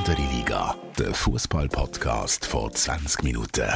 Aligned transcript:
Andere 0.00 0.22
Liga, 0.32 0.74
der 0.98 1.12
Fußball-Podcast 1.12 2.46
vor 2.46 2.72
20 2.72 3.22
Minuten. 3.22 3.68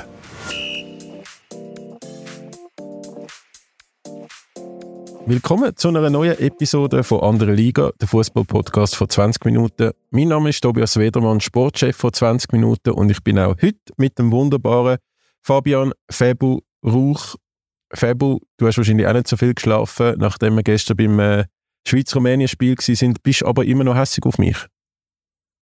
Willkommen 5.26 5.76
zu 5.76 5.89
einer 5.89 6.08
neuen 6.08 6.39
Episode 6.39 7.05
von 7.05 7.21
Andere 7.21 7.52
Liga, 7.52 7.92
der 8.00 8.09
Fußball-Podcast 8.09 8.96
vor 8.96 9.07
20 9.11 9.45
Minuten. 9.45 9.91
Mein 10.12 10.29
Name 10.29 10.48
ist 10.48 10.62
Tobias 10.62 10.96
Wedermann, 10.96 11.42
Sportchef 11.42 11.95
vor 11.95 12.14
20 12.14 12.52
Minuten 12.52 12.93
und 12.93 13.11
ich 13.11 13.22
bin 13.22 13.38
auch 13.38 13.56
heute 13.61 13.93
mit 13.98 14.18
dem 14.18 14.32
wunderbaren 14.32 14.96
Fabian 15.43 15.93
Febu 16.11 16.61
Rauch. 16.86 17.34
Febu, 17.93 18.38
du 18.56 18.66
hast 18.66 18.79
wahrscheinlich 18.79 19.06
auch 19.06 19.12
nicht 19.12 19.29
so 19.29 19.36
viel 19.36 19.52
geschlafen, 19.52 20.14
nachdem 20.16 20.56
wir 20.56 20.62
gestern 20.62 20.96
beim 20.96 21.20
äh, 21.20 21.45
Schweiz-Rumänien-Spiel 21.86 22.77
waren, 22.79 23.14
bist 23.22 23.45
aber 23.45 23.66
immer 23.66 23.84
noch 23.84 23.95
hässlich 23.95 24.25
auf 24.25 24.38
mich. 24.38 24.56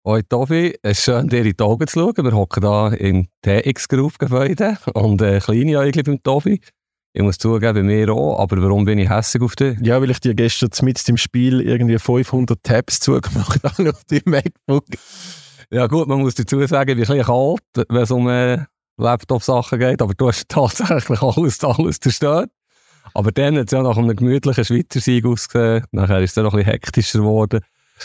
Hoi 0.08 0.22
Tobi, 0.22 0.74
es 0.80 1.00
ist 1.00 1.04
schön, 1.04 1.28
dir 1.28 1.44
in 1.44 1.52
die 1.54 1.62
Augen 1.62 1.86
zu 1.86 2.00
schauen. 2.00 2.24
Wir 2.24 2.32
hocken 2.32 2.62
hier 2.62 2.98
im 2.98 3.28
TX-Group-Gebäude 3.42 4.78
und 4.94 5.20
äh, 5.20 5.38
kleine 5.38 5.78
Äugel 5.80 6.02
beim 6.02 6.22
Tobi. 6.22 6.62
Ich 7.12 7.22
muss 7.22 7.36
zugeben, 7.36 7.74
bei 7.74 7.82
mir 7.82 8.10
auch, 8.14 8.38
aber 8.40 8.62
warum 8.62 8.86
bin 8.86 8.98
ich 8.98 9.10
hässlich 9.10 9.42
auf 9.42 9.54
dich? 9.54 9.76
Ja, 9.82 10.00
weil 10.00 10.10
ich 10.10 10.18
dir 10.20 10.34
gestern 10.34 10.70
mit 10.80 11.06
dem 11.06 11.18
Spiel 11.18 11.60
irgendwie 11.60 11.98
500 11.98 12.58
Tabs 12.62 13.00
zugemacht 13.00 13.62
habe 13.62 13.90
auf 13.90 14.02
deinem 14.04 14.22
MacBook. 14.24 14.86
Ja 15.70 15.86
gut, 15.88 16.08
man 16.08 16.20
muss 16.20 16.36
dazu 16.36 16.66
sagen, 16.66 16.88
ich 16.88 16.96
bin 16.96 17.04
ein 17.04 17.18
bisschen 17.18 17.26
kalt, 17.26 17.86
wenn 17.90 18.02
es 18.02 18.10
um 18.10 18.30
äh, 18.30 18.64
Laptop-Sachen 18.96 19.78
geht, 19.78 20.00
aber 20.00 20.14
du 20.14 20.28
hast 20.28 20.48
tatsächlich 20.48 21.20
alles, 21.20 21.62
alles 21.62 22.00
zerstört. 22.00 22.48
Aber 23.12 23.30
dann 23.30 23.58
hat 23.58 23.66
es 23.66 23.72
ja 23.72 23.82
nach 23.82 23.98
einem 23.98 24.16
gemütlichen 24.16 24.64
Schweizer 24.64 25.00
Sieg 25.00 25.26
ausgesehen. 25.26 25.84
Nachher 25.92 26.20
ist 26.20 26.30
es 26.30 26.34
dann 26.34 26.44
noch 26.44 26.54
ein 26.54 26.60
bisschen 26.60 26.72
hektischer 26.72 27.18
geworden. 27.18 27.60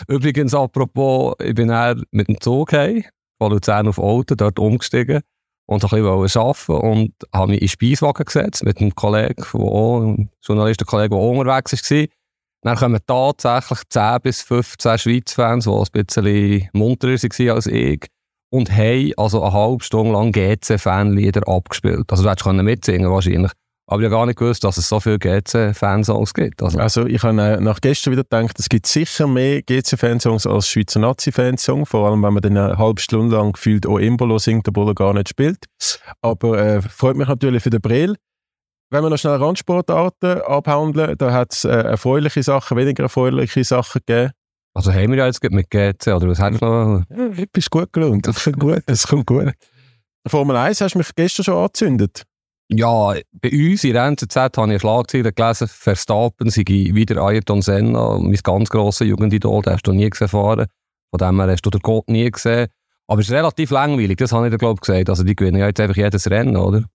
Übrigens, 0.08 0.54
apropos, 0.54 1.36
ich 1.44 1.56
bin 1.56 1.70
dann 1.70 2.04
mit 2.12 2.28
dem 2.28 2.40
Zug 2.40 2.74
heim, 2.74 3.04
von 3.40 3.52
Luzern 3.52 3.88
auf 3.88 4.00
Auto, 4.00 4.36
dort 4.36 4.60
umgestiegen 4.60 5.22
und 5.66 5.84
ein 5.84 6.22
bisschen 6.24 6.42
arbeiten 6.42 6.72
und 6.72 7.14
habe 7.34 7.52
mich 7.52 7.62
in 7.62 7.68
den 7.68 7.70
Speiswagen 7.70 8.26
gesetzt 8.26 8.64
mit 8.64 8.80
einem 8.80 8.96
Kollegen, 8.96 9.36
der 9.36 9.62
auch, 9.62 10.02
einem 10.02 10.30
Journalistenkollegen, 10.42 11.18
der 11.18 11.28
unterwegs 11.28 11.92
war. 11.92 12.08
Dann 12.64 12.78
kommen 12.78 13.00
tatsächlich 13.06 13.80
10 13.90 14.22
bis 14.22 14.42
15 14.42 14.98
Schweiz-Fans, 14.98 15.66
die 15.66 15.70
ein 15.70 16.06
bisschen 16.06 16.70
munterer 16.74 17.12
waren 17.12 17.50
als 17.50 17.68
ich 17.68 18.08
und 18.54 18.72
haben 18.72 19.12
also 19.18 19.44
eine 19.44 19.52
halbe 19.52 19.84
Stunde 19.84 20.14
lang 20.14 20.32
GC-Fanlieder 20.32 21.48
abgespielt. 21.48 22.06
Also 22.10 22.24
du 22.24 22.30
hättest 22.30 22.46
mitsingen 22.46 23.12
wahrscheinlich. 23.12 23.52
Aber 23.86 24.02
ich 24.02 24.06
habe 24.06 24.16
gar 24.16 24.26
nicht 24.26 24.40
gewusst, 24.40 24.64
dass 24.64 24.78
es 24.78 24.88
so 24.88 25.00
viele 25.02 25.20
GC-Fansongs 25.20 26.34
gibt. 26.34 26.64
Also, 26.64 26.80
also 26.80 27.06
ich 27.06 27.22
habe 27.22 27.34
nach 27.34 27.82
gestern 27.82 28.14
wieder 28.14 28.24
gedacht, 28.24 28.58
es 28.58 28.70
gibt 28.70 28.88
sicher 28.88 29.28
mehr 29.28 29.62
GC-Fansongs 29.62 30.48
als 30.48 30.70
Schweizer 30.70 31.00
Nazi-Fansong, 31.00 31.86
vor 31.86 32.08
allem 32.08 32.24
wenn 32.24 32.34
man 32.34 32.42
dann 32.42 32.58
eine 32.58 32.78
halbe 32.78 33.02
Stunde 33.02 33.36
lang 33.36 33.52
gefühlt 33.52 33.86
auch 33.86 33.98
Imbolo 33.98 34.38
singt, 34.38 34.68
obwohl 34.70 34.88
er 34.88 34.96
gar 34.96 35.14
nicht 35.14 35.30
spielt. 35.30 35.66
Aber 36.22 36.58
äh, 36.58 36.82
freut 36.82 37.18
mich 37.18 37.28
natürlich 37.28 37.62
für 37.62 37.72
den 37.72 37.82
Brill. 37.82 38.16
Wenn 38.90 39.04
wir 39.04 39.10
noch 39.10 39.18
schnell 39.18 39.36
Randsportarten 39.36 40.42
abhandeln, 40.44 41.18
da 41.18 41.34
hat 41.34 41.52
es 41.52 41.66
äh, 41.66 41.70
erfreuliche 41.70 42.42
Sachen, 42.42 42.78
weniger 42.78 43.04
erfreuliche 43.04 43.64
Sachen 43.64 44.02
gegeben. 44.06 44.32
Also 44.76 44.94
haben 44.94 45.12
wir 45.12 45.18
ja 45.18 45.26
jetzt 45.26 45.44
mit 45.44 45.70
GC, 45.70 46.08
oder 46.08 46.28
was 46.30 46.40
hast 46.40 46.62
du 46.62 46.66
noch? 46.66 47.04
Ja, 47.10 47.46
bist 47.52 47.70
gut 47.70 47.92
gelohnt, 47.92 48.28
das 48.28 48.44
kommt 48.44 48.60
gut, 48.60 48.84
das 48.86 49.08
kommt 49.08 49.26
gut. 49.26 49.52
Formel 50.28 50.56
1 50.56 50.80
hast 50.80 50.94
du 50.94 51.00
mich 51.00 51.14
gestern 51.16 51.44
schon 51.44 51.58
angezündet. 51.58 52.24
Ja, 52.70 53.14
bei 53.34 53.52
uns 53.52 53.84
in 53.84 53.94
der 53.94 54.06
NZZ 54.06 54.36
habe 54.36 54.50
ich 54.54 54.58
eine 54.58 54.80
Schlagzeile 54.80 55.34
gelesen, 55.34 55.68
Verstappen 55.68 56.50
sei 56.50 56.64
wieder 56.66 57.22
Ayrton 57.22 57.62
Senna, 57.62 58.18
mein 58.18 58.34
ganz 58.42 58.70
grosses 58.70 59.08
Jugendidol, 59.08 59.62
den 59.62 59.74
hast 59.74 59.86
du 59.86 59.92
nie 59.92 60.10
gesehen. 60.10 60.30
Von 60.30 60.68
dem 61.20 61.40
her 61.40 61.52
hast 61.52 61.62
du 61.62 61.70
den 61.70 61.82
Gott 61.82 62.10
nie 62.10 62.30
gesehen. 62.32 62.68
Aber 63.08 63.22
es 63.22 63.28
ist 63.28 63.34
relativ 63.34 63.70
langweilig, 63.70 64.18
das 64.18 64.32
habe 64.32 64.48
ich 64.48 64.52
dir, 64.52 64.58
glaube 64.58 64.78
ich, 64.78 64.82
gesagt. 64.88 65.10
Also 65.10 65.24
die 65.24 65.36
gewinnen 65.36 65.60
ja 65.60 65.68
jetzt 65.68 65.80
einfach 65.80 65.98
jedes 65.98 66.30
Rennen, 66.30 66.58
oder? 66.58 66.86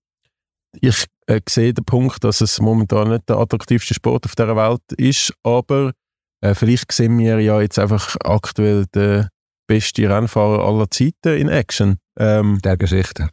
Ich 0.81 1.05
äh, 1.27 1.39
sehe 1.47 1.73
den 1.73 1.85
Punkt, 1.85 2.23
dass 2.23 2.41
es 2.41 2.59
momentan 2.59 3.09
nicht 3.09 3.29
der 3.29 3.37
attraktivste 3.37 3.93
Sport 3.93 4.25
auf 4.25 4.35
dieser 4.35 4.55
Welt 4.55 4.81
ist, 4.97 5.33
aber 5.43 5.93
äh, 6.41 6.53
vielleicht 6.55 6.91
sehen 6.91 7.17
wir 7.17 7.39
ja 7.39 7.61
jetzt 7.61 7.79
einfach 7.79 8.15
aktuell 8.23 8.85
den 8.93 9.27
besten 9.67 10.05
Rennfahrer 10.05 10.65
aller 10.65 10.89
Zeiten 10.89 11.37
in 11.37 11.47
Action. 11.47 11.97
Ähm, 12.17 12.59
der 12.63 12.77
Geschichte. 12.77 13.29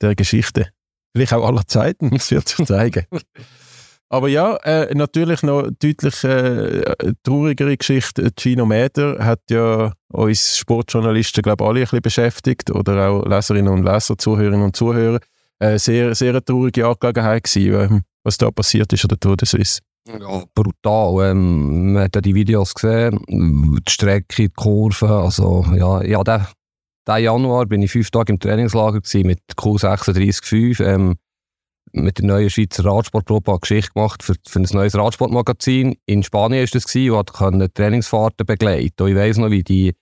Der 0.00 0.14
Geschichte. 0.14 0.70
Vielleicht 1.12 1.32
auch 1.32 1.46
aller 1.46 1.66
Zeiten, 1.66 2.10
das 2.16 2.30
wird 2.30 2.48
sich 2.48 2.66
zeigen. 2.66 3.06
Aber 4.12 4.28
ja, 4.28 4.56
äh, 4.64 4.92
natürlich 4.92 5.44
noch 5.44 5.68
deutlich 5.78 6.24
äh, 6.24 6.82
traurigere 7.22 7.76
Geschichte. 7.76 8.30
Gino 8.36 8.66
Mäder 8.66 9.24
hat 9.24 9.40
ja 9.50 9.92
uns 10.08 10.56
Sportjournalisten, 10.56 11.42
glaube 11.42 11.62
ich, 11.62 11.68
alle 11.68 11.80
ein 11.80 11.84
bisschen 11.84 12.02
beschäftigt 12.02 12.70
oder 12.72 13.08
auch 13.08 13.24
Leserinnen 13.24 13.72
und 13.72 13.84
Leser, 13.84 14.18
Zuhörerinnen 14.18 14.62
und 14.62 14.74
Zuhörer. 14.74 15.20
Äh, 15.60 15.78
sehr, 15.78 16.14
sehr 16.16 16.30
eine 16.30 16.44
traurige 16.44 16.88
Angelegenheit 16.88 17.44
gewesen, 17.44 17.98
äh, 17.98 18.00
was 18.24 18.36
da 18.36 18.50
passiert 18.50 18.92
ist 18.92 19.04
an 19.04 19.10
der 19.10 19.20
Tour 19.20 19.36
de 19.36 19.46
Suisse. 19.46 19.80
Ja, 20.08 20.42
brutal. 20.54 21.30
Ähm, 21.30 21.92
man 21.92 22.04
hat 22.04 22.16
ja 22.16 22.20
die 22.20 22.34
Videos 22.34 22.74
gesehen, 22.74 23.20
die 23.28 23.92
Strecke, 23.92 24.34
die 24.36 24.48
Kurven, 24.48 25.08
also 25.08 25.64
ja, 25.76 26.02
ja 26.02 26.24
der 26.24 26.48
diesen 27.06 27.24
Januar 27.24 27.66
bin 27.66 27.82
ich 27.82 27.90
fünf 27.90 28.10
Tage 28.10 28.32
im 28.32 28.38
Trainingslager 28.38 29.00
mit 29.24 29.40
Q365, 29.56 30.84
ähm, 30.84 31.16
mit 31.92 32.18
der 32.18 32.26
neuen 32.26 32.50
Schweizer 32.50 32.84
Radsportgruppe 32.84 33.50
eine 33.50 33.60
Geschichte 33.60 33.92
gemacht 33.94 34.22
für, 34.22 34.34
für 34.46 34.60
ein 34.60 34.68
neues 34.72 34.94
Radsportmagazin. 34.94 35.96
In 36.06 36.22
Spanien 36.22 36.60
war 36.60 36.70
das, 36.72 36.86
gewesen, 36.86 37.12
wo 37.12 37.22
konnte 37.24 37.72
Trainingsfahrten 37.72 38.46
begleiten. 38.46 39.02
Und 39.02 39.08
ich 39.08 39.16
weiss 39.16 39.38
noch, 39.38 39.50
wie 39.50 39.64
die, 39.64 39.94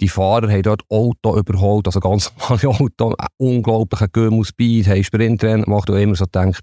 die 0.00 0.08
Fahrer 0.08 0.50
haben 0.50 0.62
dort 0.62 0.82
Auto 0.90 1.38
überholt, 1.38 1.86
also 1.86 2.00
ganz 2.00 2.32
normale 2.38 2.68
Auto, 2.68 3.14
unglaubliche 3.38 4.08
Gömmel 4.08 4.44
Speed, 4.44 4.88
haben 4.88 5.04
Sprintrennen 5.04 5.64
gemacht 5.64 5.88
und 5.88 5.96
immer 5.96 6.16
so 6.16 6.24
gedacht, 6.24 6.62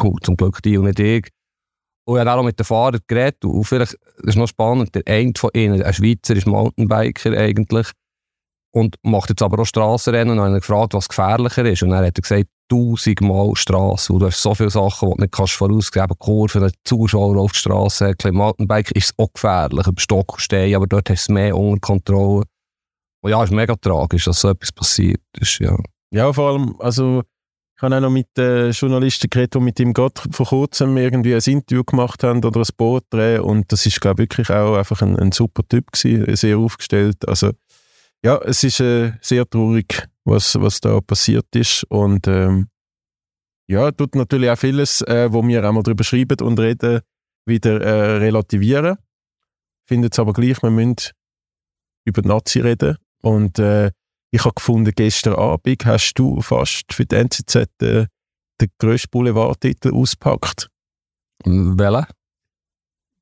cool, 0.00 0.18
zum 0.22 0.36
Glück 0.36 0.62
die 0.62 0.78
und 0.78 0.86
nicht 0.86 1.00
ich. 1.00 1.28
Und 2.04 2.16
ich 2.16 2.20
habe 2.20 2.40
auch 2.40 2.44
mit 2.44 2.58
den 2.58 2.64
Fahrern 2.64 3.00
geredet 3.08 3.44
und 3.44 3.64
vielleicht, 3.64 3.94
das 4.18 4.28
ist 4.28 4.36
noch 4.36 4.46
spannend, 4.46 4.94
der 4.94 5.02
eine 5.06 5.32
von 5.36 5.50
ihnen, 5.54 5.82
ein 5.82 5.92
Schweizer, 5.92 6.36
ist 6.36 6.46
Mountainbiker 6.46 7.36
eigentlich, 7.36 7.90
und 8.76 8.96
macht 9.02 9.30
jetzt 9.30 9.40
aber 9.40 9.62
auch 9.62 9.64
Strassenrennen. 9.64 10.38
Und 10.38 10.44
habe 10.44 10.56
ich 10.56 10.60
gefragt, 10.60 10.92
was 10.92 11.08
gefährlicher 11.08 11.64
ist. 11.64 11.82
Und 11.82 11.90
dann 11.90 12.04
hat 12.04 12.18
er 12.18 12.20
gesagt, 12.20 12.44
tausendmal 12.68 13.56
Straße. 13.56 14.12
Und 14.12 14.20
du 14.20 14.26
hast 14.26 14.42
so 14.42 14.54
viele 14.54 14.68
Sachen, 14.68 15.08
die 15.08 15.14
du 15.14 15.20
nicht 15.22 15.32
kannst 15.32 15.54
vorausgeben 15.54 16.08
kannst. 16.08 16.20
Kurven, 16.20 16.70
Zuschauer 16.84 17.38
auf 17.38 17.52
der 17.52 17.58
Straße, 17.58 18.14
Mountainbike 18.32 18.90
ist 18.90 19.14
auch 19.16 19.32
gefährlich. 19.32 19.86
Über 19.86 19.98
Stock 20.00 20.38
Stein, 20.38 20.74
aber 20.74 20.86
dort 20.86 21.08
hast 21.08 21.28
du 21.28 21.32
mehr 21.32 21.56
unter 21.56 21.80
Kontrolle. 21.80 22.42
Und 23.22 23.30
ja, 23.30 23.42
es 23.42 23.48
ist 23.48 23.56
mega 23.56 23.74
tragisch, 23.76 24.26
dass 24.26 24.42
so 24.42 24.50
etwas 24.50 24.72
passiert 24.72 25.22
ist. 25.40 25.58
Ja, 25.58 25.74
ja 26.10 26.30
vor 26.34 26.50
allem, 26.50 26.76
also 26.78 27.22
ich 27.78 27.82
habe 27.82 27.96
auch 27.96 28.00
noch 28.00 28.10
mit 28.10 28.28
äh, 28.38 28.70
Journalisten 28.70 29.30
geredet, 29.30 29.54
die 29.54 29.60
mit 29.60 29.80
ihm 29.80 29.94
gerade 29.94 30.20
vor 30.30 30.46
kurzem 30.46 30.96
irgendwie 30.98 31.34
ein 31.34 31.42
Interview 31.44 31.82
gemacht 31.82 32.22
haben 32.24 32.44
oder 32.44 32.60
ein 32.60 32.68
Boot 32.76 33.04
drehen. 33.08 33.40
Und 33.40 33.72
das 33.72 33.86
ist, 33.86 34.02
glaube 34.02 34.22
ich, 34.22 34.30
wirklich 34.30 34.50
auch 34.50 34.76
einfach 34.76 35.00
ein, 35.00 35.18
ein 35.18 35.32
super 35.32 35.62
Typ 35.66 35.92
gewesen, 35.92 36.36
sehr 36.36 36.58
aufgestellt. 36.58 37.26
Also 37.26 37.52
ja, 38.26 38.40
es 38.42 38.64
ist 38.64 38.80
äh, 38.80 39.12
sehr 39.20 39.48
traurig, 39.48 40.08
was, 40.24 40.60
was 40.60 40.80
da 40.80 41.00
passiert 41.00 41.46
ist. 41.54 41.84
Und 41.84 42.26
ähm, 42.26 42.66
ja, 43.68 43.92
tut 43.92 44.16
natürlich 44.16 44.50
auch 44.50 44.58
vieles, 44.58 45.00
äh, 45.02 45.32
wo 45.32 45.46
wir 45.46 45.62
einmal 45.62 45.84
drüber 45.84 46.02
schreiben 46.02 46.40
und 46.40 46.58
reden, 46.58 47.02
wieder 47.46 47.80
äh, 47.80 48.16
relativieren. 48.16 48.96
Finde 49.88 50.06
jetzt 50.06 50.18
aber 50.18 50.32
gleich, 50.32 50.60
wir 50.60 50.70
müssen 50.70 50.96
über 52.04 52.20
die 52.20 52.28
Nazi 52.28 52.58
reden. 52.58 52.96
Und 53.22 53.60
äh, 53.60 53.92
ich 54.32 54.44
habe 54.44 54.54
gefunden, 54.54 54.92
gestern 54.92 55.34
Abend 55.34 55.86
hast 55.86 56.14
du 56.14 56.42
fast 56.42 56.92
für 56.92 57.06
die 57.06 57.14
NZZ 57.14 57.54
äh, 57.54 58.06
den 58.60 58.70
grössten 58.80 59.10
Boulevardtitel 59.12 59.94
ausgepackt. 59.94 60.68
Welchen? 61.44 62.06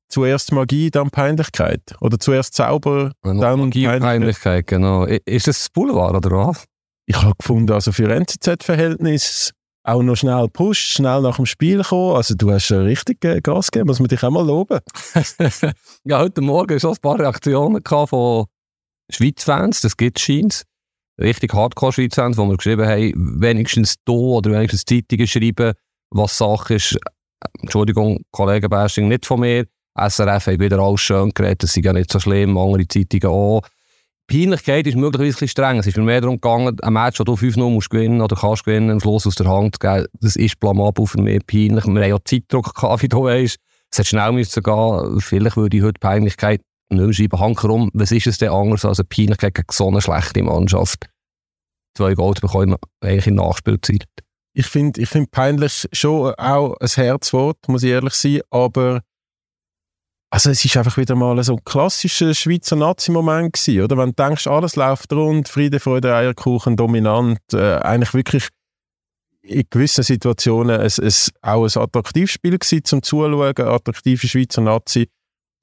Zuerst 0.09 0.51
Magie, 0.51 0.91
dann 0.91 1.09
Peinlichkeit. 1.09 1.95
Oder 2.01 2.19
zuerst 2.19 2.53
Zauber, 2.53 3.11
dann 3.23 3.37
Magie 3.37 3.85
Peinlichkeit. 3.85 4.01
Peinlichkeit. 4.01 4.67
Genau. 4.67 5.05
Ist 5.05 5.47
das 5.47 5.69
Boulevard 5.69 6.15
oder 6.15 6.47
was? 6.47 6.65
Ich 7.07 7.15
habe 7.15 7.35
gefunden, 7.37 7.71
also 7.71 7.91
für 7.91 8.11
NZZ-Verhältnis 8.11 9.51
auch 9.83 10.01
noch 10.01 10.15
schnell 10.15 10.47
pusht, 10.49 10.93
schnell 10.93 11.21
nach 11.21 11.35
dem 11.35 11.45
Spiel 11.45 11.83
kommen. 11.83 12.15
Also 12.15 12.33
du 12.35 12.51
hast 12.51 12.71
richtig 12.71 13.21
Gas 13.21 13.69
gegeben, 13.69 13.87
muss 13.87 13.99
man 13.99 14.07
dich 14.07 14.23
auch 14.23 14.31
mal 14.31 14.45
loben. 14.45 14.79
ja, 16.05 16.19
heute 16.19 16.41
Morgen 16.41 16.79
schon 16.79 16.93
ein 16.93 17.01
paar 17.01 17.19
Reaktionen 17.19 17.83
von 17.83 18.45
Schweiz-Fans, 19.11 19.81
das 19.81 19.95
gibt 19.95 20.19
es 20.19 20.65
Richtig 21.21 21.53
Hardcore-Schweiz-Fans, 21.53 22.37
wo 22.37 22.45
wir 22.45 22.57
geschrieben 22.57 22.85
haben, 22.85 23.41
wenigstens 23.41 23.95
du 24.03 24.35
oder 24.35 24.51
wenigstens 24.51 24.83
Zeitungen 24.83 25.27
schreiben, 25.27 25.73
was 26.09 26.37
Sache 26.37 26.75
ist. 26.75 26.97
Entschuldigung, 27.61 28.21
Kollegen-Bashing, 28.31 29.07
nicht 29.07 29.25
von 29.25 29.39
mir. 29.39 29.65
SRF 29.97 30.47
hat 30.47 30.59
wieder 30.59 30.79
alles 30.79 31.01
schön 31.01 31.31
geredet, 31.33 31.63
das 31.63 31.75
ist 31.75 31.85
ja 31.85 31.93
nicht 31.93 32.11
so 32.11 32.19
schlimm, 32.19 32.57
andere 32.57 32.87
Zeitungen 32.87 33.33
auch. 33.33 33.61
Peinlichkeit 34.27 34.87
ist 34.87 34.97
möglicherweise 34.97 35.45
ein 35.45 35.47
streng. 35.47 35.77
Es 35.77 35.87
ist 35.87 35.97
mir 35.97 36.03
mehr 36.03 36.21
darum 36.21 36.41
gegangen, 36.41 36.79
ein 36.81 36.93
Match, 36.93 37.17
das 37.17 37.25
du 37.25 37.33
5-0 37.33 37.69
musst 37.69 37.89
gewinnen 37.91 38.21
oder 38.21 38.35
kannst 38.35 38.65
gewinnen, 38.65 38.89
am 38.89 38.99
Schluss 38.99 39.27
aus 39.27 39.35
der 39.35 39.47
Hand 39.47 39.75
zu 39.75 39.79
geben, 39.79 40.07
das 40.19 40.35
ist 40.35 40.59
blamabel 40.59 41.05
für 41.05 41.21
mich 41.21 41.45
peinlich. 41.45 41.85
Wir 41.85 42.01
haben 42.01 42.09
ja 42.09 42.17
Zeitdruck 42.23 42.73
gehabt, 42.73 43.03
wie 43.03 43.07
du 43.07 43.23
weißt. 43.23 43.57
Es 43.91 43.99
hat 43.99 44.07
schnell 44.07 44.31
müssen 44.31 44.63
gehen. 44.63 45.21
Vielleicht 45.21 45.57
würde 45.57 45.77
ich 45.77 45.83
heute 45.83 45.99
Peinlichkeit 45.99 46.61
nicht 46.89 47.01
mehr 47.01 47.13
schreiben, 47.13 47.39
Hankerum, 47.39 47.89
was 47.93 48.11
ist 48.11 48.27
es 48.27 48.37
denn 48.37 48.49
anders 48.49 48.83
als 48.85 48.99
eine 48.99 49.07
Peinlichkeit 49.07 49.53
gegen 49.53 49.67
so 49.71 49.87
eine 49.87 50.01
schlechte 50.01 50.43
Mannschaft? 50.43 51.07
Zwei 51.95 52.13
Gold 52.13 52.41
bekommen 52.41 52.75
eigentlich 53.01 53.27
in 53.27 53.35
Nachspielzeit. 53.35 54.05
Ich 54.53 54.67
finde 54.67 55.01
ich 55.01 55.09
find 55.09 55.31
peinlich 55.31 55.87
schon 55.91 56.33
auch 56.35 56.75
ein 56.79 56.87
Herzwort, 56.87 57.57
muss 57.67 57.83
ich 57.83 57.91
ehrlich 57.91 58.13
sein, 58.13 58.41
aber 58.49 59.01
also 60.35 60.49
es 60.49 60.65
ist 60.65 60.75
einfach 60.75 60.97
wieder 60.97 61.15
mal 61.15 61.41
so 61.45 61.53
ein 61.53 61.63
klassischer 61.63 62.33
Schweizer 62.33 62.75
Nazi-Moment 62.75 63.53
gewesen, 63.53 63.81
oder? 63.81 63.97
Wenn 63.97 64.09
du 64.09 64.21
denkst, 64.21 64.47
alles 64.47 64.75
läuft 64.75 65.13
rund, 65.13 65.47
Friede, 65.47 65.79
Freude, 65.79 66.13
Eierkuchen, 66.13 66.75
dominant, 66.75 67.39
äh, 67.53 67.77
eigentlich 67.77 68.13
wirklich 68.13 68.49
in 69.43 69.63
gewissen 69.69 70.03
Situationen 70.03 70.81
ein, 70.81 70.91
ein, 71.01 71.13
auch 71.41 71.63
ein 71.63 71.81
attraktives 71.81 72.31
Spiel 72.31 72.59
gewesen, 72.59 72.83
zum 72.83 73.01
Zuschauen, 73.01 73.57
attraktive 73.57 74.27
Schweizer 74.27 74.59
Nazi. 74.59 75.07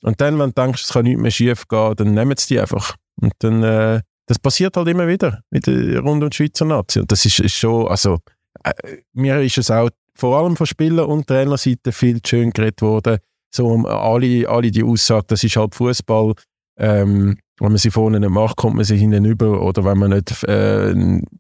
Und 0.03 0.23
dann, 0.23 0.39
wenn 0.39 0.55
du 0.55 0.63
denkst, 0.63 0.85
es 0.85 0.89
kann 0.95 1.05
nichts 1.05 1.21
mehr 1.21 1.31
schief 1.31 1.69
gehen, 1.69 1.95
dann 1.95 2.15
nehmen 2.15 2.35
sie 2.39 2.55
die 2.55 2.61
einfach. 2.61 2.97
Und 3.21 3.35
dann, 3.41 3.63
äh, 3.63 4.01
das 4.25 4.39
passiert 4.39 4.75
halt 4.79 4.89
immer 4.89 5.07
wieder, 5.07 5.43
wieder 5.51 6.01
rund 6.01 6.25
um 6.25 6.31
die 6.31 6.37
Schweizer 6.37 6.65
Nazi. 6.65 7.01
Und 7.01 7.13
das 7.13 7.27
ist, 7.27 7.41
ist 7.41 7.57
schon, 7.57 7.89
also, 7.89 8.21
äh, 8.65 8.73
mir 9.13 9.43
ist 9.43 9.59
es 9.59 9.71
auch 9.71 9.91
vor 10.15 10.39
allem 10.39 10.57
von 10.57 10.65
Spieler 10.65 11.07
und 11.09 11.27
Trainerseite 11.27 11.93
viel 11.93 12.23
zu 12.23 12.31
schön 12.31 12.53
geredet 12.53 12.81
worden. 12.81 13.19
So 13.55 13.87
alle, 13.87 14.49
alle 14.49 14.71
die 14.71 14.83
Aussage, 14.83 15.27
das 15.29 15.45
ist 15.45 15.57
halt 15.57 15.75
Fußball. 15.75 16.35
Ähm, 16.79 17.39
wenn 17.61 17.69
man 17.69 17.79
sie 17.79 17.91
vorne 17.91 18.19
nicht 18.19 18.31
macht, 18.31 18.57
kommt 18.57 18.77
man 18.77 18.85
sie 18.85 18.97
hinten 18.97 19.25
über. 19.25 19.61
Oder 19.61 19.85
wenn 19.85 19.99
man 19.99 20.11
nicht 20.11 20.43
äh, 20.45 20.95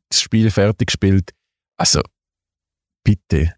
das 0.09 0.20
Spiel 0.20 0.50
fertig 0.50 0.91
spielt. 0.91 1.31
Also, 1.79 2.00
bitte. 3.03 3.55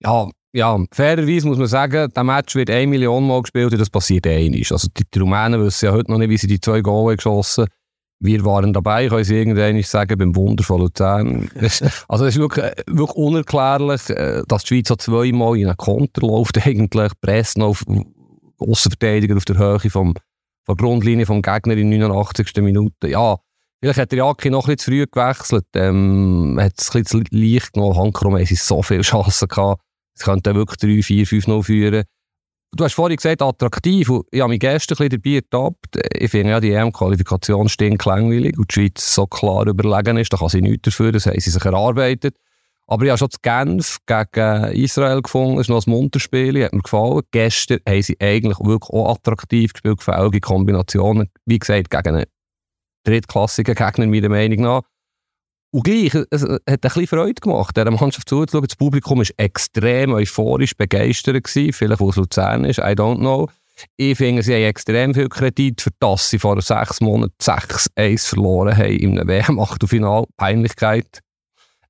Ja, 0.00 0.28
ja, 0.54 0.82
fairerweise 0.92 1.46
muss 1.46 1.58
man 1.58 1.66
sagen, 1.66 2.10
der 2.10 2.24
Match 2.24 2.54
wird 2.54 2.70
1 2.70 2.88
Million 2.88 3.26
Mal 3.26 3.42
gespielt 3.42 3.72
und 3.72 3.78
das 3.78 3.90
passiert 3.90 4.26
einmal. 4.26 4.62
Also 4.70 4.88
die, 4.96 5.04
die 5.12 5.18
Rumänen 5.18 5.62
wissen 5.62 5.86
ja 5.86 5.92
heute 5.92 6.10
noch 6.10 6.18
nicht, 6.18 6.30
wie 6.30 6.38
sie 6.38 6.46
die 6.46 6.60
zwei 6.60 6.80
Goal 6.80 7.14
geschossen 7.14 7.64
haben. 7.64 7.72
Wir 8.20 8.44
waren 8.44 8.72
dabei, 8.72 9.08
können 9.08 9.22
sie 9.22 9.36
irgendwann 9.36 9.80
sagen, 9.82 10.18
beim 10.18 10.34
Wunder 10.34 10.64
von 10.64 10.80
Luzern. 10.80 11.48
also 12.08 12.24
es 12.24 12.34
ist 12.34 12.40
wirklich, 12.40 12.64
äh, 12.64 12.74
wirklich 12.88 13.16
unerklärlich, 13.16 14.10
äh, 14.10 14.42
dass 14.48 14.64
die 14.64 14.68
Schweiz 14.68 14.88
so 14.88 14.96
zweimal 14.96 15.56
in 15.56 15.66
einen 15.66 15.76
Konter 15.76 16.26
läuft 16.26 16.58
eigentlich, 16.66 17.12
pressen 17.20 17.62
auf 17.62 17.84
Außenverteidiger 18.58 19.36
auf 19.36 19.44
der 19.44 19.58
Höhe 19.58 19.90
vom, 19.90 20.14
von 20.64 20.76
der 20.76 20.76
Grundlinie 20.76 21.26
vom 21.26 21.42
Gegner 21.42 21.76
in 21.76 21.90
89. 21.90 22.56
Minute. 22.56 23.08
Ja, 23.08 23.36
vielleicht 23.80 24.00
hat 24.00 24.10
der 24.10 24.18
Jacki 24.18 24.50
noch 24.50 24.66
ein 24.66 24.74
bisschen 24.74 24.78
zu 24.78 24.90
früh 24.90 25.06
gewechselt, 25.06 25.66
ähm, 25.74 26.58
hat 26.60 26.72
es 26.76 26.92
ein 26.92 27.04
bisschen 27.04 27.24
leicht 27.30 27.72
genommen, 27.72 27.96
Handkrumm 27.96 28.44
sie 28.44 28.56
so 28.56 28.82
viele 28.82 29.02
Chancen 29.02 29.46
gehabt, 29.46 29.80
es 30.16 30.24
könnte 30.24 30.56
wirklich 30.56 30.78
3, 30.78 31.02
4, 31.02 31.26
5 31.26 31.46
0 31.46 31.62
führen. 31.62 32.04
Du 32.76 32.84
hast 32.84 32.92
vorhin 32.92 33.16
gesagt, 33.16 33.40
attraktiv. 33.40 34.10
Und 34.10 34.26
ich 34.30 34.40
habe 34.40 34.50
mich 34.50 34.60
gestern 34.60 34.98
ein 34.98 35.08
bisschen 35.08 35.22
dabei 35.22 35.34
ertappt. 35.36 35.98
Ich 36.18 36.30
finde 36.30 36.50
ja, 36.50 36.60
die 36.60 36.72
EM-Qualifikation 36.72 37.68
stinkt 37.68 38.04
langweilig 38.04 38.58
und 38.58 38.70
die 38.70 38.74
Schweiz 38.74 39.14
so 39.14 39.26
klar 39.26 39.66
überlegen 39.66 40.18
ist. 40.18 40.32
Da 40.32 40.36
kann 40.36 40.48
sie 40.48 40.60
nichts 40.60 40.82
dafür, 40.82 41.12
das 41.12 41.26
haben 41.26 41.40
sie 41.40 41.50
sich 41.50 41.64
erarbeitet. 41.64 42.36
Aber 42.86 43.04
ich 43.04 43.10
habe 43.10 43.18
schon 43.18 43.30
zu 43.30 43.38
Genf 43.42 43.98
gegen 44.06 44.72
Israel 44.72 45.22
gefunden. 45.22 45.56
Das 45.56 45.64
ist 45.64 45.70
noch 45.70 45.86
ein 45.86 45.90
Munterspiel, 45.90 46.64
hat 46.64 46.72
mir 46.72 46.82
gefallen. 46.82 47.22
Gestern 47.30 47.80
haben 47.86 48.02
sie 48.02 48.16
eigentlich 48.20 48.58
wirklich 48.60 48.90
auch 48.90 49.14
attraktiv 49.14 49.72
gespielt, 49.72 49.98
gefällige 49.98 50.40
Kombinationen. 50.40 51.30
Wie 51.44 51.58
gesagt, 51.58 51.90
gegen 51.90 52.16
einen 52.16 52.26
drittklassigen 53.04 53.74
Gegner, 53.74 54.06
meiner 54.06 54.28
Meinung 54.28 54.60
nach. 54.60 54.82
Und 55.70 55.84
gleich, 55.84 56.14
es 56.30 56.42
hat 56.42 56.60
ein 56.66 56.78
bisschen 56.80 57.06
Freude 57.06 57.34
gemacht, 57.34 57.76
dieser 57.76 57.90
Mannschaft 57.90 58.28
zuzuschauen. 58.28 58.66
Das 58.66 58.76
Publikum 58.76 59.18
war 59.18 59.26
extrem 59.36 60.12
euphorisch, 60.12 60.74
begeistert 60.74 61.44
gewesen. 61.44 61.72
Vielleicht, 61.72 62.00
wo 62.00 62.10
es 62.10 62.16
Luzern 62.16 62.64
ist, 62.64 62.78
I 62.78 62.94
don't 62.94 63.18
know. 63.18 63.48
Ich 63.96 64.16
finde, 64.18 64.42
sie 64.42 64.54
haben 64.54 64.62
extrem 64.62 65.14
viel 65.14 65.28
Kredit 65.28 65.80
für 65.80 65.90
das 66.00 66.30
sie 66.30 66.38
vor 66.38 66.60
sechs 66.60 67.00
Monaten 67.00 67.34
6-1 67.40 68.28
verloren 68.28 68.76
haben 68.76 68.98
im 68.98 69.16
WM-Achtelfinal. 69.28 70.24
Peinlichkeit. 70.36 71.20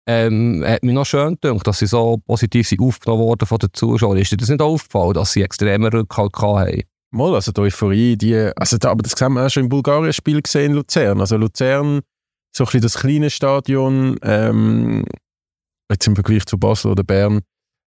Ähm, 0.06 0.64
hat 0.66 0.82
mich 0.82 0.94
noch 0.94 1.06
schön 1.06 1.38
gedacht, 1.40 1.66
dass 1.66 1.78
sie 1.78 1.86
so 1.86 2.18
positiv 2.26 2.66
sind 2.66 2.80
aufgenommen 2.80 3.22
worden 3.22 3.46
von 3.46 3.58
den 3.58 3.70
Zuschauern. 3.72 4.18
Ist 4.18 4.32
dir 4.32 4.38
das 4.38 4.48
nicht 4.48 4.62
aufgefallen, 4.62 5.14
dass 5.14 5.32
sie 5.32 5.42
extremen 5.42 5.92
Rückhalt 5.92 6.34
hatten? 6.36 6.82
Mal, 7.10 7.34
also 7.34 7.52
die 7.52 7.60
Euphorie, 7.60 8.16
die, 8.16 8.50
also 8.56 8.76
da, 8.76 8.90
aber 8.90 9.02
das 9.02 9.20
haben 9.20 9.34
wir 9.34 9.46
auch 9.46 9.50
schon 9.50 9.64
im 9.64 9.68
Bulgarien-Spiel 9.68 10.42
gesehen 10.42 10.72
in 10.72 10.72
Luzern. 10.74 11.20
Also 11.20 11.36
Luzern 11.36 12.00
so 12.52 12.64
ein 12.64 12.66
bisschen 12.66 12.82
das 12.82 12.98
kleine 12.98 13.30
Stadion, 13.30 14.16
ähm, 14.22 15.04
jetzt 15.90 16.06
im 16.06 16.14
Vergleich 16.14 16.46
zu 16.46 16.58
Basel 16.58 16.92
oder 16.92 17.04
Bern, 17.04 17.40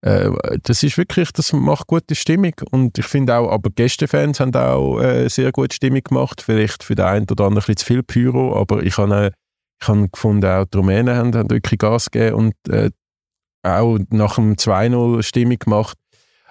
äh, 0.02 0.30
das 0.62 0.82
ist 0.82 0.96
wirklich, 0.96 1.32
das 1.32 1.52
macht 1.52 1.86
gute 1.86 2.14
Stimmung 2.14 2.54
und 2.70 2.98
ich 2.98 3.06
finde 3.06 3.36
auch, 3.36 3.50
aber 3.50 3.70
Gästefans 3.70 4.40
haben 4.40 4.54
auch 4.54 4.98
äh, 5.00 5.28
sehr 5.28 5.52
gute 5.52 5.74
Stimmung 5.74 6.02
gemacht, 6.02 6.40
vielleicht 6.40 6.82
für 6.82 6.94
den 6.94 7.04
einen 7.04 7.26
oder 7.30 7.44
anderen 7.44 7.64
ein 7.64 7.66
bisschen 7.66 7.76
zu 7.76 7.86
viel 7.86 8.02
Pyro, 8.02 8.58
aber 8.58 8.82
ich 8.82 8.96
habe 8.96 9.26
äh, 9.26 9.30
ich 9.82 10.12
gefunden, 10.12 10.44
auch 10.44 10.64
die 10.64 10.76
Rumänen 10.76 11.16
haben, 11.16 11.34
haben 11.34 11.50
wirklich 11.50 11.78
Gas 11.78 12.10
gegeben 12.10 12.36
und 12.36 12.54
äh, 12.68 12.90
auch 13.62 13.98
nach 14.10 14.36
dem 14.36 14.54
2-0 14.54 15.22
Stimmung 15.22 15.58
gemacht. 15.58 15.98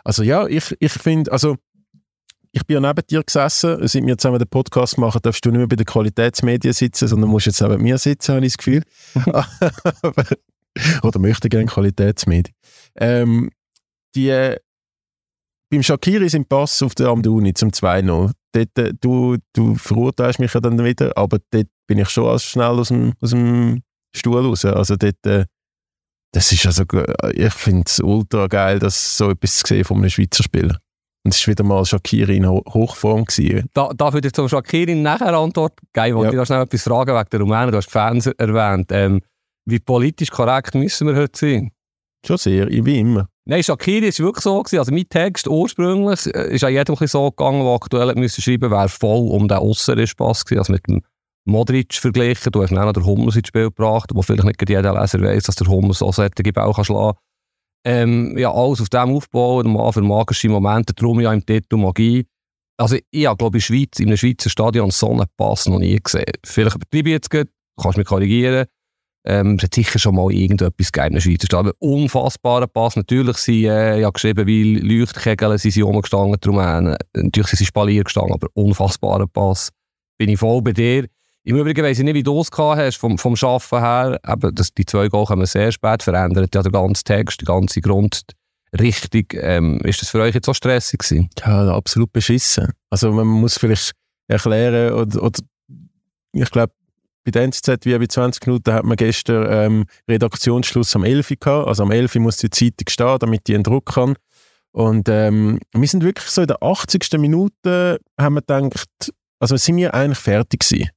Also 0.03 0.23
ja, 0.23 0.47
ich, 0.47 0.75
ich 0.79 0.91
finde, 0.91 1.31
also 1.31 1.55
ich 2.51 2.65
bin 2.65 2.75
ja 2.75 2.81
neben 2.81 3.05
dir 3.07 3.23
gesessen, 3.23 3.87
seit 3.87 4.05
wir 4.05 4.17
zusammen 4.17 4.39
den 4.39 4.47
Podcast 4.47 4.97
machen, 4.97 5.21
darfst 5.21 5.45
du 5.45 5.49
nicht 5.49 5.59
mehr 5.59 5.67
bei 5.67 5.75
den 5.75 5.85
Qualitätsmedien 5.85 6.73
sitzen, 6.73 7.07
sondern 7.07 7.29
musst 7.29 7.45
jetzt 7.45 7.61
neben 7.61 7.81
mir 7.81 7.97
sitzen, 7.97 8.35
habe 8.35 8.45
ich 8.45 8.53
das 8.53 8.57
Gefühl. 8.57 8.83
Oder 11.03 11.19
möchte 11.19 11.49
gerne 11.49 11.65
Qualitätsmedien. 11.67 12.55
Ähm, 12.95 13.49
die, 14.15 14.29
äh, 14.29 14.57
beim 15.69 15.83
Shakiri 15.83 16.29
sind 16.29 16.49
Pass 16.49 16.81
auf 16.81 16.95
der 16.95 17.09
Amduni 17.09 17.53
zum 17.53 17.69
2-0. 17.69 18.31
Dort, 18.51 18.77
äh, 18.79 18.93
du, 18.99 19.37
du 19.53 19.75
verurteilst 19.75 20.39
mich 20.39 20.53
ja 20.53 20.59
dann 20.59 20.83
wieder, 20.83 21.15
aber 21.15 21.37
dort 21.51 21.67
bin 21.87 21.99
ich 21.99 22.09
schon 22.09 22.27
als 22.27 22.43
schnell 22.43 22.79
aus 22.79 22.87
dem, 22.87 23.13
aus 23.21 23.29
dem 23.29 23.83
Stuhl 24.15 24.43
raus. 24.43 24.65
Also 24.65 24.95
dort, 24.95 25.23
äh, 25.27 25.45
das 26.31 26.51
ist 26.51 26.65
also, 26.65 26.83
ich 27.33 27.53
finde 27.53 27.83
es 27.85 27.99
ultra 27.99 28.47
geil, 28.47 28.79
das 28.79 29.17
so 29.17 29.29
etwas 29.29 29.57
zu 29.57 29.67
sehen 29.67 29.83
von 29.83 29.97
einem 29.97 30.09
Schweizer 30.09 30.43
Spieler. 30.43 30.79
Es 31.29 31.47
war 31.47 31.51
wieder 31.51 31.63
mal 31.63 31.85
Shakiri 31.85 32.37
in 32.37 32.47
Hochform. 32.47 33.25
Gewesen. 33.25 33.69
Da, 33.73 33.91
ich 34.13 34.21
dir 34.21 34.31
zum 34.31 34.49
Shakiri 34.49 34.95
nachher 34.95 35.33
antworten? 35.33 35.87
Geil, 35.93 36.15
wollte 36.15 36.27
ja. 36.27 36.31
ich 36.33 36.37
da 36.39 36.45
schnell 36.45 36.63
etwas 36.63 36.83
fragen 36.83 37.15
wegen 37.15 37.29
der 37.31 37.39
Rumänen. 37.39 37.71
Du 37.71 37.77
hast 37.77 37.87
die 37.87 37.91
Fans 37.91 38.27
erwähnt. 38.27 38.91
Ähm, 38.91 39.21
wie 39.65 39.79
politisch 39.79 40.31
korrekt 40.31 40.75
müssen 40.75 41.07
wir 41.07 41.15
heute 41.15 41.37
sein? 41.37 41.71
Schon 42.25 42.37
sehr, 42.37 42.67
wie 42.67 42.99
immer. 42.99 43.27
Nein, 43.45 43.63
Shakiri 43.63 44.07
war 44.07 44.25
wirklich 44.25 44.43
so. 44.43 44.61
Gewesen. 44.61 44.79
Also 44.79 44.91
mein 44.91 45.09
Text 45.09 45.47
ursprünglich 45.47 46.33
äh, 46.35 46.53
ist 46.53 46.63
an 46.63 46.73
jedem 46.73 46.95
so 46.95 47.31
gegangen, 47.31 47.63
der 47.63 47.73
aktuell 47.73 48.13
müssen 48.15 48.41
schreiben 48.41 48.71
wäre 48.71 48.89
voll 48.89 49.27
um 49.29 49.47
den 49.47 49.57
Aussenrespass 49.57 50.45
gewesen. 50.45 50.59
Also 50.59 50.73
mit 50.73 50.87
dem 50.87 51.01
Modric 51.45 51.93
verglichen. 51.93 52.51
Du 52.51 52.61
hast 52.61 52.71
dann 52.71 52.85
noch 52.85 52.93
den 52.93 53.05
Hummels 53.05 53.35
ins 53.35 53.47
Spiel 53.47 53.65
gebracht, 53.65 54.11
wo 54.13 54.21
vielleicht 54.21 54.43
nicht 54.43 54.69
jeder 54.69 54.93
Leser 54.99 55.21
weiss, 55.21 55.43
dass 55.43 55.55
der 55.55 55.67
Hummels 55.67 55.99
so 55.99 56.11
solche 56.11 56.53
Bau 56.53 56.73
schlagen 56.83 57.13
kann. 57.13 57.28
Ähm, 57.85 58.37
ja, 58.37 58.51
alles 58.51 58.81
auf 58.81 58.89
dem 58.89 59.09
aufbauen, 59.09 59.93
für 59.93 60.01
magische 60.01 60.49
Momente, 60.49 60.93
darum 60.93 61.21
ja 61.21 61.31
im 61.31 61.45
Titel 61.45 61.77
Magie. 61.77 62.25
Also 62.77 62.97
ich 63.11 63.25
habe, 63.25 63.37
glaube 63.37 63.57
ich, 63.57 63.69
in 63.69 64.07
einem 64.07 64.17
Schweizer 64.17 64.49
Stadion 64.49 64.91
so 64.91 65.11
einen 65.11 65.25
Pass 65.37 65.67
noch 65.67 65.79
nie 65.79 65.97
gesehen. 65.97 66.31
Vielleicht 66.45 66.75
übertreibe 66.75 67.09
ich 67.09 67.13
jetzt 67.13 67.29
gut, 67.29 67.47
kannst 67.81 67.97
mich 67.97 68.07
korrigieren. 68.07 68.65
Ähm, 69.25 69.55
es 69.55 69.63
hat 69.63 69.75
sicher 69.75 69.99
schon 69.99 70.15
mal 70.15 70.31
irgendetwas 70.31 70.91
gegeben 70.91 71.15
im 71.15 71.21
Schweizer 71.21 71.45
Stadion. 71.45 71.73
Unfassbarer 71.79 72.67
Pass. 72.67 72.95
Natürlich 72.95 73.37
sind, 73.37 73.65
äh, 73.65 73.99
ja 73.99 74.09
geschrieben, 74.09 74.47
wie 74.47 74.75
Leuchtkegel 74.75 75.57
sind 75.57 75.71
sie 75.71 75.81
rumgestanden, 75.81 76.37
darum, 76.39 76.59
äh, 76.59 76.97
natürlich 77.13 77.47
sind 77.47 77.59
sie 77.59 77.65
Spalier 77.65 78.03
gestanden, 78.03 78.33
aber 78.33 78.47
unfassbarer 78.53 79.27
Pass. 79.27 79.71
Bin 80.17 80.29
ich 80.29 80.39
voll 80.39 80.61
bei 80.61 80.71
dir. 80.71 81.07
Im 81.43 81.55
Übrigen 81.55 81.83
weiss 81.83 81.97
ich 81.99 82.03
nicht, 82.03 82.15
wie 82.15 82.23
du 82.23 82.41
es 82.41 82.49
hast, 82.51 82.97
vom, 82.97 83.17
vom 83.17 83.35
Arbeiten 83.41 83.79
her. 83.79 84.19
Eben, 84.27 84.55
das, 84.55 84.73
die 84.73 84.85
zwei 84.85 85.07
Goal 85.07 85.25
kommen 85.25 85.45
sehr 85.45 85.71
spät, 85.71 86.03
verändert 86.03 86.53
ja 86.53 86.61
den 86.61 86.71
ganzen 86.71 87.03
Text, 87.05 87.41
die 87.41 87.45
ganze 87.45 87.81
Grundrichtung. 87.81 89.25
Ähm, 89.33 89.79
ist 89.83 90.01
das 90.01 90.09
für 90.09 90.21
euch 90.21 90.35
jetzt 90.35 90.45
so 90.45 90.53
stressig 90.53 90.99
gewesen? 90.99 91.29
Ja, 91.39 91.73
absolut 91.73 92.11
beschissen. 92.11 92.73
Also 92.89 93.11
man 93.11 93.27
muss 93.27 93.57
vielleicht 93.57 93.93
erklären, 94.27 94.93
oder, 94.93 95.23
oder 95.23 95.39
ich 96.33 96.51
glaube, 96.51 96.73
bei 97.23 97.31
der 97.31 97.43
NZZ 97.43 97.85
wie 97.85 97.97
bei 97.97 98.07
20 98.07 98.45
Minuten 98.47 98.73
hat 98.73 98.85
man 98.85 98.97
gestern 98.97 99.47
ähm, 99.49 99.85
Redaktionsschluss 100.07 100.95
am 100.95 101.03
11 101.03 101.31
Uhr 101.31 101.37
gehabt. 101.37 101.67
Also 101.67 101.83
am 101.83 101.91
11 101.91 102.15
Uhr 102.15 102.21
muss 102.21 102.37
die 102.37 102.49
Zeitung 102.49 102.87
stehen, 102.89 103.19
damit 103.19 103.47
die 103.47 103.55
einen 103.55 103.63
Druck 103.63 103.93
kann. 103.93 104.15
Und 104.71 105.09
ähm, 105.09 105.59
wir 105.73 105.87
sind 105.87 106.03
wirklich 106.03 106.29
so 106.29 106.41
in 106.41 106.47
der 106.47 106.61
80. 106.61 107.11
Minute, 107.17 107.99
haben 108.19 108.35
wir 108.35 108.41
gedacht, 108.41 109.13
also 109.39 109.57
sind 109.57 109.77
wir 109.77 109.93
eigentlich 109.93 110.19
fertig 110.19 110.61
gewesen. 110.61 110.89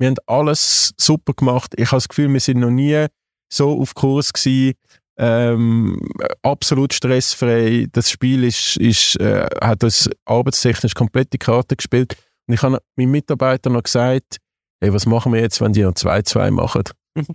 Wir 0.00 0.08
haben 0.08 0.16
alles 0.26 0.92
super 0.96 1.34
gemacht. 1.34 1.74
Ich 1.76 1.88
habe 1.88 1.98
das 1.98 2.08
Gefühl, 2.08 2.32
wir 2.32 2.40
sind 2.40 2.60
noch 2.60 2.70
nie 2.70 3.06
so 3.52 3.80
auf 3.80 3.94
Kurs 3.94 4.32
gewesen. 4.32 4.74
Ähm, 5.18 6.00
absolut 6.42 6.94
stressfrei. 6.94 7.86
Das 7.92 8.10
Spiel 8.10 8.44
ist, 8.44 8.78
ist, 8.78 9.16
äh, 9.20 9.46
hat 9.60 9.84
uns 9.84 10.08
arbeitstechnisch 10.24 10.94
komplett 10.94 11.34
die 11.34 11.38
Karte 11.38 11.76
gespielt. 11.76 12.16
Und 12.46 12.54
ich 12.54 12.62
habe 12.62 12.78
meinem 12.96 13.10
Mitarbeiter 13.10 13.68
noch 13.68 13.82
gesagt, 13.82 14.38
hey, 14.80 14.92
was 14.92 15.04
machen 15.04 15.34
wir 15.34 15.40
jetzt, 15.42 15.60
wenn 15.60 15.74
die 15.74 15.82
noch 15.82 15.92
2-2 15.92 16.50
machen? 16.50 16.84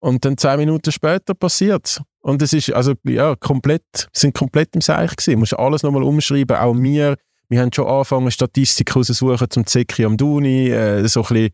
Und 0.00 0.24
dann 0.24 0.36
zwei 0.36 0.58
Minuten 0.58 0.92
später 0.92 1.34
passiert 1.34 2.02
Und 2.20 2.42
es 2.42 2.52
ist 2.52 2.70
also 2.72 2.94
ja 3.04 3.34
komplett, 3.34 4.08
sind 4.12 4.34
komplett 4.34 4.74
im 4.74 4.80
Seich 4.82 5.16
gewesen. 5.16 5.32
Du 5.32 5.38
musst 5.38 5.58
alles 5.58 5.82
nochmal 5.82 6.04
umschreiben. 6.04 6.56
Auch 6.56 6.74
mir 6.74 7.16
wir 7.48 7.62
haben 7.62 7.72
schon 7.72 7.86
angefangen, 7.86 8.30
Statistiken 8.30 8.92
rauszusuchen 8.92 9.50
zum 9.50 9.66
Zeki 9.66 10.04
am 10.04 10.16
Duni, 10.16 10.68
äh, 10.68 11.06
so 11.08 11.22
ein 11.22 11.28
bisschen, 11.28 11.50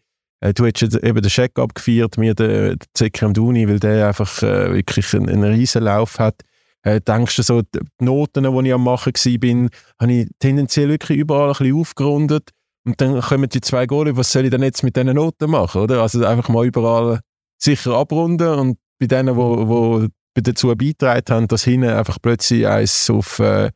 du 0.52 0.66
hast 0.66 0.82
eben 0.82 1.22
den 1.22 1.30
Check 1.30 1.58
abgefeiert, 1.58 2.18
mir 2.18 2.34
den, 2.34 2.78
am 3.20 3.32
Duni, 3.32 3.68
weil 3.68 3.80
der 3.80 4.08
einfach 4.08 4.42
äh, 4.42 4.74
wirklich 4.74 5.14
einen, 5.14 5.28
einen 5.28 5.54
riesen 5.54 5.84
Lauf 5.84 6.18
hat. 6.18 6.42
Äh, 6.82 7.00
denkst 7.00 7.36
du 7.36 7.42
so, 7.42 7.62
die 7.62 7.80
Noten, 8.00 8.44
die 8.44 8.68
ich 8.68 8.74
am 8.74 8.84
machen 8.84 9.12
war, 9.14 9.70
habe 10.00 10.12
ich 10.12 10.28
tendenziell 10.38 10.90
wirklich 10.90 11.18
überall 11.18 11.48
ein 11.48 11.52
bisschen 11.56 11.76
aufgerundet. 11.76 12.50
Und 12.84 13.00
dann 13.00 13.20
kommen 13.22 13.48
die 13.48 13.62
zwei 13.62 13.86
Goal, 13.86 14.14
was 14.16 14.30
soll 14.30 14.44
ich 14.44 14.50
denn 14.50 14.62
jetzt 14.62 14.82
mit 14.82 14.96
diesen 14.96 15.14
Noten 15.14 15.50
machen, 15.50 15.80
oder? 15.80 16.02
Also 16.02 16.24
einfach 16.26 16.50
mal 16.50 16.66
überall 16.66 17.20
sicher 17.58 17.94
abrunden 17.94 18.48
und 18.48 18.78
bei 18.98 19.06
denen, 19.06 19.36
wo, 19.36 19.66
wo 19.66 20.06
dazu 20.34 20.68
beigetragen 20.68 21.24
haben, 21.30 21.48
dass 21.48 21.64
hinten 21.64 21.88
einfach 21.88 22.18
plötzlich 22.20 22.66
eins 22.66 23.08
auf 23.08 23.38
äh, 23.38 23.70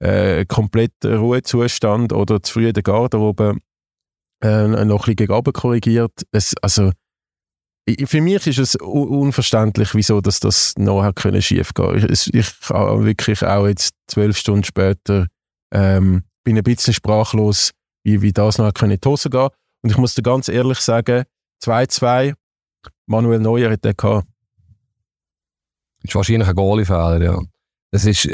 äh, 0.00 0.44
komplett 0.46 0.92
Ruhezustand 1.04 2.12
oder 2.12 2.42
zu 2.42 2.54
früh 2.54 2.68
in 2.68 2.74
der 2.74 2.82
Garderobe 2.82 3.58
äh, 4.42 4.66
noch 4.66 4.78
ein 4.78 5.14
bisschen 5.14 5.16
gegen 5.16 5.52
korrigiert. 5.52 6.12
Es, 6.32 6.54
also, 6.62 6.90
für 8.06 8.20
mich 8.20 8.46
ist 8.46 8.58
es 8.58 8.76
unverständlich, 8.76 9.94
wieso 9.94 10.20
dass 10.20 10.40
das 10.40 10.74
nachher 10.76 11.12
können 11.12 11.42
schief 11.42 11.74
gehen. 11.74 12.06
Ich, 12.10 12.32
ich 12.32 12.60
kann 12.60 13.04
wirklich 13.04 13.42
auch 13.44 13.66
jetzt 13.66 13.94
zwölf 14.06 14.36
Stunden 14.36 14.64
später 14.64 15.26
ähm, 15.72 16.22
bin 16.44 16.56
ein 16.56 16.64
bisschen 16.64 16.94
sprachlos, 16.94 17.70
wie, 18.04 18.22
wie 18.22 18.32
das 18.32 18.58
noch 18.58 18.72
können 18.74 18.92
in 18.92 19.00
die 19.00 19.08
Hose 19.08 19.30
gehen. 19.30 19.48
Und 19.82 19.90
ich 19.90 19.96
muss 19.96 20.14
dir 20.14 20.22
ganz 20.22 20.48
ehrlich 20.48 20.78
sagen, 20.78 21.24
2-2, 21.64 22.34
Manuel 23.06 23.40
Neuer 23.40 23.70
hat 23.72 23.84
den 23.84 23.96
gehabt. 23.96 24.26
Das 26.02 26.10
ist 26.10 26.14
wahrscheinlich 26.14 26.48
ein 26.48 26.54
Goalie-Fehler, 26.54 27.22
ja. 27.22 27.40
Das 27.90 28.04
ist, 28.04 28.28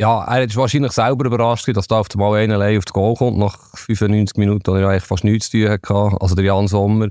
ja, 0.00 0.24
er 0.24 0.44
ist 0.44 0.56
wahrscheinlich 0.56 0.92
selber 0.92 1.26
überrascht, 1.26 1.68
dass 1.76 1.86
da 1.86 2.00
auf 2.00 2.06
einmal 2.14 2.40
einer 2.40 2.54
allein 2.54 2.78
auf 2.78 2.86
das 2.86 2.94
Goal 2.94 3.14
kommt, 3.14 3.36
nach 3.36 3.58
95 3.76 4.38
Minuten, 4.38 4.66
wo 4.66 4.74
er 4.74 4.88
eigentlich 4.88 5.04
fast 5.04 5.24
nichts 5.24 5.50
zu 5.50 5.58
tun 5.58 5.68
hatte. 5.68 6.16
Also 6.22 6.34
der 6.34 6.46
Jan 6.46 6.68
Sommer. 6.68 7.08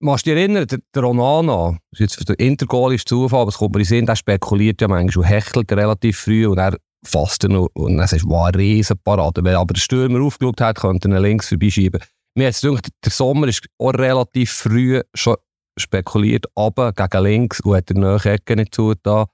Machst 0.00 0.26
du 0.26 0.30
dich 0.30 0.40
erinnern, 0.40 0.66
der, 0.66 0.80
der 0.92 1.04
Onana, 1.04 1.78
jetzt 1.96 2.28
den 2.28 2.34
Intergoal 2.36 2.92
ist 2.94 3.08
Zufall, 3.08 3.42
aber 3.42 3.50
es 3.50 3.58
kommt 3.58 3.74
mir 3.76 3.82
in 3.82 3.86
Sinn, 3.86 4.04
der 4.04 4.16
spekuliert 4.16 4.80
ja 4.80 4.88
manchmal 4.88 5.24
und 5.24 5.30
hechelt 5.30 5.70
relativ 5.70 6.18
früh 6.18 6.44
und 6.44 6.58
er 6.58 6.76
fasst 7.06 7.44
noch, 7.44 7.68
und 7.74 7.98
dann 7.98 8.08
sagst 8.08 8.26
wow, 8.26 8.46
eine 8.46 8.58
Riesenparade. 8.58 9.44
Wenn 9.44 9.54
aber 9.54 9.74
der 9.74 9.80
Stürmer 9.80 10.22
aufgeschaut 10.22 10.60
hat, 10.60 10.80
könnte 10.80 11.08
er 11.08 11.20
links 11.20 11.48
vorbeischieben. 11.48 12.00
Mir 12.34 12.48
hat 12.48 12.60
gedacht, 12.60 12.88
der 13.04 13.12
Sommer 13.12 13.46
ist 13.46 13.64
auch 13.78 13.94
relativ 13.94 14.50
früh 14.50 15.00
schon 15.14 15.36
spekuliert, 15.78 16.46
aber 16.56 16.92
gegen 16.92 17.22
links 17.22 17.60
und 17.60 17.76
hat 17.76 17.90
der 17.90 18.24
Ecke 18.26 18.56
nicht 18.56 18.74
zugetan. 18.74 19.26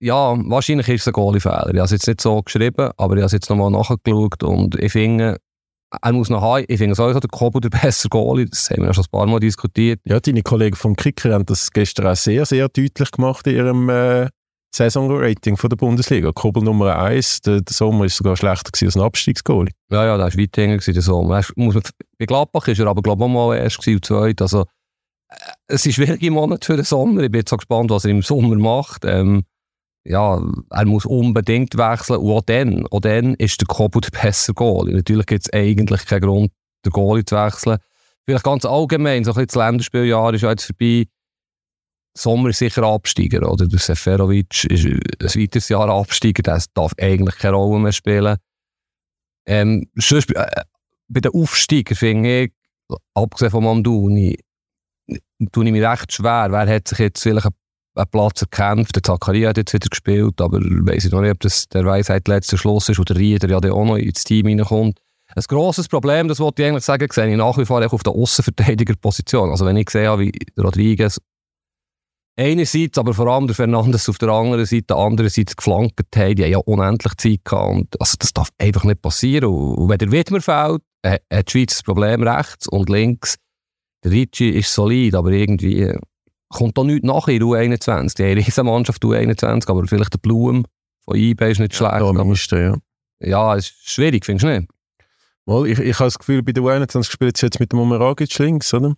Ja, 0.00 0.36
wahrscheinlich 0.44 0.88
ist 0.88 1.02
es 1.02 1.06
ein 1.08 1.12
Goalie-Fehler. 1.12 1.68
Ich 1.68 1.76
habe 1.76 1.84
es 1.84 1.90
jetzt 1.90 2.06
nicht 2.06 2.20
so 2.20 2.42
geschrieben, 2.42 2.90
aber 2.96 3.14
ich 3.14 3.20
habe 3.20 3.26
es 3.26 3.32
jetzt 3.32 3.48
nochmal 3.48 3.70
nachgeschaut 3.70 4.42
und 4.42 4.74
ich 4.74 4.92
finde, 4.92 5.38
er 6.02 6.12
muss 6.12 6.28
noch 6.28 6.42
haben. 6.42 6.64
Ich 6.68 6.78
finde 6.78 6.94
sowieso 6.94 7.20
der 7.20 7.30
Kobo 7.30 7.60
der 7.60 7.68
bessere 7.82 8.10
Goalie. 8.10 8.46
Das 8.46 8.70
haben 8.70 8.82
wir 8.82 8.86
ja 8.86 8.94
schon 8.94 9.04
ein 9.04 9.10
paar 9.10 9.26
Mal 9.26 9.40
diskutiert. 9.40 10.00
Ja, 10.04 10.20
deine 10.20 10.42
Kollegen 10.42 10.76
vom 10.76 10.96
Kicker 10.96 11.32
haben 11.32 11.46
das 11.46 11.70
gestern 11.70 12.08
auch 12.08 12.16
sehr, 12.16 12.44
sehr 12.44 12.68
deutlich 12.68 13.10
gemacht 13.10 13.46
in 13.46 13.56
ihrem 13.56 13.88
äh, 13.88 14.28
Saisonrating 14.74 15.56
von 15.56 15.70
der 15.70 15.76
Bundesliga. 15.76 16.32
Kobel 16.32 16.62
Nummer 16.62 16.98
1, 16.98 17.40
der, 17.42 17.62
der 17.62 17.72
Sommer 17.72 18.00
war 18.00 18.08
sogar 18.08 18.36
schlechter 18.36 18.70
als 18.84 18.96
ein 18.96 19.02
Abstiegsgoalie. 19.02 19.72
Ja, 19.90 20.04
ja, 20.04 20.16
der 20.18 20.26
war 20.26 20.38
weit 20.38 20.56
hänger, 20.56 20.78
der 20.78 21.02
Sommer. 21.02 21.42
Muss 21.56 21.74
man, 21.74 21.82
bei 22.18 22.26
Gladbach 22.26 22.68
ist 22.68 22.80
er 22.80 22.86
aber, 22.88 23.00
glaube 23.00 23.24
ich, 23.24 23.30
mal 23.30 23.56
erst 23.56 23.78
gewesen, 23.78 24.02
zweit. 24.02 24.42
Also, 24.42 24.62
äh, 25.30 25.36
es 25.68 25.82
sind 25.82 25.92
schwierige 25.92 26.30
Monate 26.30 26.66
für 26.66 26.76
den 26.76 26.84
Sommer. 26.84 27.22
Ich 27.22 27.30
bin 27.30 27.40
jetzt 27.40 27.50
so 27.50 27.56
gespannt, 27.56 27.90
was 27.90 28.04
er 28.04 28.10
im 28.10 28.22
Sommer 28.22 28.56
macht. 28.56 29.04
Ähm, 29.06 29.44
ja, 30.08 30.40
er 30.70 30.86
muss 30.86 31.04
unbedingt 31.04 31.76
wechseln. 31.76 32.20
Und 32.20 32.32
auch 32.32 32.42
dann, 32.42 32.86
auch 32.88 33.00
dann 33.00 33.34
ist 33.34 33.60
der 33.60 33.66
Kobel 33.66 34.00
der 34.00 34.10
bessere 34.22 34.54
Goalie. 34.54 34.94
Natürlich 34.94 35.26
gibt 35.26 35.46
es 35.46 35.52
eigentlich 35.52 36.06
keinen 36.06 36.22
Grund, 36.22 36.52
den 36.84 36.92
Goalie 36.92 37.24
zu 37.24 37.36
wechseln. 37.36 37.78
Vielleicht 38.24 38.44
ganz 38.44 38.64
allgemein, 38.64 39.24
so 39.24 39.32
ein 39.32 39.34
bisschen 39.34 39.46
das 39.46 39.54
Länderspieljahr 39.56 40.34
ist 40.34 40.42
ja 40.42 40.50
jetzt 40.50 40.66
vorbei. 40.66 41.06
Sommer 42.16 42.48
ist 42.48 42.58
sicher 42.58 42.82
Absteiger, 42.82 43.50
oder? 43.50 43.66
Der 43.68 43.78
Seferovic 43.78 44.64
ist 44.64 44.86
ein 44.86 45.42
weiteres 45.42 45.68
Jahr 45.68 45.88
Absteiger, 45.90 46.42
der 46.42 46.62
darf 46.72 46.92
eigentlich 46.98 47.36
keine 47.36 47.56
Rolle 47.56 47.78
mehr 47.78 47.92
spielen. 47.92 48.38
Ähm, 49.46 49.86
sonst, 49.96 50.34
äh, 50.34 50.46
bei 51.08 51.20
den 51.20 51.32
Aufsteigern 51.32 51.96
finde 51.96 52.44
ich, 52.44 52.52
abgesehen 53.14 53.50
von 53.50 53.64
Mamdouni, 53.64 54.38
tue 55.52 55.66
ich 55.66 55.72
mich 55.72 55.82
recht 55.82 56.12
schwer. 56.12 56.48
Wer 56.50 56.74
hat 56.74 56.88
sich 56.88 56.98
jetzt 56.98 57.22
vielleicht 57.22 57.46
einen 57.96 58.10
Platz 58.10 58.42
erkämpft? 58.42 58.96
Der 58.96 59.02
Zakaria 59.02 59.50
hat 59.50 59.56
jetzt 59.56 59.72
wieder 59.72 59.88
gespielt, 59.88 60.40
aber 60.40 60.58
weiß 60.60 61.04
ich 61.04 61.12
noch 61.12 61.20
nicht, 61.20 61.32
ob 61.32 61.40
das 61.40 61.66
der 61.68 61.84
Weisheit 61.84 62.28
letzter 62.28 62.58
Schluss 62.58 62.88
ist 62.88 62.98
oder 62.98 63.14
der 63.14 63.22
Rieder 63.22 63.48
ja 63.48 63.72
auch 63.72 63.84
noch 63.84 63.96
ins 63.96 64.24
Team 64.24 64.46
reinkommt. 64.46 64.98
Ein 65.34 65.42
grosses 65.48 65.88
Problem, 65.88 66.28
das 66.28 66.38
wollte 66.38 66.62
ich 66.62 66.68
eigentlich 66.68 66.84
sagen, 66.84 67.08
sehe 67.10 67.28
ich 67.28 67.36
nach 67.36 67.58
wie 67.58 67.64
vor 67.64 67.84
auf 67.84 68.02
der 68.02 68.12
Außenverteidigerposition. 68.12 69.50
Also 69.50 69.66
wenn 69.66 69.76
ich 69.76 69.90
sehe, 69.90 70.18
wie 70.18 70.32
Rodriguez 70.58 71.18
einerseits, 72.36 72.98
aber 72.98 73.14
vor 73.14 73.26
allem 73.26 73.46
der 73.46 73.56
Fernandes 73.56 74.08
auf 74.08 74.18
der 74.18 74.28
anderen 74.28 74.66
Seite, 74.66 74.94
andererseits 74.94 75.56
geflankt 75.56 76.00
haben, 76.14 76.36
die 76.36 76.44
haben 76.44 76.50
ja 76.50 76.58
unendlich 76.58 77.14
Zeit 77.16 77.44
gehabt. 77.44 77.70
Und 77.70 78.00
also 78.00 78.16
das 78.18 78.32
darf 78.32 78.48
einfach 78.58 78.84
nicht 78.84 79.02
passieren. 79.02 79.48
Und 79.48 79.88
wenn 79.88 79.98
der 79.98 80.12
Widmer 80.12 80.40
fällt, 80.40 80.82
hat 81.04 81.22
die 81.32 81.50
Schweiz 81.50 81.72
das 81.72 81.82
Problem 81.82 82.22
rechts 82.22 82.68
und 82.68 82.88
links. 82.88 83.36
Der 84.04 84.12
Ricci 84.12 84.50
ist 84.50 84.72
solid, 84.72 85.14
aber 85.14 85.30
irgendwie 85.30 85.92
kommt 86.48 86.76
da 86.78 86.84
nichts 86.84 87.06
nach 87.06 87.28
in 87.28 87.42
U21. 87.42 88.16
Die 88.16 88.24
haben 88.24 88.52
eine 88.56 88.70
Mannschaft 88.70 89.04
U21, 89.04 89.68
aber 89.68 89.86
vielleicht 89.86 90.14
der 90.14 90.18
Blum 90.18 90.64
von 91.04 91.16
eBay 91.16 91.52
ist 91.52 91.60
nicht 91.60 91.74
schlecht. 91.74 91.94
Ja, 91.94 92.24
müsste, 92.24 92.58
ja. 92.58 92.76
ja, 93.20 93.56
es 93.56 93.66
ist 93.66 93.90
schwierig, 93.90 94.24
findest 94.24 94.44
du 94.44 94.48
nicht? 94.48 94.70
Mal, 95.46 95.66
ich, 95.66 95.78
ich 95.78 95.94
habe 95.98 96.06
das 96.06 96.18
Gefühl, 96.18 96.42
bei 96.42 96.52
der 96.52 96.62
U21 96.62 97.10
spielt 97.10 97.40
jetzt 97.40 97.60
mit 97.60 97.72
dem 97.72 97.78
Omeragic 97.78 98.36
links, 98.38 98.74
oder? 98.74 98.94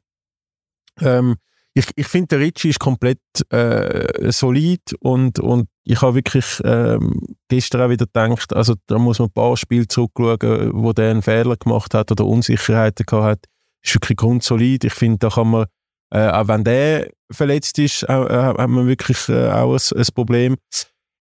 Ähm, 1.00 1.36
ich, 1.74 1.86
ich 1.94 2.06
finde, 2.08 2.28
der 2.28 2.40
Ritchie 2.40 2.70
ist 2.70 2.80
komplett 2.80 3.20
äh, 3.50 4.32
solid 4.32 4.94
und, 5.00 5.38
und 5.38 5.68
ich 5.84 6.02
habe 6.02 6.16
wirklich 6.16 6.60
ähm, 6.64 7.36
gestern 7.48 7.82
auch 7.82 7.90
wieder 7.90 8.06
gedacht, 8.06 8.54
also 8.54 8.74
da 8.86 8.98
muss 8.98 9.18
man 9.18 9.28
ein 9.28 9.32
paar 9.32 9.56
Spiele 9.56 9.86
zurückschauen, 9.86 10.72
wo 10.74 10.92
der 10.92 11.10
einen 11.10 11.22
Fehler 11.22 11.56
gemacht 11.56 11.94
hat 11.94 12.10
oder 12.10 12.24
Unsicherheiten 12.24 13.06
gehabt 13.06 13.24
hat. 13.24 13.44
Ist 13.82 13.94
wirklich 13.94 14.16
grundsolid. 14.16 14.84
Ich 14.84 14.92
finde, 14.92 15.18
da 15.18 15.28
kann 15.28 15.50
man, 15.50 15.66
äh, 16.10 16.28
auch 16.28 16.48
wenn 16.48 16.64
der 16.64 17.10
verletzt 17.30 17.78
ist, 17.78 18.08
auch, 18.08 18.26
äh, 18.28 18.32
hat 18.32 18.68
man 18.68 18.86
wirklich 18.86 19.28
äh, 19.28 19.50
auch 19.50 19.74
ein, 19.74 19.98
ein 19.98 20.06
Problem. 20.14 20.56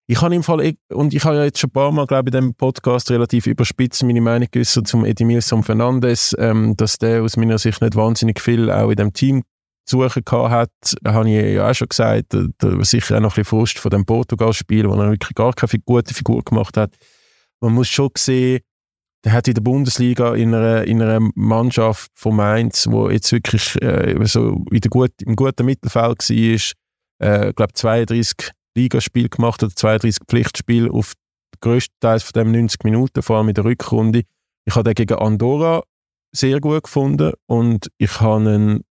Ich 0.09 0.23
habe 0.23 0.35
im 0.37 0.45
Fall, 0.45 0.75
und 0.93 1.15
ich 1.15 1.25
habe 1.25 1.37
ja 1.37 1.45
jetzt 1.45 1.59
schon 1.59 1.71
ein 1.71 1.73
paar 1.73 1.91
Mal, 1.91 2.07
glaube 2.07 2.29
ich, 2.29 2.35
in 2.35 2.41
diesem 2.41 2.55
Podcast 2.55 3.11
relativ 3.11 3.49
überspitzt 3.49 4.05
meine 4.05 4.21
Meinung 4.21 4.47
geäußert 4.53 4.87
zum 4.87 5.05
Edimilson 5.05 5.65
Fernandes, 5.65 6.35
ähm, 6.39 6.77
dass 6.77 6.99
der 6.99 7.23
aus 7.23 7.37
meiner 7.37 7.59
Sicht 7.59 7.83
nicht 7.83 7.97
wahnsinnig 7.97 8.41
viel 8.41 8.71
auch 8.71 8.91
in 8.91 8.97
dem 8.97 9.13
Team 9.13 9.43
zu 9.85 10.03
suchen 10.03 10.23
hat, 10.51 10.71
habe 11.05 11.31
ich 11.31 11.55
ja 11.55 11.71
auch 11.71 11.75
schon 11.75 11.89
gesagt, 11.89 12.27
da, 12.29 12.47
da 12.59 12.85
sicher 12.85 13.17
auch 13.17 13.21
noch 13.21 13.33
ein 13.33 13.43
bisschen 13.43 13.45
Frust 13.45 13.79
von 13.79 13.91
dem 13.91 14.05
Portugal-Spiel, 14.05 14.89
wo 14.89 14.95
er 14.95 15.11
wirklich 15.11 15.35
gar 15.35 15.53
keine 15.53 15.81
gute 15.85 16.15
Figur 16.15 16.43
gemacht 16.43 16.77
hat. 16.77 16.95
Man 17.61 17.73
muss 17.73 17.89
schon 17.89 18.11
sehen, 18.17 18.61
der 19.25 19.33
hat 19.33 19.49
in 19.49 19.55
der 19.55 19.63
Bundesliga 19.63 20.35
in 20.35 20.55
einer, 20.55 20.85
in 20.85 21.03
einer 21.03 21.29
Mannschaft 21.35 22.11
von 22.15 22.37
Mainz, 22.37 22.87
wo 22.89 23.11
jetzt 23.11 23.33
wirklich 23.33 23.81
äh, 23.83 24.17
so 24.25 24.65
in 24.71 24.81
der 24.81 24.91
gut, 24.91 25.11
im 25.23 25.37
guten 25.37 25.67
Mittelfeld 25.67 26.31
war, 26.31 26.61
äh, 27.19 27.53
glaube 27.53 27.73
32 27.73 28.51
Ligaspiele 28.77 29.29
gemacht 29.29 29.63
oder 29.63 29.75
32 29.75 30.23
Pflichtspiele 30.29 30.91
auf 30.91 31.15
größtenteils 31.61 32.23
von 32.23 32.33
dem 32.35 32.53
90 32.53 32.85
Minuten, 32.85 33.23
vor 33.23 33.39
allem 33.39 33.49
in 33.49 33.55
der 33.55 33.65
Rückrunde. 33.65 34.23
Ich 34.67 34.75
habe 34.75 34.85
den 34.85 34.95
gegen 34.95 35.19
Andorra 35.19 35.83
sehr 36.33 36.61
gut 36.61 36.85
gefunden 36.85 37.33
und 37.47 37.89
ich 37.99 38.21
habe 38.21 38.55
ihn 38.55 38.85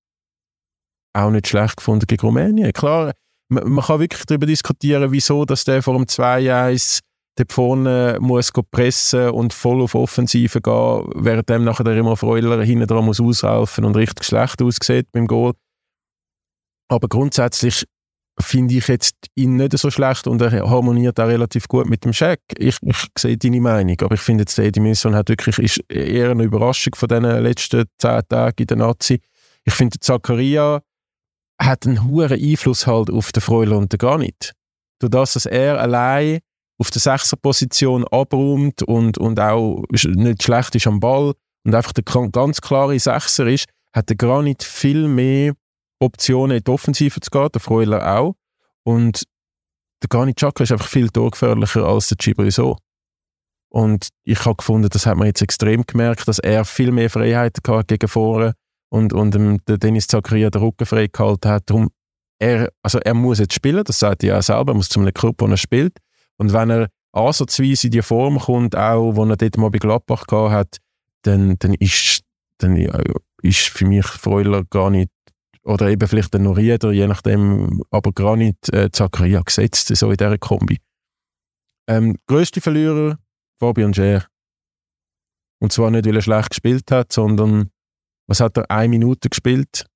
auch 1.12 1.30
nicht 1.30 1.48
schlecht 1.48 1.76
gefunden 1.76 2.06
gegen 2.06 2.22
Rumänien. 2.22 2.72
Klar, 2.72 3.12
man, 3.48 3.68
man 3.70 3.84
kann 3.84 4.00
wirklich 4.00 4.24
darüber 4.24 4.46
diskutieren, 4.46 5.12
wieso 5.12 5.44
dass 5.44 5.64
der 5.64 5.82
vor 5.82 5.94
dem 5.94 6.06
2-1 6.06 7.00
dort 7.36 7.52
vorne 7.52 8.18
muss 8.20 8.52
pressen 8.70 9.30
und 9.30 9.52
voll 9.52 9.82
auf 9.82 9.94
Offensive 9.94 10.60
gehen, 10.60 11.10
während 11.14 11.48
dem 11.48 11.64
nachher 11.64 11.84
der 11.84 11.96
immer 11.96 12.16
Freuler 12.16 12.62
hinten 12.62 12.86
dran 12.86 13.04
muss 13.04 13.20
aushelfen 13.20 13.84
und 13.84 13.96
richtig 13.96 14.26
schlecht 14.26 14.62
aussieht 14.62 15.08
beim 15.12 15.26
Goal. 15.26 15.52
Aber 16.88 17.08
grundsätzlich 17.08 17.84
finde 18.40 18.74
ich 18.74 18.88
jetzt 18.88 19.14
ihn 19.34 19.56
nicht 19.56 19.76
so 19.78 19.90
schlecht 19.90 20.26
und 20.26 20.40
er 20.42 20.68
harmoniert 20.68 21.20
auch 21.20 21.28
relativ 21.28 21.68
gut 21.68 21.86
mit 21.86 22.04
dem 22.04 22.12
Scheck. 22.12 22.40
Ich, 22.56 22.78
ich 22.82 22.96
sehe 23.16 23.36
deine 23.36 23.60
Meinung, 23.60 23.96
aber 24.00 24.14
ich 24.14 24.20
finde 24.20 24.42
jetzt, 24.42 24.58
der 24.58 24.66
Edimilson 24.66 25.14
hat 25.14 25.28
wirklich 25.28 25.58
ist 25.58 25.78
eher 25.88 26.30
eine 26.30 26.42
Überraschung 26.42 26.94
von 26.94 27.08
diesen 27.08 27.24
letzten 27.24 27.84
zehn 27.98 28.20
Tagen 28.28 28.62
in 28.62 28.66
der 28.66 28.76
Nazi. 28.76 29.20
Ich 29.64 29.74
finde, 29.74 29.98
Zakaria 30.00 30.82
hat 31.60 31.86
einen 31.86 32.04
hohen 32.04 32.32
Einfluss 32.32 32.86
halt 32.86 33.10
auf 33.10 33.32
den 33.32 33.40
Freuler 33.40 33.78
und 33.78 33.92
den 33.92 33.98
Granit. 33.98 34.52
Durch 34.98 35.10
das, 35.10 35.34
dass 35.34 35.46
er 35.46 35.80
allein 35.80 36.40
auf 36.78 36.90
der 36.90 37.00
Sechserposition 37.00 38.04
abräumt 38.08 38.82
und, 38.82 39.18
und 39.18 39.38
auch 39.40 39.84
nicht 39.90 40.42
schlecht 40.42 40.74
ist 40.74 40.86
am 40.86 41.00
Ball 41.00 41.34
und 41.64 41.74
einfach 41.74 41.92
der 41.92 42.04
ganz 42.30 42.60
klare 42.60 42.98
Sechser 42.98 43.46
ist, 43.46 43.66
hat 43.92 44.08
der 44.08 44.16
Granit 44.16 44.62
viel 44.62 45.08
mehr 45.08 45.54
Optionen 46.00 46.58
in 46.58 46.64
die 46.64 46.70
Offensive 46.70 47.20
zu 47.20 47.30
gehen, 47.30 47.48
der 47.52 47.60
Freuler 47.60 48.18
auch. 48.18 48.34
Und 48.82 49.24
der 50.02 50.08
Granit 50.08 50.36
Xhaka 50.36 50.64
ist 50.64 50.72
einfach 50.72 50.88
viel 50.88 51.08
torgefährlicher 51.08 51.84
als 51.84 52.08
der 52.08 52.16
Gibril 52.16 52.50
so. 52.50 52.76
Und 53.70 54.08
ich 54.24 54.44
habe 54.44 54.56
gefunden, 54.56 54.88
das 54.88 55.06
hat 55.06 55.16
man 55.16 55.26
jetzt 55.26 55.42
extrem 55.42 55.84
gemerkt, 55.86 56.28
dass 56.28 56.38
er 56.38 56.64
viel 56.64 56.92
mehr 56.92 57.10
Freiheiten 57.10 57.62
gehabt 57.62 57.88
gegen 57.88 58.06
vorne 58.08 58.54
und, 58.88 59.12
und 59.12 59.34
ähm, 59.34 59.60
der 59.66 59.78
Dennis 59.78 60.06
Zakaria 60.06 60.50
den 60.50 60.62
Rücken 60.62 60.86
frei 60.86 61.08
gehalten 61.08 61.48
hat. 61.48 61.70
Er, 62.38 62.70
also 62.82 62.98
er 62.98 63.14
muss 63.14 63.38
jetzt 63.38 63.54
spielen, 63.54 63.82
das 63.82 63.98
sagt 63.98 64.22
er 64.22 64.34
ja 64.34 64.42
selber, 64.42 64.72
er 64.72 64.76
muss 64.76 64.88
zu 64.88 65.00
einem 65.00 65.14
Club, 65.14 65.36
wo 65.38 65.46
er 65.46 65.56
spielt. 65.56 65.96
Und 66.36 66.52
wenn 66.52 66.70
er 66.70 66.88
ansatzweise 67.12 67.86
in 67.86 67.92
die 67.92 68.02
Form 68.02 68.38
kommt, 68.38 68.76
auch, 68.76 69.14
wo 69.16 69.24
er 69.24 69.36
dort 69.36 69.56
mal 69.56 69.70
bei 69.70 69.78
Gladbach 69.78 70.26
gehabt 70.26 70.52
hat, 70.52 70.78
dann, 71.22 71.56
dann 71.58 71.74
ist, 71.74 72.22
dann 72.58 72.76
ist 73.42 73.68
für 73.68 73.86
mich 73.86 74.06
Freuler 74.06 74.64
gar 74.64 74.90
nicht, 74.90 75.10
oder 75.62 75.88
eben 75.88 76.06
vielleicht 76.06 76.34
der 76.34 76.40
Norieder, 76.40 76.92
je 76.92 77.06
nachdem, 77.06 77.82
aber 77.90 78.12
gar 78.12 78.36
nicht 78.36 78.72
äh, 78.72 78.90
Zakaria 78.90 79.40
gesetzt, 79.40 79.94
so 79.94 80.10
in 80.10 80.16
dieser 80.16 80.38
Kombi. 80.38 80.78
Ähm, 81.86 82.16
grösste 82.26 82.60
Verlierer, 82.60 83.18
Fabian 83.58 83.94
Scher. 83.94 84.26
Und 85.60 85.72
zwar 85.72 85.90
nicht, 85.90 86.06
weil 86.06 86.16
er 86.16 86.22
schlecht 86.22 86.50
gespielt 86.50 86.90
hat, 86.90 87.12
sondern 87.12 87.70
was 88.26 88.40
hat 88.40 88.56
er? 88.56 88.70
Eine 88.70 88.88
Minute 88.88 89.28
gespielt, 89.28 89.86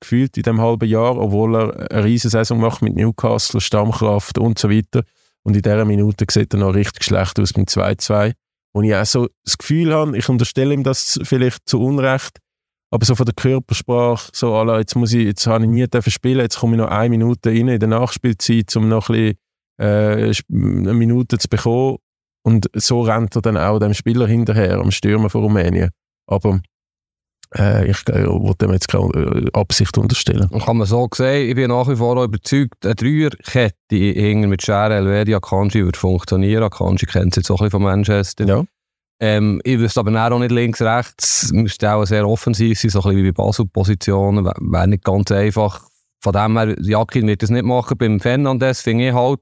gefühlt 0.00 0.36
in 0.36 0.42
dem 0.42 0.60
halben 0.60 0.88
Jahr, 0.88 1.16
obwohl 1.16 1.56
er 1.56 1.90
eine 1.90 2.04
riesige 2.04 2.30
Saison 2.30 2.60
macht 2.60 2.82
mit 2.82 2.94
Newcastle, 2.94 3.60
Stammkraft 3.60 4.38
und 4.38 4.58
so 4.58 4.70
weiter. 4.70 5.02
Und 5.48 5.56
in 5.56 5.62
dieser 5.62 5.86
Minute 5.86 6.26
sieht 6.30 6.52
er 6.52 6.60
noch 6.60 6.74
richtig 6.74 7.04
schlecht 7.04 7.40
aus 7.40 7.56
mit 7.56 7.70
2-2. 7.70 8.34
Und 8.74 8.84
ich 8.84 8.94
auch 8.94 9.06
so 9.06 9.28
das 9.46 9.56
Gefühl 9.56 9.94
habe, 9.94 10.14
ich 10.14 10.28
unterstelle 10.28 10.74
ihm 10.74 10.84
das 10.84 11.18
vielleicht 11.22 11.66
zu 11.66 11.80
Unrecht, 11.80 12.36
aber 12.90 13.06
so 13.06 13.14
von 13.14 13.24
der 13.24 13.34
Körpersprache, 13.34 14.30
so, 14.34 14.54
alla, 14.54 14.78
jetzt, 14.78 14.94
muss 14.94 15.14
ich, 15.14 15.24
jetzt 15.24 15.46
habe 15.46 15.64
ich 15.64 15.70
nie 15.70 15.86
spielen, 16.08 16.40
jetzt 16.40 16.58
komme 16.58 16.76
ich 16.76 16.82
noch 16.82 16.90
eine 16.90 17.08
Minute 17.08 17.48
rein 17.48 17.68
in 17.68 17.80
der 17.80 17.88
Nachspielzeit, 17.88 18.76
um 18.76 18.90
noch 18.90 19.08
ein 19.08 19.36
bisschen, 19.78 20.34
äh, 20.34 20.34
eine 20.52 20.92
Minute 20.92 21.38
zu 21.38 21.48
bekommen. 21.48 21.96
Und 22.42 22.68
so 22.74 23.00
rennt 23.00 23.34
er 23.34 23.40
dann 23.40 23.56
auch 23.56 23.78
dem 23.78 23.94
Spieler 23.94 24.26
hinterher, 24.26 24.76
am 24.76 24.90
Stürmer 24.90 25.30
von 25.30 25.44
Rumänien. 25.44 25.88
Aber 26.26 26.60
äh, 27.56 27.90
ich 27.90 28.06
äh, 28.08 28.26
wollte 28.26 28.66
dem 28.66 28.72
jetzt 28.72 28.88
keine 28.88 29.08
äh, 29.08 29.50
Absicht 29.52 29.96
unterstellen. 29.96 30.48
Kann 30.64 30.76
man 30.76 30.86
so 30.86 31.08
sehen, 31.14 31.48
ich 31.48 31.54
bin 31.54 31.68
nach 31.68 31.88
wie 31.88 31.96
vor 31.96 32.22
überzeugt, 32.22 32.84
eine 32.84 32.94
Dreierkette 32.94 34.46
mit 34.46 34.62
Schere, 34.62 34.96
Elvedi, 34.96 35.34
Akanji 35.34 35.84
würde 35.84 35.98
funktionieren. 35.98 36.62
Akanji 36.62 37.06
kennt 37.06 37.32
es 37.32 37.36
jetzt 37.36 37.50
auch 37.50 37.60
ein 37.60 37.66
bisschen 37.66 37.70
von 37.70 37.82
Manchester. 37.82 38.46
Ja. 38.46 38.64
Ähm, 39.20 39.60
ich 39.64 39.78
wüsste 39.78 40.00
aber 40.00 40.32
auch 40.32 40.38
nicht 40.38 40.52
links, 40.52 40.80
rechts. 40.80 41.50
Müsste 41.52 41.92
auch 41.92 42.04
sehr 42.04 42.28
offensiv 42.28 42.78
sein, 42.78 42.90
so 42.90 43.00
ein 43.00 43.02
bisschen 43.04 43.24
wie 43.24 43.32
bei 43.32 43.42
Basel-Positionen. 43.42 44.44
Wäre 44.44 44.88
nicht 44.88 45.04
ganz 45.04 45.32
einfach. 45.32 45.88
Von 46.20 46.32
dem 46.32 46.56
her, 46.56 46.76
Jakin 46.80 47.26
wird 47.26 47.42
das 47.42 47.50
nicht 47.50 47.64
machen. 47.64 47.96
Beim 47.98 48.20
Fernandes 48.20 48.82
finde 48.82 49.08
ich 49.08 49.14
halt, 49.14 49.40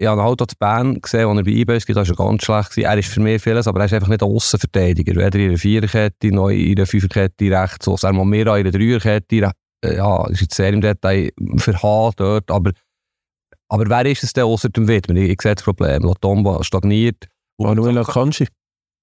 ich 0.00 0.06
habe 0.06 0.22
halt 0.22 0.40
zu 0.40 0.56
Bern 0.58 0.98
gesehen, 0.98 1.28
als 1.28 1.36
er 1.36 1.44
bei 1.44 1.50
eBay 1.50 1.76
ist, 1.76 1.86
da 1.86 1.94
war 1.94 2.08
er 2.08 2.14
ganz 2.14 2.42
schlecht. 2.42 2.70
Gewesen. 2.70 2.86
Er 2.86 2.98
ist 2.98 3.12
für 3.12 3.20
mich 3.20 3.42
vieles, 3.42 3.68
aber 3.68 3.80
er 3.80 3.84
ist 3.86 3.92
einfach 3.92 4.08
nicht 4.08 4.22
ein 4.22 4.30
Aussenverteidiger. 4.30 5.14
Weder 5.14 5.38
in 5.38 5.50
der 5.50 5.58
Viererkette, 5.58 6.32
noch 6.32 6.48
in 6.48 6.74
der 6.74 6.86
Fünferkette 6.86 7.50
rechts, 7.50 7.84
so. 7.84 7.98
Er 8.02 8.12
mal 8.14 8.24
mehr 8.24 8.46
in 8.56 8.64
der 8.64 8.72
Dreierkette. 8.72 9.52
Ja, 9.84 10.26
ist 10.28 10.40
jetzt 10.40 10.54
sehr 10.54 10.72
im 10.72 10.80
Detail 10.80 11.30
verharrt 11.56 12.18
dort, 12.18 12.50
aber, 12.50 12.72
aber 13.68 13.90
wer 13.90 14.06
ist 14.06 14.24
es 14.24 14.32
denn 14.32 14.44
außer 14.44 14.70
dem 14.70 14.88
Widmer? 14.88 15.16
Ich, 15.16 15.32
ich 15.32 15.42
sehe 15.42 15.54
das 15.54 15.64
Problem. 15.64 16.02
Latomba 16.02 16.64
stagniert. 16.64 17.28
Manuel 17.58 17.98
Akanji. 17.98 18.48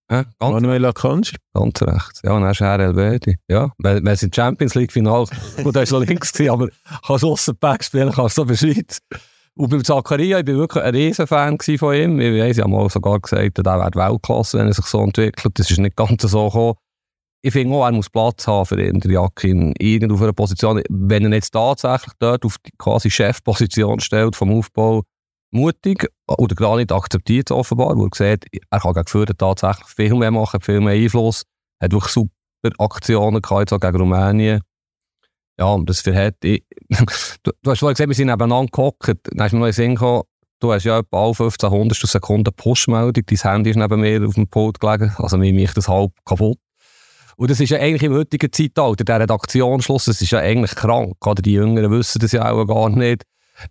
Ja, 0.09 0.23
ganz, 0.23 0.53
Manuel 0.53 0.85
Akanji. 0.85 1.35
ganz 1.53 1.79
recht. 1.83 2.21
Ja, 2.23 2.31
und 2.31 2.41
dann 2.41 2.51
ist 2.51 2.61
er 2.61 2.79
Elvedi. 2.79 3.37
Ja, 3.47 3.71
wir, 3.77 4.03
wir 4.03 4.15
sind 4.15 4.35
Champions 4.35 4.73
League 4.73 4.91
Final. 4.91 5.25
Gut, 5.61 5.75
er 5.75 5.85
so 5.85 5.99
links 5.99 6.33
gewesen, 6.33 6.49
aber 6.49 6.69
kannst 7.05 7.23
Aussenback 7.23 7.83
spielen, 7.83 8.11
kannst 8.11 8.35
du 8.35 8.41
so 8.41 8.45
Bescheid. 8.45 8.97
Und 9.57 9.69
beim 9.69 9.83
Zakaria, 9.83 10.39
ich 10.39 10.47
war 10.47 10.55
wirklich 10.55 10.83
ein 10.83 10.93
Riesenfan 10.93 11.57
von 11.59 11.95
ihm. 11.95 12.19
Ich 12.19 12.39
weiss, 12.39 12.57
ich 12.57 12.63
habe 12.63 12.71
mal 12.71 12.87
sogar 12.91 13.19
gesagt, 13.19 13.57
er 13.57 13.65
wäre 13.65 13.91
Weltklasse, 13.95 14.59
wenn 14.59 14.67
er 14.67 14.73
sich 14.73 14.85
so 14.85 15.01
entwickelt. 15.01 15.57
Das 15.57 15.71
ist 15.71 15.79
nicht 15.79 15.95
ganz 15.95 16.21
so 16.21 16.45
gekommen. 16.45 16.75
Ich 17.41 17.53
finde 17.53 17.75
auch, 17.75 17.85
er 17.85 17.91
muss 17.91 18.09
Platz 18.09 18.45
haben 18.45 18.67
für 18.67 18.79
ihn, 18.79 18.99
der 18.99 19.11
Jakin, 19.11 19.73
irgendwo 19.79 20.15
auf 20.15 20.21
einer 20.21 20.33
Position. 20.33 20.83
Wenn 20.89 21.25
er 21.25 21.33
jetzt 21.33 21.51
tatsächlich 21.51 22.13
dort 22.19 22.45
auf 22.45 22.57
die 22.59 22.71
quasi 22.77 23.09
Chefposition 23.09 23.99
stellt 23.99 24.35
vom 24.35 24.55
Aufbau, 24.55 25.03
mutig 25.51 26.07
oder 26.27 26.55
gar 26.55 26.75
nicht 26.77 26.91
akzeptiert 26.91 27.49
offenbar, 27.49 27.95
wo 27.95 28.05
er 28.05 28.09
sieht, 28.13 28.45
er 28.69 28.79
kann 28.79 28.93
gegen 28.93 29.07
Führer 29.07 29.37
tatsächlich 29.37 29.87
viel 29.87 30.13
mehr 30.13 30.31
machen, 30.31 30.61
viel 30.61 30.81
mehr 30.81 30.93
Einfluss, 30.93 31.43
hat 31.81 31.93
wirklich 31.93 32.13
super 32.13 32.29
Aktionen 32.79 33.41
gehabt, 33.41 33.69
gegen 33.69 33.97
Rumänien. 33.97 34.61
Ja, 35.59 35.73
und 35.73 35.89
das 35.89 36.01
verhält. 36.01 36.35
Ich, 36.43 36.63
du, 37.43 37.51
du 37.61 37.71
hast 37.71 37.79
vorhin 37.79 37.95
gesehen, 37.95 38.09
wir 38.09 38.15
sind 38.15 38.27
nebeneinander 38.27 38.71
gehockt. 38.71 39.07
Dann 39.07 39.41
hast 39.41 39.51
du 39.51 39.57
mir 39.57 39.67
noch 39.67 39.73
Sinn 39.73 39.95
gekommen, 39.95 40.23
du 40.59 40.73
hast 40.73 40.83
ja 40.83 40.99
etwa 40.99 41.25
alle 41.25 41.33
15 41.33 41.69
Hundertstel 41.69 42.09
Sekunden 42.09 42.53
Push-Meldung. 42.53 43.23
Dein 43.25 43.51
Handy 43.51 43.69
ist 43.71 43.75
neben 43.77 43.99
mir 43.99 44.25
auf 44.27 44.35
dem 44.35 44.47
Pult 44.47 44.79
gelegen. 44.79 45.13
Also 45.17 45.37
mir 45.37 45.53
mich 45.53 45.73
das 45.73 45.87
halb 45.87 46.11
kaputt. 46.25 46.59
Und 47.37 47.51
das 47.51 47.59
ist 47.59 47.69
ja 47.69 47.77
eigentlich 47.77 48.03
im 48.03 48.13
heutigen 48.13 48.51
Zeitalter, 48.51 49.03
der 49.03 49.19
Redaktionsschluss, 49.19 50.05
das 50.05 50.21
ist 50.21 50.31
ja 50.31 50.39
eigentlich 50.39 50.73
krank. 50.73 51.15
Oder 51.25 51.43
die 51.43 51.53
Jüngeren 51.53 51.91
wissen 51.91 52.19
das 52.19 52.31
ja 52.31 52.51
auch 52.51 52.65
gar 52.65 52.89
nicht. 52.89 53.23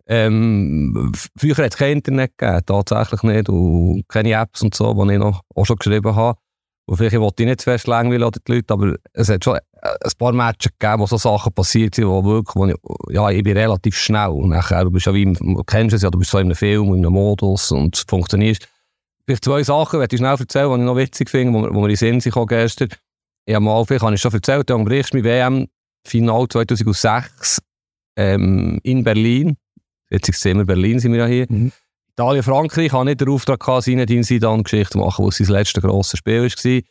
Ähm, 0.07 1.12
früher 1.37 1.57
hat 1.57 1.72
es 1.72 1.77
kein 1.77 1.99
Internet 1.99 2.38
gegeben, 2.38 2.62
tatsächlich 2.64 3.22
nicht. 3.25 3.49
Und 3.49 4.05
keine 4.09 4.33
Apps 4.33 4.62
und 4.62 4.75
so, 4.75 4.94
die 4.94 5.12
ich 5.14 5.18
noch 5.18 5.42
auch 5.55 5.66
schon 5.66 5.77
geschrieben 5.77 6.14
habe. 6.14 6.38
Und 6.87 6.96
vielleicht 6.96 7.18
wollte 7.18 7.42
ich 7.42 7.49
nicht 7.49 7.61
zu 7.61 7.64
fest 7.64 7.88
langweilen 7.88 8.22
oder 8.22 8.38
die 8.46 8.53
Leute, 8.53 8.72
aber 8.72 8.94
es 9.12 9.29
hat 9.29 9.42
schon 9.42 9.59
ein 9.82 10.12
paar 10.18 10.32
Matches 10.32 10.72
gegeben, 10.78 11.00
wo 11.00 11.06
so 11.06 11.16
Sachen 11.16 11.52
passiert 11.52 11.94
sind, 11.94 12.06
wo 12.06 12.24
wirklich, 12.24 12.56
wo 12.56 12.66
ich, 12.66 13.14
ja, 13.14 13.30
ich 13.30 13.42
bin 13.42 13.56
relativ 13.56 13.96
schnell. 13.96 14.34
Nachher, 14.46 14.84
du 14.84 14.90
bist 14.90 15.06
ja 15.06 15.14
wie, 15.14 15.22
im, 15.22 15.34
du 15.34 15.62
kennst 15.64 15.94
es 15.94 16.02
ja, 16.02 16.10
du 16.10 16.18
bist 16.18 16.30
so 16.30 16.38
in 16.38 16.46
einem 16.46 16.56
Film, 16.56 16.94
in 16.94 17.04
einem 17.04 17.12
Modus 17.12 17.70
und 17.70 17.96
es 17.96 18.04
funktioniert. 18.08 18.68
Vielleicht 19.24 19.44
zwei 19.44 19.62
Sachen, 19.62 20.00
die 20.00 20.14
ich 20.14 20.18
schnell 20.18 20.36
erzählen, 20.38 20.70
die 20.70 20.78
ich 20.78 20.84
noch 20.84 20.96
witzig 20.96 21.30
finde, 21.30 21.58
wo, 21.58 21.74
wo 21.74 21.82
wir 21.82 21.90
in 21.90 21.96
Sinn 21.96 22.20
sind 22.20 22.34
gestern. 22.48 22.88
Ich 23.44 23.54
habe 23.54 23.64
mal, 23.64 23.84
vielleicht 23.84 24.02
habe 24.02 24.14
ich 24.14 24.20
schon 24.20 24.32
erzählt, 24.32 24.70
dann 24.70 24.84
berichtest 24.84 25.14
du 25.14 25.24
WM 25.24 25.66
Final 26.06 26.48
2006 26.48 27.58
ähm, 28.16 28.80
in 28.82 29.04
Berlin. 29.04 29.56
Jetzt 30.10 30.28
es 30.28 30.44
immer 30.44 30.64
Berlin, 30.64 31.00
sind 31.00 31.12
wir 31.12 31.20
ja 31.20 31.26
hier. 31.26 31.46
Mhm. 31.48 31.72
Italien, 32.12 32.42
Frankreich 32.42 32.92
hat 32.92 33.04
nicht 33.04 33.20
den 33.20 33.28
Auftrag 33.28 33.60
gehabt, 33.60 33.84
seine 33.84 34.06
Dienstsedan-Geschichte 34.06 34.92
zu 34.92 34.98
machen, 34.98 35.26
was 35.26 35.36
sein 35.36 35.48
letztes 35.48 35.82
grosses 35.82 36.18
Spiel 36.18 36.42
war. 36.44 36.82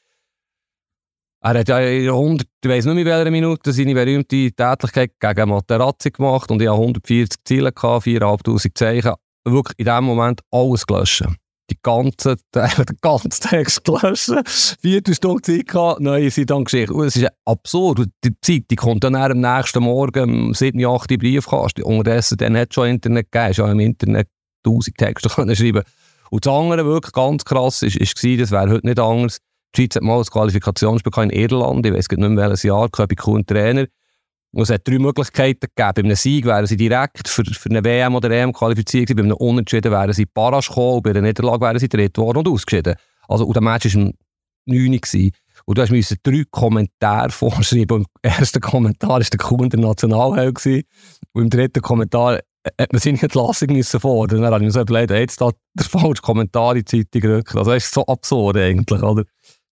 Er 1.46 1.60
hat 1.60 1.70
ja 1.70 1.80
in 1.80 2.10
100, 2.10 2.48
ich 2.64 2.70
weiß 2.72 2.86
nicht 2.86 2.96
mehr 2.96 3.04
in 3.04 3.10
welcher 3.12 3.30
Minute, 3.30 3.72
seine 3.72 3.94
berühmte 3.94 4.52
Tätigkeit 4.52 5.12
gegen 5.20 5.50
Materazzi 5.50 6.10
gemacht 6.10 6.50
und 6.50 6.60
ich 6.60 6.68
hatte 6.68 6.80
140 6.80 7.38
Ziele, 7.46 7.70
4'500 7.70 8.74
Zeichen. 8.74 9.14
Wirklich 9.44 9.78
in 9.78 9.86
dem 9.86 10.06
Moment 10.06 10.42
alles 10.50 10.88
gelöscht. 10.88 11.24
Die 11.70 11.78
ganze, 11.84 12.38
den 12.56 12.98
ganzen 13.00 13.30
Text 13.30 13.84
gelöscht. 13.84 14.32
Vierte 14.82 15.14
Stunde 15.14 15.44
Zeit 15.44 15.68
gehabt, 15.68 16.00
neue 16.00 16.32
Sedan-Geschichte. 16.32 16.96
Es 17.04 17.16
ist 17.16 17.28
absurd. 17.46 18.08
Die 18.24 18.34
Zeit, 18.42 18.64
die 18.72 18.76
kommt 18.76 19.04
dann 19.04 19.14
am 19.14 19.40
nächsten 19.40 19.84
Morgen 19.84 20.48
um 20.48 20.54
7, 20.56 20.84
8 20.84 21.12
Uhr 21.12 21.18
Briefkasten. 21.20 21.84
Unterdessen 21.84 22.40
dann 22.40 22.58
hat 22.58 22.70
es 22.72 22.74
schon 22.74 22.88
Internet 22.88 23.32
gegeben, 23.32 23.52
ist 23.52 23.58
ja 23.58 23.72
im 23.72 23.80
Internet 23.82 24.30
1000 24.66 24.98
Texte 24.98 25.30
schreiben 25.56 25.84
Und 26.32 26.44
das 26.44 26.52
andere, 26.52 26.86
wirklich 26.88 27.14
ganz 27.14 27.46
krass, 27.46 27.84
ist, 27.84 27.98
ist 27.98 28.16
gewesen, 28.16 28.40
das 28.40 28.50
wäre 28.50 28.72
heute 28.72 28.88
nicht 28.88 29.00
anders. 29.00 29.38
Die 29.76 29.82
Schweiz 29.82 29.96
hat 29.96 30.04
mal 30.04 30.20
ein 30.20 30.26
Qualifikationsspiel 30.26 31.24
in 31.24 31.30
Irland, 31.32 31.86
ich 31.86 31.94
weiß 31.94 32.08
nicht 32.10 32.18
mehr 32.18 32.38
welches 32.38 32.64
Jahr, 32.64 32.88
Köpi 32.90 33.16
Kuhn 33.16 33.46
Trainer. 33.46 33.86
Und 34.54 34.62
es 34.62 34.70
hat 34.70 34.88
drei 34.88 35.00
Möglichkeiten 35.00 35.68
gegeben. 35.76 35.94
Bei 35.96 36.02
einem 36.02 36.16
Sieg 36.16 36.46
wären 36.46 36.66
sie 36.66 36.78
direkt 36.78 37.28
für, 37.28 37.44
für 37.44 37.70
eine 37.70 37.84
WM 37.84 38.16
oder 38.16 38.32
EM 38.32 38.54
qualifiziert 38.54 39.10
gewesen, 39.10 39.28
bei 39.28 39.36
einem 39.36 39.50
Unentschieden 39.50 39.92
wären 39.92 40.14
sie 40.14 40.26
Parasch 40.26 40.70
gekommen, 40.70 41.02
bei 41.04 41.10
einer 41.10 41.22
Niederlage 41.22 41.60
wären 41.60 41.80
sie 41.80 41.90
dritt 41.90 42.18
worden 42.18 42.38
und 42.38 42.48
ausgeschieden. 42.48 42.96
Also, 43.28 43.46
und 43.46 43.54
der 43.54 43.64
Match 43.64 43.94
war 43.94 44.04
um 44.04 44.14
9 44.66 44.94
Uhr. 44.94 45.30
Und 45.66 45.78
du 45.78 45.94
musst 45.94 46.16
drei 46.24 46.44
Kommentare 46.50 47.30
vorschreiben. 47.32 47.98
Und 47.98 48.08
im 48.22 48.32
ersten 48.32 48.62
Kommentar 48.62 49.10
war 49.10 49.20
der 49.20 49.40
Kuhn 49.40 49.70
der 49.70 49.80
Nationalheld. 49.80 50.66
Und 51.34 51.44
im 51.44 51.50
dritten 51.50 51.82
Kommentar 51.82 52.40
hat 52.80 52.94
man 52.94 53.00
seine 53.02 53.22
Entlassung 53.22 53.74
müssen 53.74 54.00
fordern. 54.00 54.42
Dann 54.42 54.54
habe 54.54 54.64
ich 54.64 54.68
mir 54.68 54.72
so 54.72 54.82
überlegt, 54.82 55.12
jetzt 55.12 55.42
da 55.42 55.52
der 55.74 55.86
falsche 55.86 56.22
Kommentar 56.22 56.76
in 56.76 56.84
die 56.84 56.86
Zeitung 56.86 57.22
gerückt. 57.22 57.56
Also 57.56 57.72
das 57.72 57.84
ist 57.84 57.94
so 57.94 58.06
absurd 58.06 58.58
eigentlich, 58.58 59.04
oder? 59.04 59.24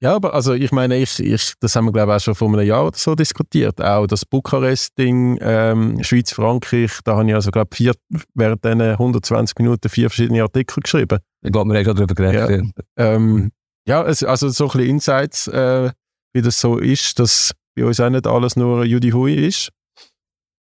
Ja, 0.01 0.15
aber 0.15 0.33
also 0.33 0.53
ich 0.55 0.71
meine, 0.71 0.97
ich, 0.97 1.19
ich, 1.19 1.55
das 1.59 1.75
haben 1.75 1.87
wir 1.87 1.93
glaube 1.93 2.13
ich 2.13 2.17
auch 2.17 2.21
schon 2.21 2.35
vor 2.37 2.49
einem 2.49 2.67
Jahr 2.67 2.87
oder 2.87 2.97
so 2.97 3.17
diskutiert. 3.17 3.81
Auch 3.81 4.07
das 4.07 4.25
Bukarest-Ding, 4.25 5.39
ähm, 5.41 6.03
Schweiz-Frankreich, 6.05 7.01
da 7.03 7.17
habe 7.17 7.29
ich 7.29 7.35
also 7.35 7.51
glaube 7.51 7.75
vier, 7.75 7.95
während 8.35 8.65
diesen 8.65 8.81
120 8.81 9.59
Minuten 9.59 9.89
vier 9.89 10.09
verschiedene 10.09 10.43
Artikel 10.43 10.81
geschrieben. 10.83 11.19
Ich 11.43 11.51
glaube, 11.51 11.73
wir 11.73 11.79
haben 11.79 11.85
gerade 11.85 12.07
darüber 12.07 12.15
geredet. 12.15 12.75
Ja, 12.97 13.15
ähm, 13.15 13.51
ja 13.89 14.05
es, 14.05 14.23
also 14.23 14.49
so 14.51 14.67
ein 14.67 14.71
bisschen 14.71 14.91
Insights, 14.91 15.49
äh, 15.49 15.91
wie 16.33 16.43
das 16.43 16.61
so 16.61 16.79
ist, 16.79 17.19
dass 17.19 17.53
bei 17.75 17.85
uns 17.85 17.99
auch 17.99 18.11
nicht 18.11 18.27
alles 18.27 18.55
nur 18.55 18.85
Judy 18.85 19.11
Hui 19.11 19.35
ist. 19.35 19.71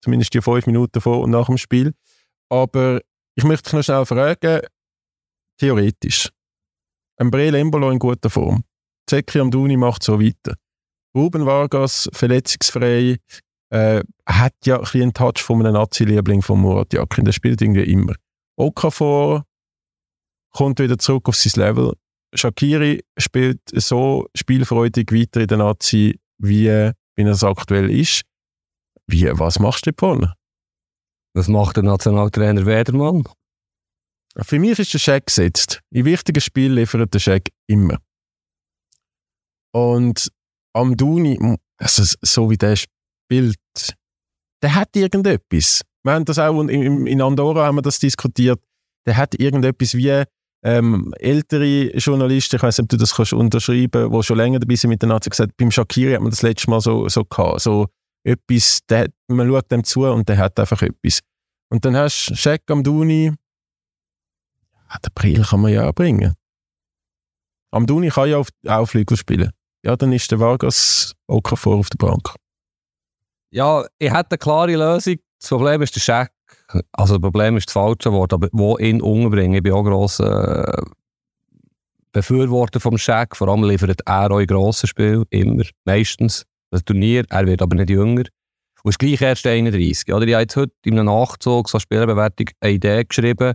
Zumindest 0.04 0.34
die 0.34 0.41
fünf 0.41 0.65
Minuten 0.65 1.00
vor 1.00 1.21
und 1.21 1.30
nach 1.30 1.45
dem 1.45 1.58
Spiel. 1.58 1.93
Aber 2.50 3.02
ich 3.36 3.43
möchte 3.43 3.65
dich 3.65 3.73
noch 3.73 3.84
schnell 3.84 4.06
fragen, 4.06 4.62
theoretisch, 5.60 6.30
ein 7.17 7.30
Breel 7.30 7.56
Embolo 7.56 7.91
in 7.91 8.00
guter 8.00 8.30
Form, 8.30 8.63
Zeki 9.10 9.39
Amduni 9.39 9.78
macht 9.78 10.04
so 10.04 10.20
weiter. 10.20 10.56
Ruben 11.15 11.46
Vargas, 11.46 12.10
verletzungsfrei, 12.13 13.17
äh, 13.70 14.04
hat 14.26 14.54
ja 14.65 14.80
ein 14.80 15.02
einen 15.02 15.13
Touch 15.13 15.39
von 15.41 15.62
einem 15.62 15.74
Nazi-Liebling 15.74 16.41
von 16.41 16.60
Murat 16.62 16.93
Yakin, 16.93 17.26
der 17.26 17.32
spielt 17.32 17.62
irgendwie 17.62 17.91
immer. 17.91 18.13
Okafor 18.58 19.46
kommt 20.52 20.80
wieder 20.80 20.98
zurück 20.98 21.30
auf 21.30 21.36
sein 21.36 21.62
Level. 21.62 21.93
Shakiri 22.34 23.04
spielt 23.17 23.62
so 23.74 24.28
spielfreudig 24.36 25.12
weiter 25.12 25.41
in 25.41 25.48
der 25.48 25.58
Nazi, 25.58 26.20
wie, 26.38 26.67
wie 27.15 27.22
er 27.22 27.28
es 27.28 27.43
aktuell 27.43 27.89
ist. 27.89 28.24
Wie, 29.08 29.26
was 29.39 29.60
machst 29.60 29.86
du 29.86 29.91
davon? 29.91 30.32
Was 31.34 31.48
macht 31.48 31.78
der 31.78 31.84
Nationaltrainer 31.84 32.65
Wedermann? 32.65 33.24
Für 34.41 34.60
mich 34.60 34.78
ist 34.78 34.93
der 34.93 35.00
Scheck 35.00 35.28
gesetzt. 35.28 35.82
In 35.91 36.06
wichtigen 36.06 36.41
Spielen 36.41 36.76
liefert 36.76 37.13
der 37.13 37.20
Scheck 37.20 37.50
immer. 37.67 37.98
Und 39.73 40.30
am 40.73 40.95
Duni, 40.95 41.58
also 41.77 42.03
so 42.21 42.49
wie 42.49 42.58
der 42.58 42.75
spielt, 42.75 43.58
der 44.62 44.75
hat 44.75 44.95
irgendetwas. 44.95 45.82
Wir 46.03 46.13
haben 46.13 46.25
das 46.25 46.39
auch 46.39 46.60
in, 46.63 47.21
Andorra 47.21 47.65
haben 47.65 47.75
wir 47.75 47.82
das 47.82 47.99
diskutiert. 47.99 48.60
Der 49.06 49.17
hat 49.17 49.36
irgendetwas 49.39 49.93
wie 49.93 50.23
ähm, 50.63 51.13
ältere 51.19 51.95
Journalisten, 51.97 52.56
ich 52.56 52.63
weiß 52.63 52.77
nicht, 52.77 52.86
ob 52.86 52.89
du 52.89 52.97
das 52.97 53.15
kannst 53.15 53.34
unterschreiben, 53.34 54.12
die 54.12 54.23
schon 54.23 54.38
länger 54.38 54.60
dabei 54.60 54.75
sind 54.75 54.89
mit 54.89 55.01
der 55.01 55.10
Nazi, 55.10 55.30
gesagt, 55.30 55.56
beim 55.58 55.71
Shakiri 55.71 56.13
hat 56.13 56.21
man 56.21 56.32
das 56.32 56.41
letzte 56.41 56.69
Mal 56.69 56.82
so, 56.82 57.08
so 57.08 57.23
gehabt. 57.23 57.62
So 57.62 57.88
etwas, 58.23 58.80
der, 58.89 59.10
man 59.27 59.47
schaut 59.47 59.71
dem 59.71 59.84
zu 59.84 60.06
und 60.06 60.27
der 60.27 60.38
hat 60.38 60.60
einfach 60.60 60.82
etwas. 60.82 61.19
Und 61.69 61.86
dann 61.86 61.95
hast 61.95 62.27
du 62.30 62.36
Scheck 62.36 62.63
am 62.69 62.84
Duni, 62.84 63.32
ja, 64.89 64.97
den 64.99 65.13
Brill 65.13 65.43
kann 65.43 65.62
man 65.62 65.71
ja 65.71 65.88
auch 65.88 65.93
bringen. 65.93 66.34
Am 67.71 67.86
Duni 67.86 68.10
kann 68.10 68.30
ja 68.30 68.38
auf, 68.38 68.49
auch 68.65 68.86
Flügel 68.86 69.17
spielen. 69.17 69.51
Ja, 69.88 69.95
dann 69.95 70.12
ist 70.12 70.30
der 70.30 70.41
Vargas 70.41 71.15
Okafor 71.28 71.78
auf 71.78 71.89
der 71.89 72.06
Bank. 72.06 72.36
Ja, 73.52 73.86
ich 74.00 74.12
hätte 74.12 74.32
eine 74.32 74.38
klare 74.38 74.76
Lösung. 74.76 75.15
Das 75.39 75.47
Problem 75.47 75.82
ist 75.82 75.95
der 75.95 76.02
Scheck. 76.02 76.30
Also 76.91 77.13
das 77.13 77.21
Problem 77.21 77.56
ist 77.56 77.67
das 77.67 77.73
falsche 77.73 78.12
Wort, 78.12 78.34
aber 78.34 78.50
wo 78.52 78.78
ihn 78.78 79.02
umbringen. 79.02 79.54
Ich 79.54 79.63
bin 79.63 79.71
auch 79.71 79.86
grosser 79.86 80.78
äh, 80.78 80.86
Befürworter 82.12 82.82
vom 82.82 82.97
Scheck. 82.97 83.38
Vor 83.38 83.47
allem 83.47 83.63
liefert 83.63 84.02
er 84.06 84.30
auch 84.30 84.39
in 84.39 84.47
grossen 84.47 84.88
Spielen, 84.88 85.23
immer, 85.30 85.63
meistens. 85.86 86.43
Das 86.69 86.84
Turnier, 86.84 87.23
er 87.30 87.47
wird 87.47 87.62
aber 87.62 87.78
nicht 87.78 87.89
jünger. 87.89 88.23
Und 88.84 88.89
ist 88.89 89.00
gleich 89.00 89.21
erst 89.21 89.47
31. 89.47 90.13
Oder? 90.13 90.28
Ich 90.28 90.34
habe 90.34 90.41
jetzt 90.41 90.58
heute 90.58 90.73
in 90.84 91.00
einem 91.00 91.06
Nachzug, 91.06 91.69
so 91.69 91.80
Spielerbewertung, 91.80 92.47
eine 92.60 92.73
Idee 92.73 93.06
geschrieben, 93.06 93.54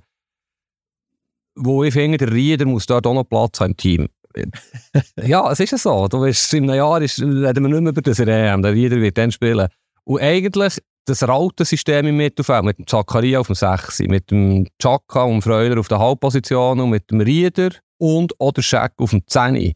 wo 1.57 1.85
ich 1.85 1.93
finde, 1.93 2.17
der 2.17 2.33
Rieder 2.33 2.65
muss 2.65 2.87
dort 2.87 3.07
auch 3.07 3.13
noch 3.13 3.25
Platz 3.25 3.61
haben 3.61 3.73
im 3.73 3.77
Team. 3.77 4.09
ja, 5.23 5.51
es 5.51 5.61
ist 5.61 5.73
ja 5.73 5.79
so. 5.79 6.09
Du 6.09 6.21
weißt, 6.21 6.55
in 6.55 6.65
einem 6.65 6.79
Jahr 6.79 7.01
ist, 7.03 7.21
reden 7.21 7.65
wir 7.65 7.69
nicht 7.69 7.81
mehr 7.81 7.91
über 7.91 8.03
das 8.03 8.19
EM. 8.19 8.63
Der 8.63 8.73
Rieder 8.73 8.97
wird 8.97 9.19
dann 9.19 9.33
spielen. 9.33 9.69
Und 10.05 10.21
eigentlich 10.21 10.79
das 11.05 11.27
Rautensystem 11.27 12.07
im 12.07 12.17
Mittelfeld 12.17 12.65
mit 12.65 12.79
dem 12.79 12.87
Zakaria 12.87 13.41
auf 13.41 13.47
dem 13.47 13.57
6, 13.57 14.01
mit 14.01 14.31
dem 14.31 14.67
Chaka 14.81 15.25
und 15.25 15.43
Freuler 15.43 15.79
auf 15.81 15.89
der 15.89 15.99
Halbposition 15.99 16.81
und 16.81 16.91
mit 16.91 17.11
dem 17.11 17.21
Rieder 17.21 17.71
und 17.99 18.33
oder 18.39 18.63
Scheck 18.63 18.93
auf 18.99 19.11
dem 19.11 19.27
10. 19.27 19.73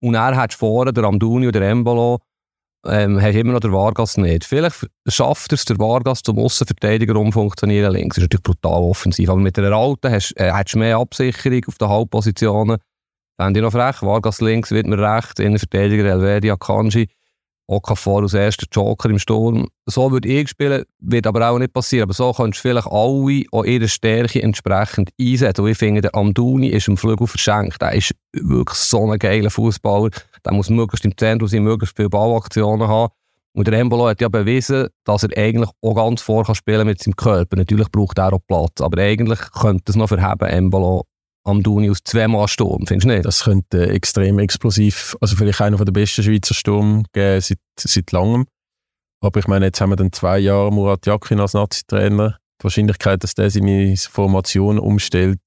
Und 0.00 0.14
er 0.14 0.36
hat 0.36 0.54
vorne 0.54 0.92
der 0.92 1.04
Amduni 1.04 1.48
oder 1.48 1.60
der 1.60 1.70
Embolo 1.70 2.20
ähm, 2.86 3.20
hat 3.20 3.34
immer 3.34 3.52
noch 3.52 3.60
der 3.60 3.72
Vargas 3.72 4.16
nicht. 4.16 4.44
Vielleicht 4.44 4.86
schafft 5.08 5.52
es, 5.52 5.64
der 5.64 5.78
Vargas 5.78 6.22
zum 6.22 6.38
Aussenverteidiger 6.38 7.16
umfunktionieren 7.16 7.92
links. 7.92 8.16
Das 8.16 8.24
ist 8.24 8.32
natürlich 8.32 8.42
brutal 8.42 8.82
offensiv. 8.82 9.28
Aber 9.28 9.40
mit 9.40 9.56
der 9.56 9.72
Alten 9.72 10.10
hast, 10.10 10.32
äh, 10.36 10.52
hast 10.52 10.76
mehr 10.76 10.98
Absicherung 10.98 11.62
auf 11.66 11.78
den 11.78 11.88
Halbpositionen. 11.88 12.78
Dann 13.36 13.54
die 13.54 13.60
noch 13.60 13.72
frech. 13.72 14.02
Vargas 14.02 14.40
links, 14.40 14.70
wird 14.70 14.86
mir 14.86 14.98
rechts, 14.98 15.40
Innenverteidiger 15.40 16.04
Elvedia 16.04 16.56
Kanji. 16.56 17.08
Okafor 17.68 18.22
als 18.22 18.34
erster 18.34 18.66
Joker 18.70 19.10
im 19.10 19.18
Sturm. 19.18 19.66
So 19.86 20.12
würde 20.12 20.28
ich 20.28 20.48
spielen, 20.48 20.84
wird 21.00 21.26
aber 21.26 21.50
auch 21.50 21.58
nicht 21.58 21.72
passieren. 21.72 22.04
Aber 22.04 22.14
so 22.14 22.32
kannst 22.32 22.58
du 22.58 22.62
vielleicht 22.62 22.86
alle 22.86 23.42
auch 23.50 23.64
ihre 23.64 23.88
Stärke 23.88 24.40
entsprechend 24.40 25.10
einsetzen. 25.20 25.62
Und 25.62 25.70
ich 25.70 25.78
finde, 25.78 26.00
der 26.00 26.14
Amduni 26.14 26.68
ist 26.68 26.86
im 26.86 26.96
Flügel 26.96 27.26
verschenkt. 27.26 27.82
Er 27.82 27.92
ist 27.92 28.14
wirklich 28.32 28.78
so 28.78 29.10
ein 29.10 29.18
geiler 29.18 29.50
Fußballer. 29.50 30.10
Der 30.44 30.52
muss 30.52 30.70
möglichst 30.70 31.04
im 31.04 31.16
Zentrum 31.16 31.48
sein, 31.48 31.64
möglichst 31.64 31.96
viele 31.96 32.08
Ballaktionen 32.08 32.86
haben. 32.86 33.12
Und 33.52 33.66
der 33.66 33.80
Embolo 33.80 34.08
hat 34.08 34.20
ja 34.20 34.28
bewiesen, 34.28 34.88
dass 35.04 35.24
er 35.24 35.36
eigentlich 35.36 35.70
auch 35.80 35.94
ganz 35.94 36.22
vor 36.22 36.44
kann 36.44 36.54
spielen 36.54 36.86
mit 36.86 37.02
seinem 37.02 37.16
Körper. 37.16 37.56
Natürlich 37.56 37.90
braucht 37.90 38.18
er 38.18 38.32
auch 38.32 38.38
Platz, 38.46 38.80
aber 38.80 39.02
eigentlich 39.02 39.40
könnte 39.58 39.90
es 39.90 39.96
noch 39.96 40.08
verheben, 40.08 40.46
Embolo 40.46 41.06
am 41.46 41.62
Duni 41.62 41.88
aus 41.90 42.02
zweimal 42.04 42.48
Sturm, 42.48 42.86
findest 42.86 43.04
du 43.04 43.14
nicht? 43.14 43.24
Das 43.24 43.44
könnte 43.44 43.88
extrem 43.88 44.38
explosiv, 44.40 45.16
also 45.20 45.36
vielleicht 45.36 45.60
einer 45.60 45.76
der 45.76 45.92
besten 45.92 46.24
Schweizer 46.24 46.54
Sturm 46.54 47.04
geben 47.12 47.40
seit, 47.40 47.58
seit 47.78 48.10
langem. 48.12 48.46
Aber 49.22 49.38
ich 49.38 49.46
meine, 49.46 49.66
jetzt 49.66 49.80
haben 49.80 49.90
wir 49.90 49.96
dann 49.96 50.12
zwei 50.12 50.38
Jahre 50.38 50.72
Murat 50.72 51.06
Yakin 51.06 51.40
als 51.40 51.54
Nazi-Trainer. 51.54 52.38
Die 52.60 52.64
Wahrscheinlichkeit, 52.64 53.22
dass 53.22 53.34
der 53.34 53.50
seine 53.50 53.96
Formation 53.96 54.78
umstellt, 54.78 55.40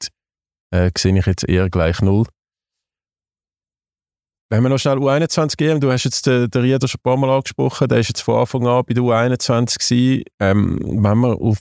äh, 0.72 0.90
sehe 0.98 1.18
ich 1.18 1.26
jetzt 1.26 1.48
eher 1.48 1.70
gleich 1.70 2.02
null. 2.02 2.26
Wenn 4.52 4.64
wir 4.64 4.70
noch 4.70 4.80
schnell 4.80 4.98
U21 4.98 5.58
gehen, 5.58 5.80
du 5.80 5.92
hast 5.92 6.06
jetzt 6.06 6.26
den, 6.26 6.50
den 6.50 6.62
Rieder 6.62 6.88
schon 6.88 7.00
ein 7.00 7.04
paar 7.04 7.18
Mal 7.18 7.30
angesprochen, 7.30 7.88
der 7.88 8.00
ist 8.00 8.08
jetzt 8.08 8.22
von 8.22 8.40
Anfang 8.40 8.66
an 8.66 8.84
bei 8.88 8.94
der 8.94 9.04
U21 9.04 9.78
gewesen. 9.78 10.24
Ähm, 10.40 10.80
wenn 10.82 11.18
wir 11.20 11.40
auf 11.40 11.60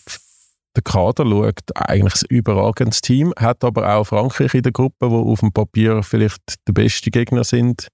den 0.78 0.84
Kader 0.84 1.24
schaut, 1.24 1.60
eigentlich 1.74 2.14
ein 2.22 2.36
überragendes 2.36 3.00
Team, 3.00 3.32
hat 3.38 3.64
aber 3.64 3.94
auch 3.94 4.04
Frankreich 4.04 4.54
in 4.54 4.62
der 4.62 4.72
Gruppe, 4.72 5.10
wo 5.10 5.32
auf 5.32 5.40
dem 5.40 5.52
Papier 5.52 6.02
vielleicht 6.02 6.54
der 6.66 6.72
beste 6.72 7.10
Gegner 7.10 7.44
sind 7.44 7.88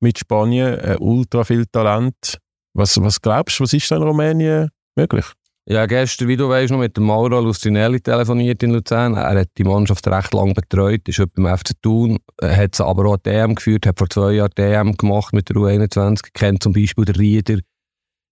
mit 0.00 0.18
Spanien, 0.18 0.78
äh, 0.78 0.96
ultra 0.98 1.44
viel 1.44 1.66
Talent. 1.66 2.38
Was, 2.74 3.00
was 3.00 3.20
glaubst 3.20 3.58
du, 3.58 3.64
was 3.64 3.72
ist 3.72 3.90
da 3.90 3.96
in 3.96 4.02
Rumänien 4.02 4.70
möglich? 4.96 5.26
Ja, 5.66 5.86
gestern, 5.86 6.26
wie 6.26 6.36
du 6.36 6.48
weißt, 6.48 6.72
noch 6.72 6.78
mit 6.78 6.96
dem 6.96 7.04
Mauro 7.04 7.38
Lustrinelli 7.40 8.00
telefoniert 8.00 8.62
in 8.62 8.72
Luzern. 8.72 9.14
Er 9.14 9.40
hat 9.40 9.50
die 9.56 9.62
Mannschaft 9.62 10.06
recht 10.08 10.32
lange 10.32 10.54
betreut, 10.54 11.06
ist 11.06 11.18
heute 11.18 11.32
beim 11.36 11.56
FC 11.56 11.72
Thun, 11.80 12.18
hat 12.42 12.74
sie 12.74 12.84
aber 12.84 13.06
auch 13.06 13.18
DM 13.18 13.54
geführt, 13.54 13.86
hat 13.86 13.98
vor 13.98 14.08
zwei 14.08 14.32
Jahren 14.32 14.50
DM 14.56 14.96
gemacht 14.96 15.32
mit 15.32 15.48
der 15.48 15.56
U21, 15.56 16.30
kennt 16.32 16.62
zum 16.62 16.72
Beispiel 16.72 17.04
den 17.04 17.16
Rieder, 17.16 17.58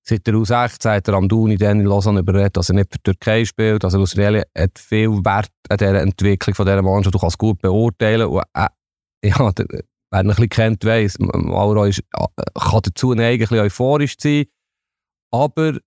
Seit 0.08 0.26
der 0.26 0.34
U16 0.34 0.90
hat 0.90 1.08
er 1.08 1.14
Amdouni 1.14 1.58
dann 1.58 1.80
in 1.80 1.86
Lausanne 1.86 2.20
überredet, 2.20 2.56
dass 2.56 2.70
er 2.70 2.76
nicht 2.76 2.90
für 2.90 2.98
die 2.98 3.12
Türkei 3.12 3.44
spielt. 3.44 3.84
Also 3.84 4.00
Australien 4.00 4.44
hat 4.56 4.78
viel 4.78 5.10
Wert 5.10 5.50
an 5.68 5.76
dieser 5.76 6.00
Entwicklung 6.00 6.54
von 6.54 6.64
dieser 6.64 6.80
Mannschaft. 6.80 7.14
Du 7.14 7.18
kannst 7.18 7.34
es 7.34 7.38
gut 7.38 7.60
beurteilen. 7.60 8.26
Und, 8.26 8.42
äh, 8.54 8.68
ja, 9.22 9.52
der, 9.52 9.66
wer 9.68 9.82
ihn 9.82 9.84
ein 10.12 10.26
bisschen 10.28 10.48
kennt, 10.48 10.84
weiss, 10.86 11.18
Mauro 11.18 11.84
ist, 11.84 11.98
äh, 11.98 12.26
kann 12.54 12.80
dazu 12.82 13.12
eigentlich 13.12 13.50
euphorisch 13.50 14.16
sein. 14.18 14.46
Aber 15.30 15.78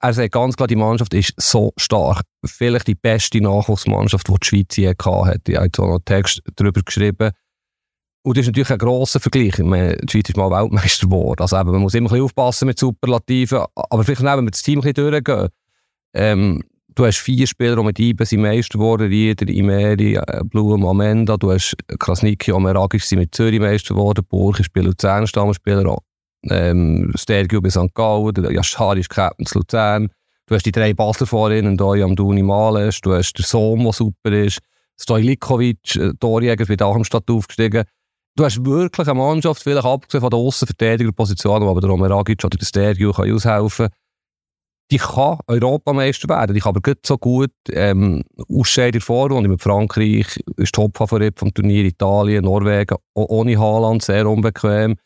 er 0.00 0.14
sagt 0.14 0.32
ganz 0.32 0.56
klar, 0.56 0.68
die 0.68 0.76
Mannschaft 0.76 1.12
ist 1.14 1.34
so 1.36 1.72
stark. 1.76 2.22
Vielleicht 2.46 2.86
die 2.86 2.94
beste 2.94 3.40
Nachwuchsmannschaft, 3.40 4.28
die 4.28 4.34
die 4.40 4.46
Schweiz 4.46 4.76
je 4.76 4.90
hatte. 4.90 5.40
Ich 5.50 5.56
habe 5.56 5.66
jetzt 5.66 5.80
auch 5.80 5.86
noch 5.86 5.94
einen 5.94 6.04
Text 6.04 6.40
darüber 6.54 6.82
geschrieben. 6.82 7.32
Und 8.22 8.36
das 8.36 8.42
ist 8.42 8.48
natürlich 8.48 8.70
ein 8.70 8.78
grosser 8.78 9.18
Vergleich. 9.18 9.54
Die 9.56 9.62
Schweiz 10.10 10.28
ist 10.28 10.36
mal 10.36 10.50
Weltmeister 10.50 11.06
geworden. 11.06 11.40
Also 11.40 11.58
eben, 11.58 11.70
man 11.70 11.80
muss 11.80 11.94
immer 11.94 12.08
ein 12.08 12.12
bisschen 12.12 12.24
aufpassen 12.24 12.66
mit 12.66 12.78
Superlativen. 12.78 13.64
Aber 13.74 14.04
vielleicht 14.04 14.24
auch, 14.26 14.36
wenn 14.36 14.44
wir 14.44 14.50
das 14.50 14.62
Team 14.62 14.80
ein 14.80 14.92
bisschen 14.92 15.10
durchgehen. 15.10 15.48
Ähm, 16.12 16.62
du 16.94 17.06
hast 17.06 17.18
vier 17.18 17.46
Spieler, 17.46 17.76
die 17.76 17.82
mit 17.82 17.98
IBE 17.98 18.26
sind 18.26 18.42
Meister 18.42 18.78
geworden. 18.78 19.08
Rieder, 19.08 19.48
Imeri, 19.48 20.16
äh, 20.16 20.42
Blum, 20.44 20.84
Amenda. 20.84 21.38
Du 21.38 21.50
hast 21.50 21.74
Krasniki, 21.98 22.52
Omeragic 22.52 23.02
sind 23.02 23.20
mit 23.20 23.34
Zürich 23.34 23.60
Meister 23.60 23.94
geworden. 23.94 24.24
Burg 24.28 24.60
ist 24.60 24.72
bei 24.74 24.82
Luzern 24.82 25.26
Stammspieler. 25.26 25.96
Ähm, 26.42 27.12
Stergio 27.16 27.62
bei 27.62 27.70
St. 27.70 27.94
Gallen. 27.94 28.34
Der 28.34 28.52
Yashari 28.52 29.00
ist 29.00 29.08
Captain 29.08 29.46
zu 29.46 29.60
Luzern. 29.60 30.10
Du 30.44 30.54
hast 30.54 30.66
die 30.66 30.72
drei 30.72 30.92
Basler 30.92 31.26
vorhin, 31.26 31.76
Doja 31.76 32.04
Amduni 32.04 32.42
Males. 32.42 33.00
Du 33.00 33.14
hast 33.14 33.32
den 33.34 33.44
Sohn, 33.44 33.82
der 33.82 33.92
super 33.92 34.32
ist. 34.32 34.58
Stojlikovic, 35.00 35.96
äh, 35.96 36.12
Torjäger, 36.20 36.68
wird 36.68 36.82
auch 36.82 36.96
im 36.96 37.04
Stadt 37.04 37.30
aufgestiegen. 37.30 37.84
Du 38.40 38.46
hast 38.46 38.64
wirklich 38.64 39.06
eine 39.06 39.18
Mannschaft, 39.18 39.62
vielleicht 39.62 39.84
abgesehen 39.84 40.22
von 40.22 40.30
der 40.30 40.38
Außenverteidigerposition, 40.38 41.60
wo 41.60 41.68
aber 41.68 41.82
der 41.82 41.90
Romeragic 41.90 42.42
oder 42.42 42.56
der 42.56 42.64
Stergio 42.64 43.12
kann 43.12 43.30
aushelfen 43.30 43.88
die 44.90 44.96
kann 44.96 45.40
Europameister 45.46 46.26
werden. 46.30 46.54
Die 46.54 46.60
kann 46.60 46.70
aber 46.70 46.80
gut 46.80 47.04
so 47.04 47.18
gut 47.18 47.52
ähm, 47.70 48.22
ausscheiden 48.48 48.86
in 48.86 48.92
der 48.92 49.00
Vorrunde 49.02 49.50
mit 49.50 49.60
Frankreich, 49.60 50.40
ist 50.56 50.74
Topfavorit 50.74 51.38
vom 51.38 51.52
Turnier 51.52 51.84
Italien, 51.84 52.46
Norwegen, 52.46 52.96
ohne 53.12 53.58
Haaland, 53.58 54.02
sehr 54.02 54.26
unbequem. 54.26 54.96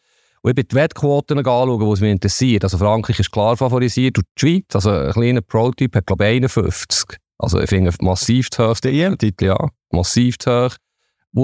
Und 0.42 0.50
ich 0.50 0.54
bin 0.54 0.68
die 0.70 0.76
Wettquoten 0.76 1.38
anschauen, 1.38 1.80
die 1.80 1.92
es 1.92 2.00
mich 2.00 2.12
interessiert. 2.12 2.62
Also 2.62 2.78
Frankreich 2.78 3.18
ist 3.18 3.32
klar 3.32 3.56
favorisiert 3.56 4.16
und 4.16 4.26
die 4.38 4.40
Schweiz, 4.40 4.74
also 4.74 4.90
ein 4.90 5.12
kleiner 5.12 5.40
Pro-Typ, 5.40 5.96
hat 5.96 6.06
glaube 6.06 6.24
ich 6.24 6.36
51. 6.36 7.18
Also 7.38 7.58
ich 7.58 7.68
finde 7.68 7.92
massiv 8.00 8.48
zu 8.50 8.68
hoch. 8.68 8.78
Der 8.78 8.92
EM-Titel, 8.92 9.46
ja. 9.46 9.68
Massiv 9.90 10.38
zu 10.38 10.66
hoch 10.66 10.76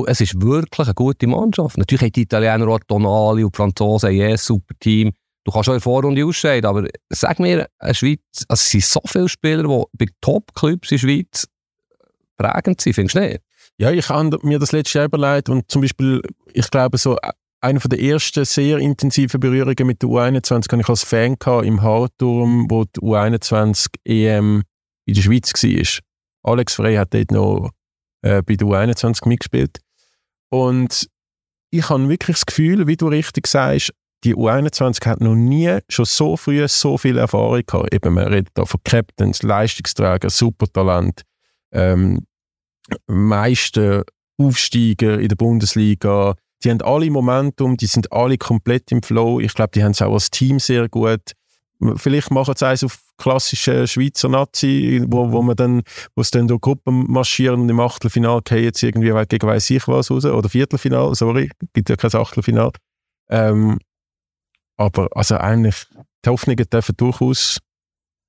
es 0.07 0.21
ist 0.21 0.41
wirklich 0.41 0.87
eine 0.87 0.95
gute 0.95 1.27
Mannschaft. 1.27 1.77
Natürlich 1.77 2.03
haben 2.03 2.13
die 2.13 2.23
Italiener 2.23 2.69
auch 2.69 2.81
Tonali 2.87 3.45
und 3.45 3.55
die 3.55 3.57
Franzosen 3.57 4.21
ein 4.21 4.37
super 4.37 4.75
Team. 4.79 5.13
Du 5.45 5.53
kannst 5.53 5.69
auch 5.69 5.75
in 5.75 5.81
Vorrunde 5.81 6.25
ausscheiden, 6.25 6.69
aber 6.69 6.87
sag 7.09 7.39
mir, 7.41 7.67
eine 7.79 7.95
Schweiz, 7.95 8.21
also 8.49 8.61
es 8.61 8.71
sind 8.71 8.85
so 8.85 9.01
viele 9.07 9.29
Spieler, 9.29 9.63
die 9.65 9.85
bei 9.97 10.13
Top-Clubs 10.21 10.93
in 10.93 10.97
der 10.97 10.99
Schweiz 10.99 11.49
prägend 12.37 12.81
sind, 12.81 12.95
findest 12.95 13.17
du 13.17 13.21
nicht? 13.21 13.41
Ja, 13.79 13.91
ich 13.91 14.09
habe 14.11 14.39
mir 14.43 14.59
das 14.59 14.73
letzte 14.73 14.99
Jahr 14.99 15.07
überlegt 15.07 15.49
und 15.49 15.71
zum 15.71 15.81
Beispiel, 15.81 16.21
ich 16.53 16.71
glaube, 16.71 16.99
so 16.99 17.17
eine 17.63 17.79
der 17.79 18.01
ersten 18.01 18.45
sehr 18.45 18.79
intensiven 18.79 19.41
Berührungen 19.41 19.87
mit 19.87 20.03
der 20.03 20.09
U21 20.09 20.71
hatte 20.71 20.81
ich 20.81 20.89
als 20.89 21.05
Fan 21.05 21.37
im 21.65 21.83
Hardturm, 21.83 22.67
wo 22.71 22.85
die 22.85 23.01
U21 23.01 23.87
EM 24.05 24.63
in 25.07 25.15
der 25.15 25.23
Schweiz 25.23 25.53
war. 25.53 26.53
Alex 26.53 26.75
Frey 26.75 26.97
hat 26.97 27.13
dort 27.13 27.31
noch 27.31 27.71
äh, 28.23 28.43
bei 28.43 28.57
der 28.57 28.67
U21 28.67 29.29
mitgespielt. 29.29 29.79
Und 30.51 31.09
ich 31.71 31.89
habe 31.89 32.09
wirklich 32.09 32.37
das 32.37 32.47
Gefühl, 32.47 32.87
wie 32.87 32.97
du 32.97 33.09
richtig 33.09 33.47
sagst, 33.47 33.93
die 34.25 34.35
U21 34.35 35.07
hat 35.07 35.21
noch 35.21 35.35
nie 35.35 35.79
schon 35.89 36.05
so 36.05 36.37
früh 36.37 36.67
so 36.69 36.99
viel 36.99 37.17
Erfahrung 37.17 37.63
gehabt. 37.67 37.95
Eben, 37.95 38.15
man 38.15 38.29
redet 38.29 38.51
da 38.55 38.65
von 38.65 38.81
Captains, 38.85 39.43
Leistungsträger, 39.43 40.29
Supertalent, 40.29 41.23
ähm, 41.73 42.27
meisten 43.07 44.03
Aufsteiger 44.37 45.19
in 45.19 45.29
der 45.29 45.37
Bundesliga. 45.37 46.35
Die 46.63 46.71
haben 46.71 46.83
alle 46.83 47.11
Momentum, 47.11 47.77
die 47.77 47.87
sind 47.87 48.13
alle 48.13 48.37
komplett 48.37 48.93
im 48.93 49.03
Flow. 49.03 49.41
Ich 49.41 49.55
glaube, 49.55 49.71
die 49.75 49.83
haben 49.83 49.93
es 49.93 50.03
auch 50.03 50.13
als 50.13 50.31
Team 50.31 50.59
sehr 50.59 50.89
gut. 50.89 51.33
Vielleicht 51.97 52.31
machen 52.31 52.55
sie 52.57 52.67
eins 52.67 52.85
auf 52.85 52.99
klassische 53.17 53.87
Schweizer 53.87 54.29
Nazi, 54.29 55.03
wo, 55.07 55.33
wo 55.33 55.43
man 55.43 55.57
dann, 55.57 55.83
wo 56.15 56.21
es 56.21 56.31
dann 56.31 56.49
durch 56.49 56.61
Gruppen 56.61 57.11
marschieren 57.11 57.61
und 57.61 57.69
im 57.69 57.81
Achtelfinal 57.81 58.43
gehen 58.43 58.65
jetzt 58.65 58.83
irgendwie 58.83 59.13
gegen 59.27 59.47
weiss 59.47 59.71
ich 59.71 59.87
was 59.89 60.11
raus, 60.11 60.25
oder 60.25 60.49
Viertelfinal, 60.49 61.15
sorry, 61.15 61.51
gibt 61.73 61.89
ja 61.89 61.97
kein 61.97 62.15
Achtelfinal. 62.15 62.71
Ähm, 63.31 63.79
aber 64.77 65.09
also 65.13 65.37
eigentlich, 65.37 65.87
die 66.25 66.31
Hoffnungen 66.31 66.65
dürfen 66.69 66.97
durchaus 66.97 67.59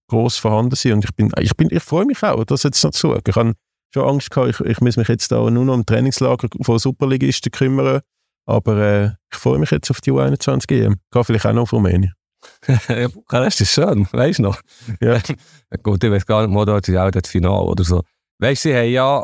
groß 0.10 0.38
vorhanden 0.38 0.76
sein 0.76 0.94
und 0.94 1.06
ich 1.06 1.16
bin, 1.16 1.32
ich 1.40 1.56
bin, 1.56 1.70
ich 1.72 1.84
freue 1.84 2.06
mich 2.06 2.22
auch, 2.24 2.44
das 2.44 2.64
jetzt 2.64 2.84
noch 2.84 2.92
zu. 2.92 3.16
Ich 3.16 3.36
habe 3.36 3.54
schon 3.94 4.04
Angst 4.04 4.32
gehabt, 4.32 4.50
ich, 4.50 4.60
ich 4.60 4.82
muss 4.82 4.98
mich 4.98 5.08
jetzt 5.08 5.32
da 5.32 5.50
nur 5.50 5.66
noch 5.66 5.74
um 5.74 5.86
Trainingslager 5.86 6.50
von 6.62 6.80
Superligisten 6.80 7.52
kümmern, 7.52 8.02
aber 8.46 8.78
äh, 8.78 9.06
ich 9.32 9.38
freue 9.38 9.60
mich 9.60 9.72
jetzt 9.72 9.90
auf 9.90 10.02
die 10.02 10.12
U21 10.12 10.72
EM. 10.72 10.96
Gehe 11.12 11.24
vielleicht 11.24 11.46
auch 11.46 11.54
noch 11.54 11.64
auf 11.64 11.74
Rumänien. 11.74 12.14
ja, 12.90 13.08
Bukarest 13.08 13.62
ist 13.62 13.72
schön, 13.72 14.08
weißt 14.12 14.40
du 14.40 14.44
noch? 14.44 14.62
Ja. 15.02 15.20
Gut, 15.84 16.04
ich 16.04 16.12
weiß 16.12 16.26
gar 16.26 16.46
nicht, 16.46 16.68
dort 16.68 16.88
ist 16.88 16.98
auch 16.98 17.12
das 17.12 17.30
Finale 17.30 17.64
oder 17.64 17.84
so. 17.84 18.02
Weißt 18.40 18.66
du, 18.66 18.70
sie 18.70 18.76
haben 18.76 18.92
ja 18.92 19.24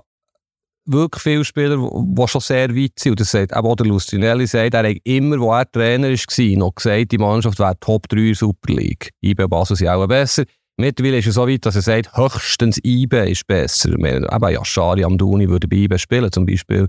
wirklich 0.88 1.22
viele 1.22 1.46
Spieler, 1.46 1.78
die 1.78 2.28
schon 2.28 2.42
sehr 2.42 2.76
weit 2.76 2.94
sind. 2.98 3.12
Und 3.12 3.20
das 3.20 3.32
sagt 3.32 3.56
auch 3.56 3.76
der 3.76 3.86
Lustinelli, 3.86 4.48
sagt, 4.48 4.74
er 4.74 4.90
hat 4.90 4.98
immer, 5.04 5.40
wo 5.40 5.52
er 5.54 5.70
Trainer 5.70 6.10
war, 6.10 6.58
noch 6.58 6.76
gesagt, 6.76 7.12
die 7.12 7.18
Mannschaft 7.18 7.60
wäre 7.60 7.80
Top 7.80 8.08
3 8.10 8.34
Super 8.34 8.74
League. 8.74 9.12
IB 9.22 9.44
und 9.44 9.50
Basel 9.50 9.76
sind 9.76 9.90
auch 9.90 10.08
besser. 10.08 10.44
Mittlerweile 10.78 11.18
ist 11.18 11.28
es 11.28 11.36
so 11.36 11.48
weit, 11.48 11.66
dass 11.66 11.76
er 11.76 11.82
sagt, 11.82 12.16
höchstens 12.16 12.80
IB 12.84 13.32
ist 13.32 13.48
besser. 13.48 13.90
Eben, 13.94 14.50
ja, 14.50 14.64
Schari 14.64 15.04
Amdouni 15.04 15.50
würde 15.50 15.68
bei 15.68 15.78
IB 15.78 15.98
spielen, 15.98 16.32
zum 16.32 16.46
Beispiel. 16.46 16.88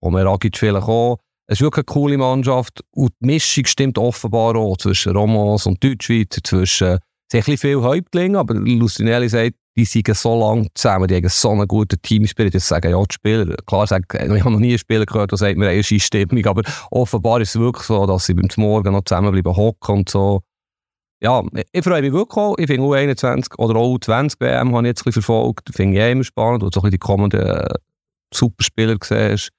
Und 0.00 0.16
Ragic 0.16 0.56
vielleicht 0.56 0.86
auch. 0.86 1.18
Es 1.50 1.56
ist 1.56 1.62
wirklich 1.62 1.84
eine 1.88 1.94
coole 1.94 2.16
Mannschaft. 2.16 2.84
Und 2.92 3.10
die 3.20 3.26
Mischung 3.26 3.66
stimmt 3.66 3.98
offenbar 3.98 4.54
auch 4.54 4.76
zwischen 4.76 5.16
Romans 5.16 5.66
und 5.66 5.82
Deutschschweizer, 5.82 6.40
zwischen 6.44 6.98
sehr 7.32 7.42
viel 7.42 7.76
Häuptlinge, 7.80 8.38
aber 8.38 8.54
Lustinelli 8.54 9.28
sagt, 9.28 9.56
die 9.76 9.84
sind 9.84 10.14
so 10.14 10.38
lange 10.38 10.68
zusammen, 10.74 11.08
die 11.08 11.16
haben 11.16 11.28
so 11.28 11.50
einen 11.50 11.66
guten 11.66 12.00
Teamspirit, 12.00 12.54
das 12.54 12.68
sagen 12.68 12.92
ja 12.92 13.02
die 13.02 13.14
Spieler. 13.14 13.56
Klar, 13.66 13.84
ich 13.84 13.90
habe 13.90 14.50
noch 14.52 14.60
nie 14.60 14.68
einen 14.68 14.78
Spieler 14.78 15.06
gehört, 15.06 15.32
der 15.32 15.38
sagt, 15.38 15.56
wir 15.58 15.66
haben 15.66 15.74
eine 15.74 15.82
Stimmung, 15.82 16.46
aber 16.46 16.62
offenbar 16.92 17.40
ist 17.40 17.56
es 17.56 17.60
wirklich 17.60 17.84
so, 17.84 18.06
dass 18.06 18.26
sie 18.26 18.34
beim 18.34 18.48
Morgen 18.56 18.92
noch 18.92 19.04
zusammenbleiben 19.04 19.56
hocken 19.56 19.98
und 19.98 20.08
so. 20.08 20.42
Ja, 21.20 21.42
ich 21.72 21.82
freue 21.82 22.02
mich 22.02 22.12
wirklich 22.12 22.36
auch. 22.36 22.56
Ich 22.58 22.68
finde 22.68 22.86
U21 22.86 23.58
oder 23.58 23.76
auch 23.76 23.96
U20 23.96 24.34
WM 24.38 24.74
habe 24.74 24.86
ich 24.86 24.90
jetzt 24.90 25.00
ein 25.00 25.04
bisschen 25.04 25.22
verfolgt. 25.22 25.70
Finde 25.74 25.98
ich 25.98 26.12
immer 26.12 26.24
spannend, 26.24 26.62
wo 26.62 26.68
du 26.68 26.70
so 26.72 26.80
ein 26.80 26.82
bisschen 26.82 26.90
die 26.92 26.98
kommenden 26.98 27.40
äh, 27.40 27.74
Superspieler 28.32 28.96
siehst. 29.02 29.50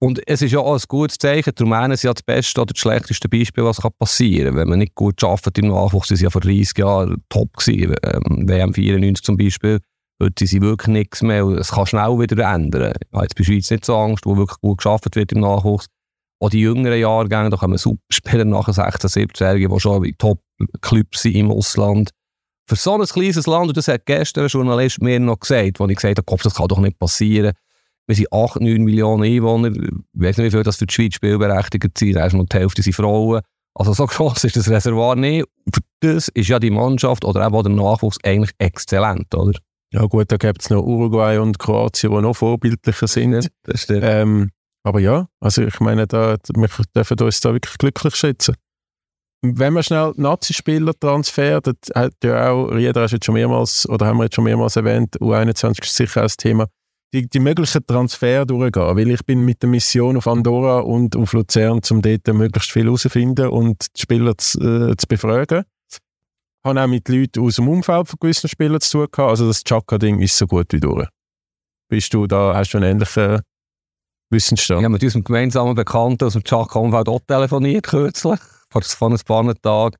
Und 0.00 0.20
es 0.28 0.42
ist 0.42 0.52
ja 0.52 0.60
auch 0.60 0.74
ein 0.74 0.82
gutes 0.86 1.18
Zeichen. 1.18 1.52
Die 1.58 1.62
Rumänen 1.62 1.96
sind 1.96 2.08
ja 2.08 2.14
das 2.14 2.22
beste 2.22 2.60
oder 2.60 2.72
das 2.72 2.80
schlechteste 2.80 3.28
Beispiel, 3.28 3.64
was 3.64 3.80
passieren 3.98 4.50
kann. 4.50 4.56
Wenn 4.56 4.68
man 4.68 4.78
nicht 4.78 4.94
gut 4.94 5.22
arbeitet 5.24 5.58
im 5.58 5.68
Nachwuchs, 5.68 6.08
sie 6.08 6.16
sind 6.16 6.24
ja 6.24 6.30
vor 6.30 6.40
30 6.40 6.78
Jahren 6.78 7.24
top 7.28 7.56
gewesen. 7.56 7.96
Ähm, 8.04 8.48
WM 8.48 8.74
94 8.74 9.24
zum 9.24 9.36
Beispiel. 9.36 9.80
Heute 10.22 10.34
sind 10.38 10.48
sie 10.48 10.60
wirklich 10.60 10.88
nichts 10.88 11.22
mehr. 11.22 11.44
Es 11.46 11.72
kann 11.72 11.86
schnell 11.86 12.18
wieder 12.18 12.52
ändern. 12.52 12.92
Habe 13.12 13.24
jetzt 13.24 13.34
bei 13.34 13.38
der 13.38 13.44
Schweiz 13.44 13.70
nicht 13.70 13.84
so 13.84 13.96
Angst, 13.96 14.24
wo 14.24 14.36
wirklich 14.36 14.60
gut 14.60 14.78
geschafft 14.78 15.16
wird 15.16 15.32
im 15.32 15.40
Nachwuchs. 15.40 15.86
Auch 16.40 16.50
die 16.50 16.60
jüngeren 16.60 16.98
Jahrgänge, 16.98 17.50
da 17.50 17.56
kommen 17.56 17.78
Superspieler 17.78 18.44
nach 18.44 18.72
16, 18.72 19.10
17-Jährigen, 19.10 19.72
die 19.72 19.80
schon 19.80 20.04
in 20.04 20.16
Top-Clubs 20.16 21.22
sind 21.22 21.34
im 21.34 21.50
Ausland. 21.50 22.10
Für 22.68 22.76
so 22.76 22.94
ein 22.94 23.04
kleines 23.04 23.46
Land, 23.46 23.68
und 23.68 23.76
das 23.76 23.88
hat 23.88 24.06
gestern 24.06 24.44
ein 24.44 24.48
Journalist 24.48 25.02
mir 25.02 25.18
noch 25.18 25.40
gesagt, 25.40 25.80
wo 25.80 25.86
ich 25.88 25.96
gesagt 25.96 26.18
habe, 26.18 26.42
das 26.42 26.54
kann 26.54 26.68
doch 26.68 26.78
nicht 26.78 26.98
passieren 26.98 27.54
wir 28.08 28.14
sind 28.14 28.32
8, 28.32 28.60
9 28.60 28.82
Millionen 28.82 29.22
Einwohner. 29.22 29.68
Ich 29.68 29.92
weiß 30.14 30.38
nicht, 30.38 30.46
wie 30.46 30.50
viel 30.50 30.62
das 30.62 30.76
für 30.76 30.86
die 30.86 30.94
Schweiz 30.94 31.14
spielberechtigt 31.14 31.98
sind. 31.98 32.16
Erstmal 32.16 32.46
die 32.46 32.56
Hälfte 32.56 32.82
sind 32.82 32.94
Frauen. 32.94 33.42
Also 33.74 33.92
so 33.92 34.06
groß 34.06 34.44
ist 34.44 34.56
das 34.56 34.70
Reservoir 34.70 35.14
nicht. 35.14 35.46
Für 35.72 35.80
das 36.00 36.28
ist 36.28 36.48
ja 36.48 36.58
die 36.58 36.70
Mannschaft 36.70 37.24
oder 37.24 37.44
eben 37.46 37.54
auch 37.54 37.62
der 37.62 37.72
Nachwuchs 37.72 38.16
eigentlich 38.24 38.52
exzellent, 38.58 39.34
oder? 39.34 39.58
Ja 39.92 40.04
gut, 40.06 40.32
da 40.32 40.36
gibt 40.36 40.62
es 40.62 40.70
noch 40.70 40.82
Uruguay 40.82 41.38
und 41.38 41.58
Kroatien, 41.58 42.12
die 42.12 42.20
noch 42.20 42.34
vorbildlicher 42.34 43.06
sind. 43.06 43.50
Das 43.64 43.82
stimmt. 43.82 44.02
Ähm, 44.04 44.50
aber 44.84 45.00
ja, 45.00 45.28
also 45.40 45.62
ich 45.62 45.80
meine, 45.80 46.06
da, 46.06 46.36
wir 46.54 46.68
dürfen 46.94 47.20
uns 47.20 47.40
da 47.40 47.52
wirklich 47.52 47.76
glücklich 47.76 48.14
schätzen. 48.14 48.54
Wenn 49.42 49.72
man 49.72 49.82
schnell 49.82 50.12
Nazi-Spieler-Transfer, 50.16 51.60
das 51.60 51.74
hat 51.94 52.12
ja 52.24 52.50
auch, 52.50 52.68
Rieder 52.68 53.02
hast 53.02 53.12
jetzt 53.12 53.26
schon 53.26 53.34
mehrmals, 53.34 53.88
oder 53.88 54.06
haben 54.06 54.18
wir 54.18 54.24
jetzt 54.24 54.34
schon 54.34 54.44
mehrmals 54.44 54.76
erwähnt, 54.76 55.16
U21 55.20 55.82
ist 55.84 55.94
sicher 55.94 56.20
auch 56.20 56.24
das 56.24 56.36
Thema 56.36 56.68
die, 57.12 57.28
die 57.28 57.40
möglichen 57.40 57.86
Transfer 57.86 58.44
durchgehen, 58.44 58.96
weil 58.96 59.10
ich 59.10 59.24
bin 59.24 59.44
mit 59.44 59.62
der 59.62 59.70
Mission 59.70 60.16
auf 60.16 60.26
Andorra 60.26 60.80
und 60.80 61.16
auf 61.16 61.32
Luzern, 61.32 61.80
um 61.90 62.02
dort 62.02 62.26
möglichst 62.28 62.70
viel 62.70 62.84
herauszufinden 62.84 63.48
und 63.48 63.86
die 63.96 64.00
Spieler 64.00 64.36
zu, 64.36 64.60
äh, 64.60 64.96
zu 64.96 65.06
befragen. 65.06 65.64
Ich 65.90 65.98
habe 66.64 66.82
auch 66.82 66.86
mit 66.86 67.08
Leuten 67.08 67.40
aus 67.40 67.56
dem 67.56 67.68
Umfeld 67.68 68.08
von 68.08 68.18
gewissen 68.20 68.48
Spielern 68.48 68.80
zu 68.80 68.98
tun 68.98 69.08
gehabt. 69.10 69.30
Also 69.30 69.46
das 69.46 69.64
Chaka-Ding 69.64 70.20
ist 70.20 70.36
so 70.36 70.46
gut 70.46 70.66
wie 70.72 70.80
durch. 70.80 71.08
Bist 71.88 72.12
du 72.12 72.26
da, 72.26 72.54
hast 72.54 72.72
du 72.72 72.78
einen 72.78 72.90
ähnlichen 72.90 73.40
Wissensstand? 74.30 74.82
Ja, 74.82 74.88
mit 74.88 75.02
unserem 75.02 75.24
gemeinsamen 75.24 75.74
Bekannten 75.74 76.24
aus 76.24 76.34
dem 76.34 76.44
Chaka-Umfeld 76.44 77.08
auch 77.08 77.20
telefoniert 77.26 77.86
kürzlich, 77.86 78.40
vor, 78.70 78.82
vor 78.82 79.10
ein 79.10 79.18
paar 79.24 79.54
Tagen. 79.62 79.96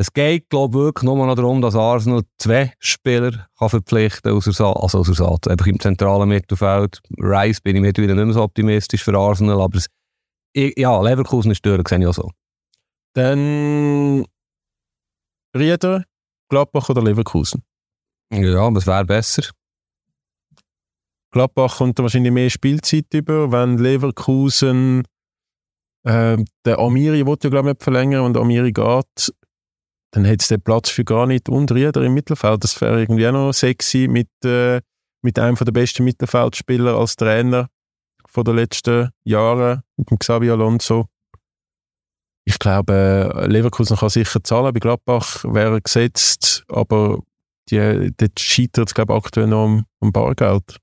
Es 0.00 0.14
geht, 0.14 0.48
glaube 0.48 0.78
ich, 0.78 0.84
wirklich 0.84 1.02
nur 1.02 1.26
noch 1.26 1.34
darum, 1.34 1.60
dass 1.60 1.76
Arsenal 1.76 2.22
zwei 2.38 2.72
Spieler 2.78 3.48
kann 3.58 3.68
verpflichten 3.68 4.32
kann, 4.32 4.72
also 4.74 4.98
außer 5.00 5.12
Satz, 5.12 5.46
einfach 5.46 5.66
im 5.66 5.78
zentralen 5.78 6.26
Mittelfeld. 6.26 7.02
Rice 7.18 7.60
bin 7.60 7.76
ich 7.76 7.82
mittlerweile 7.82 8.14
nicht 8.14 8.24
mehr 8.24 8.32
so 8.32 8.42
optimistisch 8.42 9.04
für 9.04 9.14
Arsenal, 9.14 9.60
aber 9.60 9.76
es, 9.76 9.88
ja, 10.54 10.98
Leverkusen 11.02 11.50
ist 11.50 11.66
durch, 11.66 11.86
sehe 11.86 11.98
ich 11.98 12.06
auch 12.06 12.14
so. 12.14 12.30
Dann 13.12 14.24
Rieder, 15.54 16.04
Gladbach 16.48 16.88
oder 16.88 17.02
Leverkusen? 17.02 17.62
Ja, 18.32 18.70
es 18.70 18.86
wäre 18.86 19.04
besser. 19.04 19.50
Gladbach 21.30 21.76
kommt 21.76 21.98
wahrscheinlich 21.98 22.32
mehr 22.32 22.48
Spielzeit 22.48 23.12
über, 23.12 23.52
wenn 23.52 23.76
Leverkusen 23.76 25.02
äh, 26.04 26.38
der 26.64 26.78
Amiri 26.78 27.26
wollte 27.26 27.48
ja 27.48 27.50
glaube 27.50 27.68
ich 27.68 27.74
nicht 27.74 27.82
verlängern 27.82 28.24
und 28.24 28.38
Amiri 28.38 28.72
geht, 28.72 29.34
dann 30.12 30.24
hätte 30.24 30.42
es 30.42 30.48
den 30.48 30.60
Platz 30.60 30.90
für 30.90 31.04
gar 31.04 31.26
nicht 31.26 31.48
und 31.48 31.70
Rieder 31.72 32.02
im 32.02 32.14
Mittelfeld. 32.14 32.64
Das 32.64 32.80
wäre 32.80 33.00
irgendwie 33.00 33.26
auch 33.28 33.32
noch 33.32 33.52
sexy 33.52 34.08
mit, 34.08 34.28
äh, 34.44 34.80
mit 35.22 35.38
einem 35.38 35.56
der 35.56 35.72
besten 35.72 36.04
Mittelfeldspieler 36.04 36.96
als 36.96 37.16
Trainer 37.16 37.68
von 38.26 38.44
den 38.44 38.56
letzten 38.56 39.10
Jahren, 39.24 39.82
mit 39.96 40.10
dem 40.10 40.18
Xabi 40.18 40.50
Alonso. 40.50 41.06
Ich 42.44 42.58
glaube, 42.58 43.46
Leverkusen 43.48 43.96
kann 43.96 44.08
sicher 44.08 44.42
zahlen, 44.42 44.72
bei 44.72 44.80
Gladbach 44.80 45.44
wäre 45.44 45.80
gesetzt, 45.80 46.64
aber 46.68 47.20
die, 47.68 48.12
dort 48.16 48.40
scheitert 48.40 48.88
es 48.88 48.94
glaube 48.94 49.12
ich, 49.12 49.18
aktuell 49.18 49.46
noch 49.46 49.64
am, 49.64 49.84
am 50.00 50.12
Bargeld. 50.12 50.78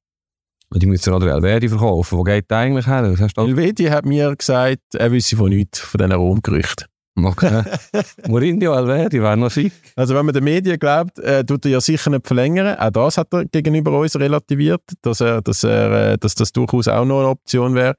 Und 0.69 0.83
die 0.83 0.85
müssen 0.85 1.13
oder 1.13 1.33
Elvedi 1.33 1.69
verkaufen. 1.69 2.17
Wo 2.17 2.23
geht 2.23 2.49
der 2.51 2.57
eigentlich 2.57 2.87
her? 2.87 3.03
Elvedi 3.03 3.85
hat 3.85 4.05
mir 4.05 4.35
gesagt, 4.35 4.95
er 4.95 5.11
wisse 5.11 5.37
von 5.37 5.49
nichts, 5.49 5.79
von 5.79 5.97
diesen 5.97 6.11
Romgerüchten. 6.11 6.87
Okay. 7.23 7.63
Mourinho 8.27 8.73
Alveri 8.73 9.21
wäre 9.21 9.37
noch 9.37 9.49
schick. 9.49 9.73
Also 9.95 10.13
wenn 10.13 10.25
man 10.25 10.33
den 10.33 10.43
Medien 10.43 10.77
glaubt, 10.77 11.17
äh, 11.19 11.43
tut 11.43 11.65
er 11.65 11.71
ja 11.71 11.81
sicher 11.81 12.11
nicht 12.11 12.27
verlängern. 12.27 12.77
Auch 12.77 12.91
das 12.91 13.17
hat 13.17 13.33
er 13.33 13.45
gegenüber 13.45 13.97
uns 13.97 14.15
relativiert, 14.15 14.83
dass, 15.01 15.21
er, 15.21 15.41
dass, 15.41 15.63
er, 15.63 16.11
äh, 16.11 16.17
dass 16.17 16.35
das 16.35 16.51
durchaus 16.51 16.87
auch 16.87 17.05
noch 17.05 17.19
eine 17.19 17.29
Option 17.29 17.73
wäre. 17.73 17.95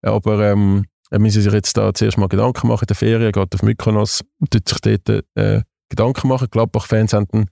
Aber 0.00 0.40
ähm, 0.40 0.86
er 1.10 1.18
müsse 1.18 1.42
sich 1.42 1.52
jetzt 1.52 1.76
da 1.76 1.92
zuerst 1.92 2.16
mal 2.16 2.28
Gedanken 2.28 2.68
machen. 2.68 2.84
In 2.84 2.86
der 2.86 2.96
Ferien 2.96 3.32
geht 3.32 3.54
auf 3.54 3.62
Mykonos 3.62 4.22
und 4.40 4.50
tut 4.50 4.68
sich 4.68 4.78
dort 4.80 5.24
äh, 5.34 5.62
Gedanken 5.90 6.28
machen. 6.28 6.48
Gladbach-Fans 6.50 7.12
haben 7.12 7.48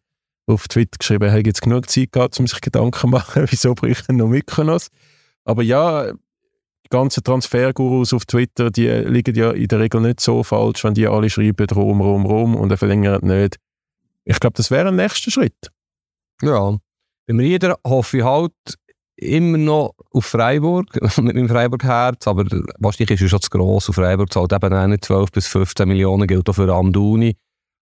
auf 0.46 0.68
Twitter 0.68 0.96
geschrieben, 0.98 1.30
hätte 1.30 1.50
jetzt 1.50 1.62
genug 1.62 1.90
Zeit 1.90 2.12
gehabt, 2.12 2.40
um 2.40 2.46
sich 2.46 2.61
Gedanken 2.62 2.98
zu 2.98 3.06
machen, 3.06 3.44
wieso 3.50 3.74
bricht 3.74 4.09
er 4.09 4.14
noch 4.14 4.28
Mykonos. 4.28 4.88
Aber 5.44 5.62
ja, 5.62 6.12
ganzen 6.90 7.24
Transfergurus 7.24 8.12
auf 8.12 8.26
Twitter, 8.26 8.70
die 8.70 8.88
liegen 8.88 9.35
ja 9.35 9.53
in 9.53 9.68
der 9.68 9.79
Regel 9.79 10.00
nicht 10.00 10.20
so 10.20 10.42
falsch, 10.42 10.85
wenn 10.85 10.94
die 10.94 11.07
alle 11.07 11.31
schreiben 11.31 11.66
Rom, 11.70 12.00
Rom, 12.00 12.26
Rom 12.26 12.57
und 12.57 12.70
er 12.70 12.76
verlängert 12.76 13.22
nicht. 13.22 13.57
Ich 14.24 14.38
glaube, 14.38 14.55
das 14.57 14.70
wäre 14.70 14.88
ein 14.88 14.96
nächster 14.96 15.31
Schritt. 15.31 15.70
Ja, 16.42 16.76
beim 17.26 17.38
Rieder 17.38 17.79
hoffe 17.87 18.18
ich 18.18 18.24
halt 18.24 18.53
immer 19.16 19.59
noch 19.59 19.94
auf 20.12 20.26
Freiburg, 20.26 20.92
mit 21.18 21.35
meinem 21.35 21.48
Freiburg-Herz, 21.48 22.26
aber 22.26 22.44
wahrscheinlich 22.79 23.12
ist 23.12 23.22
es 23.22 23.31
schon 23.31 23.40
zu 23.40 23.50
gross. 23.50 23.88
Auf 23.88 23.94
Freiburg 23.94 24.33
zahlt 24.33 24.53
eben 24.53 24.74
auch 24.74 24.87
nicht 24.87 25.05
12 25.05 25.31
bis 25.31 25.46
15 25.46 25.87
Millionen, 25.87 26.26
gilt 26.26 26.48
auch 26.48 26.55
für 26.55 26.72
Amduni. 26.72 27.37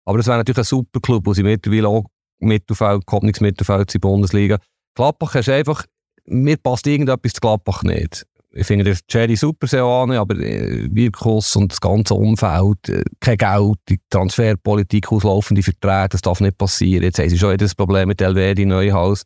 Aber 0.05 0.19
es 0.19 0.27
wäre 0.27 0.39
natürlich 0.39 0.59
ein 0.59 0.65
super 0.65 1.01
Club, 1.01 1.27
wo 1.27 1.35
sie 1.35 1.43
mittlerweile 1.43 1.89
auch 1.89 2.05
Mittelfeld, 2.41 3.05
Mittelfeld 3.41 3.95
in 3.95 4.01
der 4.01 4.09
Bundesliga. 4.09 4.59
Gladbach 4.95 5.35
ist 5.35 5.49
einfach, 5.49 5.85
mir 6.25 6.57
passt 6.57 6.87
irgendetwas 6.87 7.33
zu 7.33 7.41
Gladbach 7.41 7.83
nicht 7.83 8.27
ich 8.51 8.67
finde 8.67 8.85
den 8.85 8.97
Jerry 9.09 9.37
super 9.37 9.67
sehr 9.67 9.85
an, 9.85 10.11
aber 10.13 10.37
äh, 10.37 10.89
Wirkus 10.91 11.55
und 11.57 11.71
das 11.71 11.81
ganze 11.81 12.15
Umfeld, 12.15 12.89
äh, 12.89 13.05
kein 13.21 13.37
Geld, 13.37 13.79
die 13.89 14.01
Transferpolitik, 14.11 15.13
auslaufende 15.13 15.63
Verträge, 15.63 16.09
das 16.11 16.23
darf 16.23 16.41
nicht 16.41 16.57
passieren. 16.57 17.05
Jetzt 17.05 17.19
haben 17.19 17.29
sie 17.29 17.39
schon 17.39 17.57
das 17.57 17.75
Problem 17.75 18.09
mit 18.09 18.21
LWD 18.21 18.65
Neuhaus. 18.67 19.25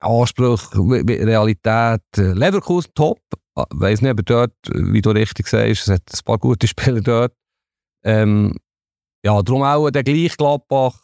Anspruch, 0.00 0.60
Realität, 0.74 2.02
äh, 2.16 2.32
Leverkusen 2.32 2.90
top. 2.94 3.20
Ich 3.56 3.64
weiss 3.70 4.02
nicht, 4.02 4.10
aber 4.10 4.22
dort, 4.22 4.54
wie 4.72 5.00
du 5.00 5.10
richtig 5.10 5.48
sagst, 5.48 5.82
es 5.82 5.88
hat 5.88 6.02
ein 6.12 6.24
paar 6.24 6.38
gute 6.38 6.68
Spieler 6.68 7.00
dort. 7.00 7.32
Ähm, 8.04 8.54
ja, 9.24 9.42
darum 9.42 9.62
auch 9.62 9.90
der 9.90 10.04
gleich 10.04 10.36
Gladbach 10.36 10.94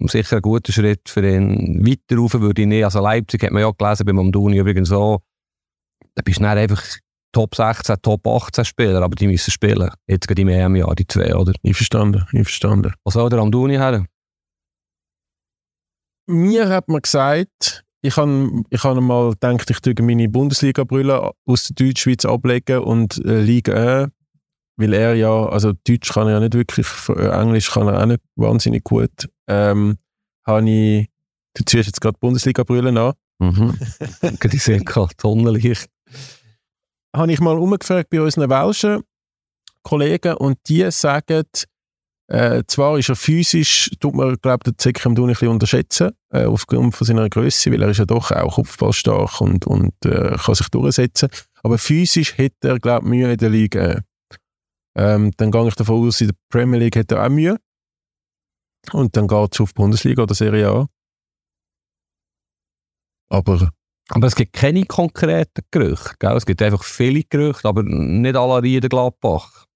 sicher 0.00 0.36
ein 0.36 0.42
guter 0.42 0.72
Schritt 0.72 1.08
für 1.08 1.26
ihn. 1.26 1.86
Weiter 1.86 2.40
würde 2.40 2.62
ich 2.62 2.68
nicht. 2.68 2.84
Also 2.84 3.00
Leipzig 3.00 3.42
hat 3.42 3.52
man 3.52 3.62
ja 3.62 3.70
gelesen, 3.70 4.06
beim 4.06 4.18
Amduni 4.18 4.58
übrigens 4.58 4.88
so. 4.88 5.20
Da 6.14 6.22
bist 6.22 6.40
du 6.40 6.48
einfach 6.48 6.82
Top 7.32 7.54
16, 7.54 7.96
Top 8.00 8.26
18 8.26 8.64
Spieler, 8.64 9.02
aber 9.02 9.16
die 9.16 9.26
müssen 9.26 9.50
spielen. 9.50 9.90
Jetzt 10.06 10.28
geht 10.28 10.38
im 10.38 10.48
EM-Jahr, 10.48 10.94
die 10.94 11.06
zwei, 11.06 11.34
oder? 11.34 11.52
Ich 11.62 11.76
verstanden, 11.76 12.24
ich 12.32 12.44
verstanden. 12.44 12.94
Was 13.02 13.14
soll 13.14 13.28
der 13.28 13.40
Amduni 13.40 13.76
haben? 13.76 14.06
Mir 16.26 16.68
hat 16.68 16.88
man 16.88 17.02
gesagt, 17.02 17.84
ich 18.02 18.16
habe 18.16 18.62
ich 18.70 18.84
hab 18.84 18.96
mal 19.00 19.30
gedacht, 19.30 19.68
ich 19.68 19.80
tue 19.80 19.94
meine 20.00 20.28
Bundesliga-Brille 20.28 21.32
aus 21.46 21.64
der 21.64 21.86
Deutschschweiz 21.86 22.24
ablegen 22.24 22.78
und 22.84 23.22
äh, 23.24 23.40
Liga 23.40 24.02
1, 24.04 24.12
weil 24.76 24.92
er 24.92 25.14
ja, 25.14 25.46
also 25.46 25.72
Deutsch 25.86 26.12
kann 26.12 26.28
er 26.28 26.34
ja 26.34 26.40
nicht 26.40 26.54
wirklich, 26.54 26.86
Englisch 27.08 27.70
kann 27.70 27.88
er 27.88 28.00
auch 28.00 28.06
nicht 28.06 28.22
wahnsinnig 28.36 28.84
gut. 28.84 29.28
Ähm, 29.48 29.98
habe 30.46 30.70
ich, 30.70 31.08
du 31.54 31.64
ziehst 31.64 31.86
jetzt 31.86 32.00
gerade 32.00 32.18
Bundesliga-Brille 32.20 32.88
an. 32.88 33.14
Mhm. 33.40 33.78
ich 34.52 34.62
sehe 34.62 34.80
gerade 34.80 35.14
Sonnenlicht. 35.20 35.88
Habe 37.14 37.32
ich 37.32 37.40
mal 37.40 37.56
umgefragt 37.56 38.10
bei 38.10 38.20
unseren 38.20 38.50
welschen 38.50 39.04
Kollegen 39.82 40.34
und 40.34 40.58
die 40.68 40.90
sagen, 40.90 41.44
äh, 42.26 42.62
zwar 42.66 42.98
ist 42.98 43.10
er 43.10 43.16
physisch, 43.16 43.90
tut 44.00 44.14
man, 44.14 44.36
glaube 44.40 44.62
ich, 44.66 44.76
den 44.76 45.04
ein 45.04 45.14
bisschen 45.14 45.48
unterschätzen, 45.48 46.12
äh, 46.30 46.46
aufgrund 46.46 46.94
von 46.94 47.06
seiner 47.06 47.28
Größe, 47.28 47.70
weil 47.70 47.82
er 47.82 47.90
ist 47.90 47.98
ja 47.98 48.06
doch 48.06 48.30
auch 48.30 48.54
kopfballstark 48.54 49.40
und, 49.42 49.66
und 49.66 49.92
äh, 50.06 50.36
kann 50.36 50.54
sich 50.54 50.68
durchsetzen. 50.70 51.28
Aber 51.62 51.78
physisch 51.78 52.36
hätte 52.36 52.68
er, 52.68 52.78
glaube 52.78 53.06
ich, 53.06 53.10
Mühe 53.10 53.30
in 53.30 53.38
der 53.38 53.50
Liga. 53.50 54.00
Ähm, 54.96 55.32
dann 55.36 55.50
gehe 55.50 55.68
ich 55.68 55.74
davon 55.74 56.08
aus, 56.08 56.20
in 56.20 56.28
der 56.28 56.36
Premier 56.48 56.78
League 56.78 56.96
hat 56.96 57.12
er 57.12 57.24
auch 57.24 57.28
Mühe. 57.28 57.58
Und 58.92 59.16
dann 59.16 59.28
geht 59.28 59.54
es 59.54 59.60
auf 59.60 59.74
Bundesliga 59.74 60.22
oder 60.22 60.34
Serie 60.34 60.68
A. 60.68 60.88
Aber 63.28 63.70
aber 64.08 64.26
es 64.26 64.34
gibt 64.34 64.52
keine 64.52 64.84
konkreten 64.84 65.62
Gerüchte. 65.70 66.14
Gell? 66.18 66.36
Es 66.36 66.46
gibt 66.46 66.60
einfach 66.62 66.82
viele 66.82 67.22
Gerüchte, 67.22 67.68
aber 67.68 67.82
nicht 67.82 68.36
alle 68.36 68.62
Rieden 68.62 68.88
Gladbach. 68.88 69.66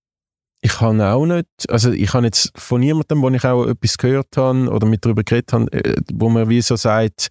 Ich 0.61 0.73
kann 0.73 1.01
auch 1.01 1.25
nicht, 1.25 1.47
also 1.69 1.93
ich 1.93 2.13
habe 2.13 2.27
jetzt 2.27 2.51
von 2.57 2.81
niemandem, 2.81 3.23
wo 3.23 3.31
ich 3.31 3.45
auch 3.45 3.67
etwas 3.67 3.97
gehört 3.97 4.37
habe 4.37 4.69
oder 4.69 4.87
mit 4.87 5.05
darüber 5.05 5.23
geredet 5.23 5.53
habe, 5.53 5.73
äh, 5.73 6.01
wo 6.13 6.29
man 6.29 6.49
wie 6.49 6.61
so 6.61 6.75
sagt, 6.75 7.29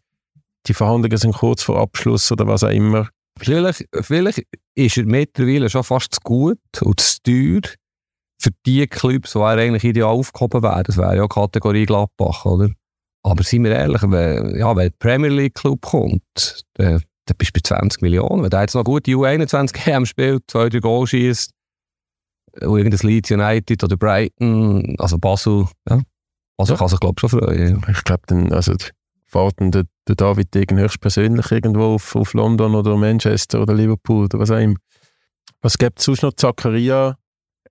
die 0.65 0.73
Verhandlungen 0.73 1.17
sind 1.17 1.36
kurz 1.36 1.63
vor 1.63 1.79
Abschluss 1.79 2.31
oder 2.31 2.47
was 2.47 2.63
auch 2.63 2.69
immer. 2.69 3.10
Vielleicht, 3.38 3.86
vielleicht 4.01 4.43
ist 4.75 4.97
er 4.97 5.05
mittlerweile 5.05 5.69
schon 5.69 5.83
fast 5.83 6.15
zu 6.15 6.21
gut 6.23 6.57
und 6.81 6.99
zu 6.99 7.21
teuer 7.21 7.62
für 8.39 8.51
die 8.65 8.88
Clubs, 8.88 9.33
die 9.33 9.39
eigentlich 9.39 9.83
ideal 9.83 10.10
aufgehoben 10.10 10.63
werden. 10.63 10.83
Das 10.86 10.97
wäre 10.97 11.17
ja 11.17 11.27
Kategorie 11.27 11.86
Gladbach, 11.86 12.45
oder? 12.45 12.69
Aber 13.23 13.43
seien 13.43 13.63
wir 13.63 13.71
ehrlich, 13.71 14.01
wenn, 14.03 14.56
ja, 14.58 14.75
wenn 14.75 14.89
der 14.89 14.95
Premier 14.99 15.30
League 15.30 15.56
Club 15.56 15.82
kommt, 15.82 16.63
dann, 16.75 17.01
dann 17.25 17.38
bist 17.38 17.56
du 17.56 17.60
bei 17.60 17.62
20 17.63 18.01
Millionen. 18.01 18.43
Wenn 18.43 18.49
der 18.49 18.62
jetzt 18.62 18.75
noch 18.75 18.84
gute 18.84 19.12
U21 19.12 19.88
EM 19.88 20.06
spielt, 20.06 20.43
zwei, 20.47 20.69
drei 20.69 20.80
Goal 20.80 21.06
schießt, 21.08 21.51
irgendein 22.62 23.08
Leeds 23.08 23.32
United 23.32 23.84
oder 23.84 23.97
Brighton, 23.97 24.95
also 24.97 25.17
Basel, 25.17 25.67
ja. 25.89 26.01
Also 26.60 26.73
ja. 26.73 26.80
kann 26.80 26.88
sich, 26.88 26.99
glaube 26.99 27.13
ich, 27.17 27.30
schon 27.30 27.39
freuen. 27.39 27.86
Ich 27.89 28.03
glaube, 28.03 28.23
dann, 28.27 28.51
also, 28.51 28.73
fährt 29.27 29.56
der, 29.60 29.84
der 30.08 30.15
David 30.15 30.53
Degen 30.53 30.80
höchstpersönlich 30.80 31.51
irgendwo 31.51 31.95
auf, 31.95 32.15
auf 32.15 32.34
London 32.34 32.75
oder 32.75 32.95
Manchester 32.97 33.62
oder 33.62 33.73
Liverpool 33.73 34.25
oder 34.25 34.39
was 34.39 34.51
auch 34.51 34.58
immer. 34.58 34.75
Was 35.62 35.77
gibt 35.77 35.99
es 35.99 36.06
sonst 36.06 36.23
noch? 36.23 36.34
Zakaria 36.34 37.17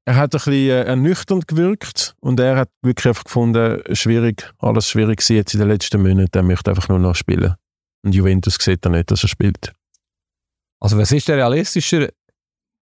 er 0.07 0.15
hat 0.15 0.35
ein 0.35 0.39
bisschen 0.39 0.53
äh, 0.53 0.85
ernüchternd 0.85 1.49
gewirkt 1.49 2.15
und 2.21 2.39
er 2.39 2.57
hat 2.57 2.71
wirklich 2.81 3.09
einfach 3.09 3.25
gefunden, 3.25 3.83
schwierig, 3.95 4.49
alles 4.59 4.89
schwierig 4.89 5.19
gewesen 5.19 5.37
jetzt 5.37 5.53
in 5.53 5.61
den 5.61 5.69
letzten 5.69 6.01
Monaten. 6.01 6.31
Er 6.33 6.43
möchte 6.45 6.71
einfach 6.71 6.89
nur 6.89 7.01
noch 7.01 7.17
spielen. 7.17 7.55
Und 8.05 8.15
Juventus 8.15 8.57
sieht 8.61 8.85
er 8.87 8.93
nicht, 8.93 9.11
dass 9.11 9.25
er 9.25 9.29
spielt. 9.29 9.73
Also 10.81 10.97
was 10.97 11.11
ist 11.11 11.27
der 11.27 11.39
realistischer, 11.39 12.09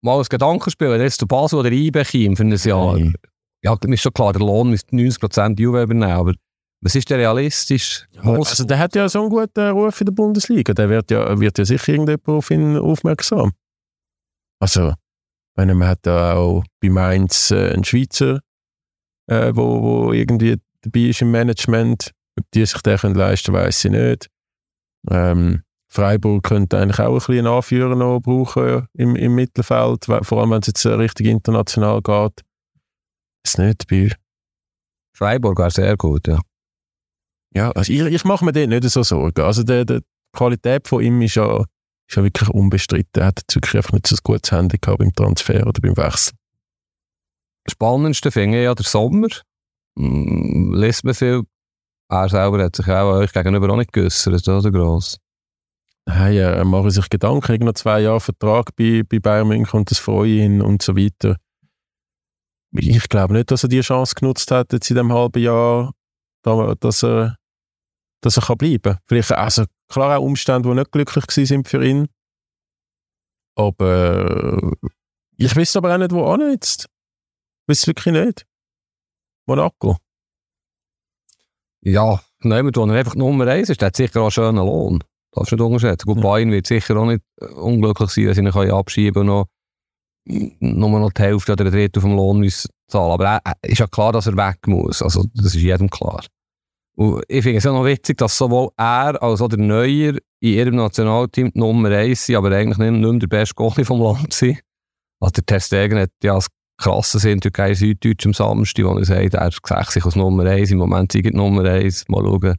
mal 0.03 0.19
ein 0.19 0.27
Gedankenspiel, 0.29 0.91
wenn 0.91 1.01
jetzt 1.01 1.21
der 1.23 1.27
Basel 1.27 1.61
oder 1.61 1.73
IB 1.73 2.05
kommt 2.05 2.37
für 2.37 2.45
ein 2.45 2.51
Jahr? 2.51 2.99
Nein. 2.99 3.15
Ja, 3.63 3.75
mir 3.87 3.95
ist 3.95 4.03
schon 4.03 4.13
klar, 4.13 4.35
der 4.35 4.43
Lohn 4.43 4.75
ist 4.75 4.91
90% 4.91 5.59
Juve 5.59 5.83
übernehmen, 5.83 6.13
aber 6.13 6.35
was 6.83 6.95
ist 6.95 7.09
der 7.09 7.17
realistisch? 7.17 8.07
Ja, 8.13 8.21
also 8.21 8.65
der 8.65 8.79
hat 8.79 8.95
ja 8.95 9.09
so 9.09 9.23
einen 9.23 9.31
guten 9.31 9.71
Ruf 9.71 9.99
in 9.99 10.05
der 10.05 10.13
Bundesliga, 10.13 10.75
der 10.75 10.91
wird 10.91 11.11
ja, 11.11 11.41
wird 11.41 11.57
ja 11.57 11.65
sicher 11.65 11.95
irgendjemand 11.95 12.29
auf 12.29 12.51
ihn 12.51 12.77
aufmerksam. 12.77 13.53
Also 14.61 14.93
meine, 15.57 15.75
man 15.75 15.88
hat 15.88 16.01
da 16.03 16.35
auch 16.35 16.64
bei 16.81 16.90
Mainz 16.90 17.51
äh, 17.51 17.73
einen 17.73 17.85
Schweizer, 17.85 18.40
äh, 19.27 19.53
wo, 19.55 19.83
wo 19.83 20.12
irgendwie 20.12 20.57
dabei 20.83 21.01
ist 21.01 21.23
im 21.23 21.31
Management. 21.31 22.11
Ob 22.38 22.45
die 22.53 22.67
sich 22.67 22.81
den 22.83 22.99
können 22.99 23.14
leisten 23.14 23.53
können, 23.53 23.67
weiß 23.67 23.85
ich 23.85 23.90
nicht. 23.90 24.29
Ähm, 25.11 25.62
Freiburg 25.88 26.43
könnte 26.43 26.79
eigentlich 26.79 26.99
auch 26.99 27.12
ein 27.12 27.19
bisschen 27.19 27.38
einen 27.38 27.47
Anführer 27.47 27.95
noch 27.95 28.21
brauchen 28.21 28.88
im, 28.95 29.14
im 29.14 29.35
Mittelfeld, 29.37 30.07
vor 30.07 30.40
allem 30.40 30.51
wenn 30.51 30.61
es 30.61 30.67
jetzt 30.67 30.85
richtig 30.87 31.27
international 31.27 32.03
geht. 32.03 32.43
Ist 33.45 33.59
nicht 33.59 33.85
dabei. 33.88 34.12
Freiburg 35.17 35.59
wäre 35.59 35.71
sehr 35.71 35.97
gut, 35.97 36.27
ja. 36.27 36.40
Ja, 37.55 37.71
also 37.71 37.93
ich, 37.93 38.01
ich 38.01 38.25
mache 38.25 38.45
mir 38.45 38.53
dort 38.53 38.69
nicht 38.69 38.90
so 38.90 39.05
Sorgen. 39.05 39.40
Also 39.43 39.62
die, 39.62 39.87
die 39.87 40.01
Qualität 40.33 40.88
von 40.88 41.03
ihm 41.03 41.23
ist 41.23 41.37
ja 41.37 41.64
ist 42.09 42.17
ja 42.17 42.23
wirklich 42.23 42.49
unbestritten. 42.49 43.23
Er 43.23 43.27
hat 43.27 43.43
wirklich 43.53 43.77
einfach 43.77 43.93
nicht 43.93 44.07
so 44.07 44.17
ein 44.17 44.21
gutes 44.23 44.53
Handy 44.53 44.79
gehabt 44.79 44.99
beim 44.99 45.12
Transfer 45.12 45.67
oder 45.67 45.81
beim 45.81 45.97
Wechsel. 45.97 46.35
Spannendste 47.69 48.31
finde 48.31 48.59
ich 48.59 48.64
ja 48.64 48.75
der 48.75 48.85
Sommer. 48.85 49.29
Liest 49.97 51.05
man 51.05 51.14
viel. 51.14 51.43
Er 52.11 52.29
selber 52.29 52.62
hat 52.62 52.77
sich 52.77 52.87
auch 52.88 53.14
euch 53.14 53.33
gegenüber 53.33 53.71
auch 53.71 53.77
nicht 53.77 53.93
geäussert, 53.93 54.47
oder 54.47 54.71
gross? 54.71 55.19
Hey, 56.07 56.37
er 56.37 56.64
macht 56.67 56.90
sich 56.93 57.09
Gedanken, 57.09 57.53
ich 57.55 57.61
noch 57.61 57.73
zwei 57.73 58.01
Jahre 58.01 58.21
Vertrag 58.21 58.77
bei, 58.77 59.03
bei 59.09 59.19
Bayern 59.21 59.49
München 59.49 59.79
und 59.79 59.90
das 59.90 59.99
freue 59.99 60.45
ihn 60.45 60.61
und 60.61 60.83
so 60.83 60.97
weiter. 60.97 61.38
Ich 62.73 63.09
glaube 63.09 63.33
nicht, 63.33 63.51
dass 63.51 63.62
er 63.62 63.71
die 63.71 63.81
Chance 63.81 64.14
genutzt 64.14 64.51
hat, 64.51 64.73
jetzt 64.73 64.90
in 64.90 64.97
diesem 64.97 65.12
halben 65.12 65.43
Jahr, 65.43 65.93
dass 66.43 67.03
er, 67.03 67.37
dass 68.21 68.37
er 68.37 68.43
kann 68.43 68.59
bleiben 68.59 68.83
kann. 68.83 68.99
Vielleicht, 69.07 69.33
also 69.33 69.64
Klar 69.88 70.18
auch 70.18 70.23
Umstände, 70.23 70.68
die 70.68 70.75
nicht 70.75 70.92
glücklich 70.92 71.25
sind 71.31 71.68
für 71.68 71.85
ihn. 71.85 72.09
Aber 73.57 74.62
äh, 74.62 74.88
ich 75.37 75.55
weiß 75.55 75.77
aber 75.77 75.94
auch 75.94 75.99
nicht, 75.99 76.12
wo 76.12 76.25
er 76.33 76.51
jetzt. 76.51 76.87
Ich 77.62 77.68
weiß 77.68 77.87
wirklich 77.87 78.14
nicht. 78.14 78.47
Monaco. 79.47 79.99
Ja, 81.83 82.23
nehmen 82.40 82.75
wir 82.75 82.94
einfach 82.94 83.14
Nummer 83.14 83.47
eins 83.47 83.68
ist, 83.68 83.81
der 83.81 83.88
hat 83.88 83.97
sicher 83.97 84.20
auch 84.20 84.25
einen 84.25 84.31
schönen 84.31 84.57
Lohn. 84.57 85.05
Darfst 85.33 85.53
du 85.53 85.57
nicht 85.57 85.64
unterschätzen. 85.64 86.07
Gut, 86.07 86.16
ja. 86.18 86.23
Bayern 86.23 86.51
wird 86.51 86.66
sicher 86.66 86.97
auch 86.97 87.07
nicht 87.07 87.23
unglücklich 87.57 88.11
sein, 88.11 88.27
wenn 88.27 88.35
sie 88.35 88.40
ihn 88.40 88.70
abschieben 88.70 89.20
und 89.20 89.27
noch, 89.27 89.49
nur 90.61 91.01
noch 91.01 91.12
die 91.12 91.23
Hälfte 91.23 91.53
oder 91.53 91.66
ein 91.66 91.73
Drittel 91.73 92.01
vom 92.01 92.16
Lohn 92.16 92.38
müssen 92.38 92.70
zahlen. 92.88 93.12
Aber 93.12 93.40
es 93.61 93.73
ist 93.73 93.79
ja 93.79 93.87
klar, 93.87 94.12
dass 94.12 94.27
er 94.27 94.37
weg 94.37 94.66
muss. 94.66 95.03
Also, 95.03 95.25
das 95.35 95.47
ist 95.47 95.57
jedem 95.57 95.90
klar. 95.90 96.25
Und 96.96 97.24
ich 97.28 97.42
finde 97.42 97.59
es 97.59 97.66
auch 97.66 97.72
noch 97.72 97.85
witzig, 97.85 98.18
dass 98.18 98.38
sowohl 98.38 98.70
er 98.76 99.20
als 99.20 99.40
auch 99.40 99.48
der 99.48 99.59
Neuer 99.59 100.14
in 100.40 100.52
ihrem 100.52 100.76
Nationalteam 100.76 101.50
die 101.52 101.59
Nummer 101.59 101.90
1 101.90 102.26
sind, 102.26 102.37
aber 102.37 102.52
eigentlich 102.52 102.78
nicht, 102.78 102.92
nicht 102.92 103.22
der 103.22 103.26
beste 103.26 103.54
Goalie 103.54 103.84
vom 103.84 104.01
Land 104.01 104.32
sind. 104.32 104.61
Also 105.20 105.32
der 105.32 105.47
Testegen 105.47 105.99
hat 105.99 106.11
ja 106.22 106.34
das 106.34 106.49
krasse 106.76 107.18
sind 107.18 107.40
Türkei 107.40 107.74
Süddeutsch 107.74 108.26
am 108.26 108.34
Samstag, 108.34 108.84
wo 108.84 108.97
er 108.99 109.05
sagt, 109.05 109.34
er 109.34 109.51
sagt 109.51 109.92
sich 109.92 110.05
als 110.05 110.16
Nummer 110.16 110.45
1, 110.45 110.70
im 110.70 110.78
Moment 110.78 111.12
sei 111.12 111.22
die 111.22 111.30
Nummer 111.30 111.64
1, 111.64 112.09
mal 112.09 112.22
schauen, 112.22 112.57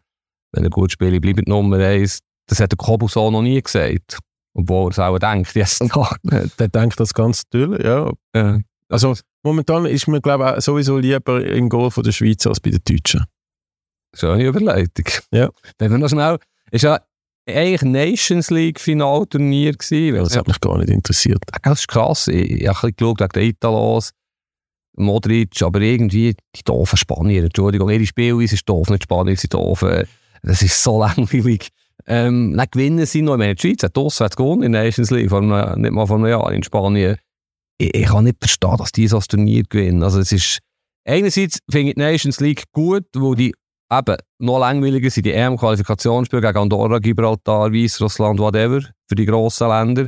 wenn 0.52 0.64
er 0.64 0.70
gut 0.70 0.92
spielt, 0.92 1.22
bleibt 1.22 1.48
Nummer 1.48 1.78
1. 1.78 2.20
Das 2.48 2.60
hat 2.60 2.72
der 2.72 2.78
Kobu 2.78 3.08
so 3.08 3.30
noch 3.32 3.42
nie 3.42 3.62
gesagt. 3.62 4.20
Obwohl 4.54 4.88
er 4.88 4.92
es 4.92 5.00
auch 5.00 5.20
denkt, 5.20 5.54
jetzt 5.56 5.84
noch. 5.84 6.16
Der 6.24 6.68
denkt 6.70 7.00
das 7.00 7.14
ganz 7.14 7.44
natürlich, 7.52 7.84
ja. 7.84 8.12
ja. 8.34 8.60
Also 8.88 9.16
momentan 9.44 9.86
ist 9.86 10.08
mir, 10.08 10.22
glaube 10.22 10.56
ich, 10.58 10.64
sowieso 10.64 10.98
lieber 10.98 11.44
im 11.46 11.70
Goal 11.70 11.92
von 11.92 12.04
der 12.04 12.12
Schweiz 12.12 12.46
als 12.48 12.60
bei 12.60 12.70
den 12.70 12.82
Deutschen. 12.86 13.26
Schöne 14.16 14.46
Überleitung. 14.46 15.06
Ja. 15.32 15.50
Wenn 15.78 15.92
wir 15.92 15.98
noch 15.98 16.10
schnell, 16.10 16.38
ist 16.72 16.84
ja 16.84 17.00
eigentlich 17.48 17.82
Nations 17.84 18.50
League 18.50 18.80
Finalturnier 18.80 19.74
gewesen. 19.74 20.16
das 20.16 20.36
hat 20.36 20.48
mich 20.48 20.60
gar 20.60 20.78
nicht 20.78 20.90
interessiert. 20.90 21.44
Das 21.64 21.82
ist 21.82 21.88
krass. 21.88 22.28
Ich, 22.28 22.52
ich 22.62 22.68
habe 22.68 22.88
ein 22.88 22.94
geschaut 22.96 23.20
wegen 23.20 23.30
den 23.30 23.50
Italos, 23.50 24.12
Modric, 24.98 25.62
aber 25.62 25.82
irgendwie 25.82 26.36
die 26.56 26.64
doofen 26.64 26.98
Spanier, 26.98 27.44
Entschuldigung, 27.44 27.90
ihre 27.90 28.06
Spielweise 28.06 28.56
ist 28.56 28.68
doof, 28.68 28.90
nicht 28.90 29.04
Spanier 29.04 29.36
sind 29.36 29.54
doof. 29.54 29.86
Das 30.42 30.62
ist 30.62 30.82
so 30.82 31.00
langweilig. 31.02 31.70
Ähm, 32.08 32.56
dann 32.56 32.68
gewinnen 32.72 33.06
sie 33.06 33.22
noch. 33.22 33.34
Ich 33.34 33.40
meine, 33.40 33.56
die 33.56 33.62
Schweiz 33.62 33.84
hat 33.84 33.98
auswärts 33.98 34.36
gewonnen 34.36 34.64
in 34.64 34.72
der 34.72 34.84
Nations 34.84 35.12
League, 35.12 35.30
vor 35.30 35.42
einem, 35.42 35.82
nicht 35.82 35.92
mal 35.92 36.06
vor 36.06 36.18
einem 36.18 36.28
Jahr 36.28 36.52
in 36.52 36.64
Spanien. 36.64 37.18
Ich, 37.78 37.94
ich 37.94 38.06
kann 38.06 38.24
nicht 38.24 38.38
verstehen, 38.40 38.78
dass 38.78 38.92
die 38.92 39.08
so 39.08 39.18
das 39.18 39.28
Turnier 39.28 39.64
gewinnen. 39.64 40.04
Also 40.04 40.20
es 40.20 40.32
ist, 40.32 40.60
einerseits 41.04 41.60
finde 41.70 41.90
ich 41.90 41.96
die 41.96 42.02
Nations 42.02 42.40
League 42.40 42.64
gut, 42.72 43.06
wo 43.16 43.34
die 43.34 43.54
eben 43.92 44.18
noch 44.40 44.60
langweiliger 44.60 45.10
sind, 45.10 45.26
die 45.26 45.34
EM-Qualifikationsspiele 45.34 46.42
gegen 46.42 46.58
Andorra, 46.58 47.00
Gibraltar, 47.00 47.72
Weißrussland, 47.72 48.40
whatever, 48.40 48.82
für 49.08 49.16
die 49.16 49.26
grossen 49.26 49.68
Länder. 49.68 50.08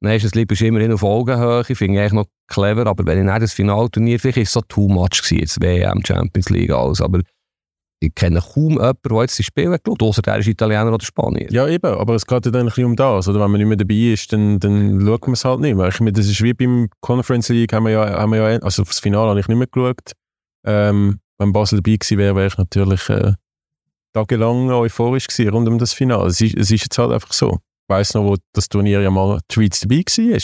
Nations 0.00 0.34
League 0.34 0.48
bist 0.48 0.60
du 0.60 0.66
immerhin 0.66 0.92
auf 0.92 1.02
Augenhöhe, 1.02 1.64
finde 1.64 1.94
ich 1.94 2.00
eigentlich 2.00 2.12
noch 2.12 2.26
clever, 2.48 2.86
aber 2.86 3.06
wenn 3.06 3.18
ich 3.18 3.24
nicht 3.24 3.42
das 3.42 3.54
Finalturnier, 3.54 4.20
vielleicht 4.20 4.38
ist 4.38 4.48
es 4.48 4.52
so 4.52 4.60
too 4.60 4.88
much 4.88 5.22
gewesen, 5.22 5.38
jetzt 5.38 5.60
WM, 5.60 6.02
Champions 6.04 6.50
League, 6.50 6.70
alles, 6.70 7.00
aber 7.00 7.20
ich 8.00 8.14
kenne 8.14 8.40
kaum 8.40 8.72
jemanden, 8.72 8.98
der 9.08 9.20
jetzt 9.22 9.38
die 9.38 9.42
Spiele 9.42 9.78
geschaut 9.78 10.02
außer 10.02 10.22
der 10.22 10.38
ist 10.38 10.48
Italiener 10.48 10.92
oder 10.92 11.04
Spanier. 11.04 11.50
Ja, 11.50 11.66
eben, 11.66 11.86
aber 11.86 12.14
es 12.14 12.26
geht 12.26 12.44
ja 12.44 12.50
dann 12.50 12.62
ein 12.62 12.66
bisschen 12.66 12.84
um 12.84 12.96
das. 12.96 13.26
Oder 13.26 13.40
wenn 13.40 13.50
man 13.50 13.58
nicht 13.58 13.68
mehr 13.68 13.76
dabei 13.78 14.12
ist, 14.12 14.30
dann, 14.32 14.58
dann 14.58 15.00
schaut 15.00 15.22
man 15.22 15.32
es 15.32 15.44
halt 15.44 15.60
nicht 15.60 15.76
mehr. 15.76 15.88
Ich 15.88 16.00
meine, 16.00 16.12
das 16.12 16.26
ist 16.26 16.42
wie 16.42 16.52
beim 16.52 16.88
Conference 17.00 17.48
League, 17.48 17.72
haben 17.72 17.84
wir 17.84 17.92
ja, 17.92 18.18
haben 18.18 18.32
wir 18.32 18.50
ja 18.50 18.58
also 18.58 18.84
das 18.84 19.00
Finale 19.00 19.30
habe 19.30 19.40
ich 19.40 19.48
nicht 19.48 19.56
mehr 19.56 19.66
geschaut. 19.66 20.12
Ähm, 20.66 21.20
wenn 21.38 21.52
Basel 21.52 21.80
dabei 21.80 21.96
gewesen 21.96 22.18
wäre, 22.18 22.36
wäre 22.36 22.46
ich 22.46 22.58
natürlich 22.58 23.08
äh, 23.08 23.32
tagelang 24.12 24.70
euphorisch 24.70 25.26
gewesen 25.26 25.50
rund 25.50 25.68
um 25.68 25.78
das 25.78 25.92
Finale. 25.92 26.28
Es 26.28 26.40
ist, 26.40 26.56
es 26.56 26.70
ist 26.70 26.82
jetzt 26.84 26.98
halt 26.98 27.12
einfach 27.12 27.32
so. 27.32 27.58
Ich 27.88 27.94
weiss 27.94 28.14
noch, 28.14 28.24
wo 28.24 28.36
das 28.52 28.68
Turnier 28.68 29.00
ja 29.00 29.10
mal 29.10 29.40
die 29.50 29.54
Schweiz 29.54 29.80
dabei 29.80 29.96
war. 29.98 30.42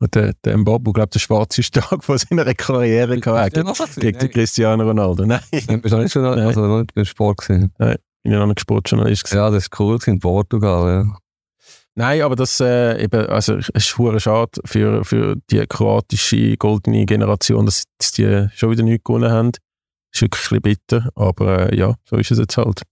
Und 0.00 0.14
der, 0.16 0.32
der 0.44 0.58
Mbabo, 0.58 0.92
glaube 0.92 1.10
der 1.10 1.20
schwarzeste 1.20 1.80
Tag 1.80 2.04
von 2.04 2.18
seiner 2.18 2.52
Karriere 2.54 3.18
gehabt. 3.18 3.56
Ja, 3.56 3.62
Gegen 3.96 4.18
den 4.18 4.30
Cristiano 4.30 4.84
Ronaldo. 4.84 5.24
Nein, 5.24 5.40
Bist 5.50 5.68
du 5.70 5.96
nicht, 5.96 6.12
schon, 6.12 6.24
also 6.24 6.66
noch 6.66 6.78
nicht 6.80 6.94
beim 6.94 7.04
Sport 7.04 7.38
gewesen? 7.38 7.72
ich 7.78 7.96
bin 8.24 8.32
ja 8.32 8.38
noch 8.38 8.48
ein 8.48 8.58
Sportjournalist. 8.58 9.24
gewesen. 9.24 9.36
Ja, 9.36 9.50
das 9.50 9.64
ist 9.64 9.80
cool 9.80 9.98
in 10.06 10.18
Portugal, 10.18 11.04
ja. 11.04 11.16
Nein, 11.94 12.22
aber 12.22 12.36
das 12.36 12.58
äh, 12.60 13.02
eben, 13.02 13.26
also 13.26 13.56
es 13.56 13.68
ist 13.68 13.98
hure 13.98 14.18
schade 14.18 14.60
für, 14.64 15.04
für 15.04 15.36
die 15.50 15.64
kroatische 15.66 16.56
goldene 16.56 17.04
Generation, 17.04 17.66
dass, 17.66 17.84
dass 17.98 18.12
die 18.12 18.48
schon 18.54 18.70
wieder 18.70 18.82
nichts 18.82 19.04
gewonnen 19.04 19.30
haben. 19.30 19.52
Ist 20.12 20.22
wirklich 20.22 20.50
ein 20.52 20.60
bitter, 20.60 21.10
aber 21.14 21.72
äh, 21.72 21.76
ja, 21.76 21.94
so 22.04 22.16
ist 22.16 22.30
es 22.30 22.38
jetzt 22.38 22.56
halt. 22.56 22.82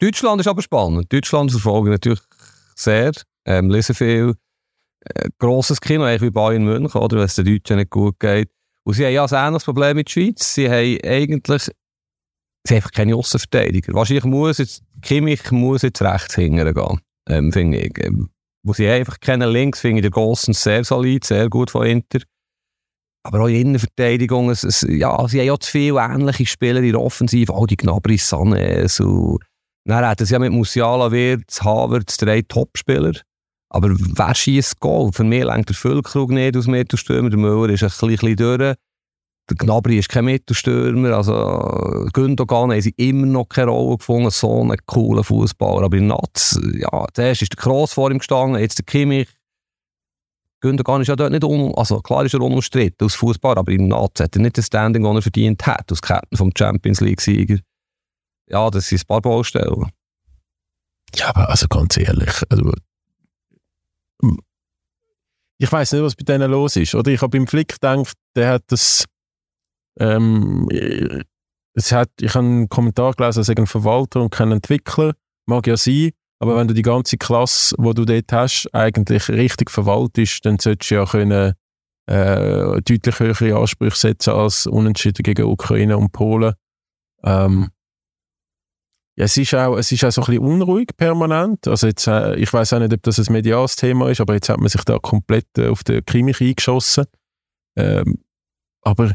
Deutschland 0.00 0.40
ist 0.40 0.46
aber 0.46 0.62
spannend. 0.62 1.12
Deutschland 1.12 1.50
verfolge 1.50 1.90
ich 1.90 1.94
natürlich 1.94 2.20
sehr, 2.74 3.12
ähm, 3.44 3.70
lesen 3.70 3.94
viel. 3.94 4.34
Äh, 5.02 5.28
grosses 5.38 5.80
Kino, 5.80 6.04
eigentlich 6.04 6.22
wie 6.22 6.30
Bayern 6.30 6.64
München, 6.64 7.00
oder, 7.00 7.16
wenn 7.18 7.24
es 7.24 7.34
den 7.34 7.46
Deutschen 7.46 7.76
nicht 7.76 7.90
gut 7.90 8.20
geht. 8.20 8.50
Und 8.84 8.94
sie 8.94 9.04
haben 9.04 9.12
ja 9.12 9.24
ein 9.24 9.46
ähnliches 9.46 9.64
Problem 9.64 9.96
mit 9.96 10.08
der 10.08 10.12
Schweiz. 10.12 10.54
Sie 10.54 10.68
haben 10.68 10.98
eigentlich 11.04 11.70
sie 12.64 12.74
haben 12.74 12.76
einfach 12.76 12.92
keine 12.92 13.16
Aussenverteidiger. 13.16 13.94
Wahrscheinlich 13.94 14.24
muss 14.24 14.58
jetzt, 14.58 14.82
Kimmich 15.02 15.50
muss 15.50 15.82
jetzt 15.82 16.02
rechts 16.02 16.34
hingern 16.34 16.74
gehen, 16.74 17.00
ähm, 17.28 17.52
finde 17.52 17.78
ich. 17.78 17.98
Ähm, 17.98 18.30
wo 18.62 18.74
sie 18.74 18.88
einfach 18.88 19.18
kennen 19.20 19.50
links, 19.50 19.80
finde 19.80 19.98
ich 19.98 20.02
der 20.02 20.10
Gossen 20.10 20.52
sehr 20.52 20.84
solid, 20.84 21.24
sehr 21.24 21.48
gut 21.48 21.70
von 21.70 21.86
Inter. 21.86 22.20
Aber 23.22 23.40
auch 23.40 23.46
in 23.46 23.52
der 23.52 23.60
Innenverteidigung, 23.60 24.50
es, 24.50 24.64
es, 24.64 24.86
ja, 24.88 25.28
sie 25.28 25.40
haben 25.40 25.46
ja 25.46 25.58
zu 25.58 25.70
viele 25.70 26.00
ähnliche 26.00 26.46
Spieler 26.46 26.80
in 26.80 26.92
der 26.92 27.00
Offensive, 27.00 27.52
auch 27.52 27.66
die 27.66 27.76
Gnabry, 27.76 28.16
Sané, 28.16 28.88
so. 28.88 29.38
Dann 29.84 30.06
hätten 30.06 30.26
sie 30.26 30.32
ja 30.32 30.38
mit 30.38 30.52
Musiala, 30.52 31.10
Wirtz, 31.10 31.62
Havertz 31.62 32.16
drei 32.16 32.42
Topspieler. 32.42 33.12
Aber 33.70 33.90
wer 33.90 34.34
schießt 34.34 34.80
Goal? 34.80 35.12
Für 35.12 35.24
mich 35.24 35.44
lenkt 35.44 35.68
der 35.68 35.76
Füllkrug 35.76 36.30
nicht 36.30 36.56
aus 36.56 36.66
Mittelstürmer, 36.66 37.30
der 37.30 37.38
Müller 37.38 37.72
ist 37.72 37.82
ein 37.82 37.88
bisschen, 37.88 38.08
bisschen 38.08 38.36
durch. 38.36 38.76
Der 39.48 39.56
Gnabry 39.56 39.98
ist 39.98 40.08
kein 40.08 40.26
Mittelstürmer, 40.26 41.16
also 41.16 42.08
Gündogan 42.12 42.70
haben 42.70 42.80
sie 42.80 42.94
immer 42.96 43.26
noch 43.26 43.48
keine 43.48 43.70
Rolle 43.70 43.96
gefunden, 43.96 44.30
so 44.30 44.60
einen 44.60 44.76
coolen 44.86 45.24
Fußballer. 45.24 45.86
Aber 45.86 45.96
in 45.96 46.06
Natz, 46.06 46.60
ja, 46.74 47.06
zuerst 47.12 47.42
ist 47.42 47.52
der 47.52 47.62
Kroos 47.62 47.92
vor 47.92 48.10
ihm 48.10 48.18
gestanden, 48.18 48.60
jetzt 48.60 48.78
der 48.78 48.84
Kimmich. 48.84 49.28
Gündogan 50.60 51.00
ist 51.00 51.08
ja 51.08 51.16
dort 51.16 51.32
nicht 51.32 51.44
un 51.44 51.74
also 51.74 52.00
klar 52.00 52.24
ist 52.24 52.34
er 52.34 52.40
unumstritten 52.40 53.04
als 53.04 53.14
Fußballer, 53.14 53.58
aber 53.58 53.72
in 53.72 53.88
Natz 53.88 54.20
hat 54.20 54.36
er 54.36 54.42
nicht 54.42 54.58
das 54.58 54.66
Standing, 54.66 55.02
das 55.02 55.14
er 55.14 55.22
verdient 55.22 55.66
hat, 55.66 55.90
als 55.90 56.02
Captain 56.02 56.36
vom 56.36 56.52
Champions 56.56 57.00
League-Sieger. 57.00 57.58
Ja, 58.48 58.68
das 58.70 58.88
sind 58.88 59.02
ein 59.02 59.06
paar 59.06 59.22
Baustellen. 59.22 59.90
Ja, 61.14 61.28
aber 61.28 61.48
also 61.48 61.66
ganz 61.68 61.96
ehrlich, 61.96 62.42
also, 62.50 62.72
ich 65.58 65.70
weiß 65.70 65.92
nicht, 65.92 66.02
was 66.02 66.16
bei 66.16 66.24
denen 66.24 66.50
los 66.50 66.76
ist. 66.76 66.94
Oder 66.94 67.10
ich 67.10 67.20
habe 67.20 67.36
beim 67.36 67.46
Flick 67.46 67.74
gedacht, 67.80 68.16
der 68.34 68.52
hat 68.52 68.64
das. 68.68 69.04
Ähm, 69.98 70.66
es 71.74 71.92
hat, 71.92 72.10
ich 72.20 72.34
habe 72.34 72.46
einen 72.46 72.68
Kommentar 72.68 73.12
gelesen, 73.12 73.40
er 73.40 73.44
sei 73.44 73.54
ein 73.56 73.66
Verwalter 73.66 74.22
und 74.22 74.30
kein 74.30 74.52
Entwickler. 74.52 75.14
Mag 75.46 75.66
ja 75.66 75.76
sein, 75.76 76.12
aber 76.40 76.56
wenn 76.56 76.68
du 76.68 76.74
die 76.74 76.82
ganze 76.82 77.18
Klasse, 77.18 77.76
die 77.78 77.94
du 77.94 78.04
dort 78.06 78.32
hast, 78.32 78.66
eigentlich 78.72 79.28
richtig 79.28 79.70
verwaltest, 79.70 80.44
dann 80.46 80.58
solltest 80.58 80.90
du 80.90 80.94
ja 80.94 81.04
können, 81.04 81.54
äh, 82.06 82.80
deutlich 82.82 83.20
höhere 83.20 83.58
Ansprüche 83.58 83.96
setzen 83.96 84.30
als 84.32 84.66
Unentschieden 84.66 85.22
gegen 85.22 85.44
Ukraine 85.44 85.98
und 85.98 86.12
Polen. 86.12 86.54
Ähm, 87.22 87.68
ja, 89.16 89.26
es 89.26 89.36
ist 89.36 89.54
auch, 89.54 89.76
es 89.76 89.92
ist 89.92 90.02
auch 90.02 90.12
so 90.12 90.22
ein 90.22 90.26
bisschen 90.28 90.44
unruhig 90.44 90.88
permanent. 90.96 91.68
Also 91.68 91.88
jetzt, 91.88 92.06
äh, 92.06 92.36
ich 92.36 92.50
weiß 92.50 92.72
auch 92.72 92.78
nicht, 92.78 92.94
ob 92.94 93.02
das 93.02 93.18
ein 93.18 93.32
mediales 93.32 93.76
Thema 93.76 94.08
ist, 94.08 94.22
aber 94.22 94.32
jetzt 94.32 94.48
hat 94.48 94.58
man 94.58 94.68
sich 94.70 94.82
da 94.84 94.98
komplett 94.98 95.46
äh, 95.58 95.68
auf 95.68 95.84
den 95.84 96.02
Kimmich 96.06 96.40
eingeschossen. 96.40 97.04
Ähm, 97.76 98.24
aber 98.80 99.12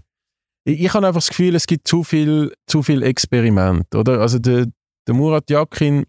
ich, 0.63 0.79
ich 0.79 0.93
habe 0.93 1.07
einfach 1.07 1.21
das 1.21 1.29
Gefühl, 1.29 1.55
es 1.55 1.65
gibt 1.65 1.87
zu 1.87 2.03
viel, 2.03 2.53
zu 2.67 2.83
viel 2.83 3.01
Experiment, 3.01 3.95
oder? 3.95 4.21
Also 4.21 4.37
der, 4.37 4.67
der 5.07 5.15
Murat 5.15 5.49
Yakin 5.49 6.05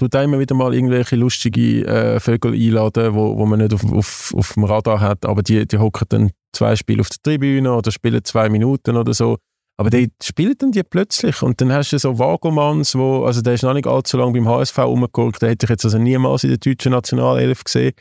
tut 0.00 0.14
immer 0.14 0.38
wieder 0.38 0.54
mal 0.54 0.74
irgendwelche 0.74 1.16
lustige 1.16 1.86
äh, 1.86 2.20
Vögel 2.20 2.54
einladen, 2.54 3.14
wo, 3.14 3.36
wo 3.36 3.44
man 3.46 3.60
nicht 3.60 3.74
auf, 3.74 3.84
auf, 3.92 4.34
auf 4.36 4.54
dem 4.54 4.64
Radar 4.64 5.00
hat, 5.00 5.26
aber 5.26 5.42
die, 5.42 5.66
die 5.66 5.78
hocken 5.78 6.06
dann 6.08 6.30
zwei 6.52 6.74
Spiele 6.74 7.02
auf 7.02 7.10
der 7.10 7.18
Tribüne 7.22 7.72
oder 7.74 7.90
spielen 7.90 8.24
zwei 8.24 8.48
Minuten 8.48 8.96
oder 8.96 9.12
so. 9.12 9.36
Aber 9.76 9.90
die 9.90 10.10
spielen 10.22 10.54
dann 10.58 10.72
die 10.72 10.82
plötzlich 10.82 11.42
und 11.42 11.60
dann 11.60 11.72
hast 11.72 11.92
du 11.92 11.98
so 11.98 12.18
Wagelmanns, 12.18 12.94
wo, 12.94 13.24
also 13.24 13.40
der 13.42 13.54
ist 13.54 13.62
noch 13.62 13.74
nicht 13.74 13.86
allzu 13.86 14.16
lange 14.16 14.32
beim 14.32 14.48
HSV 14.48 14.78
rumgeguckt, 14.78 15.42
den 15.42 15.50
hätte 15.50 15.66
ich 15.66 15.70
jetzt 15.70 15.84
also 15.84 15.98
niemals 15.98 16.44
in 16.44 16.50
der 16.50 16.58
deutschen 16.58 16.92
Nationalelf 16.92 17.64
gesehen. 17.64 17.92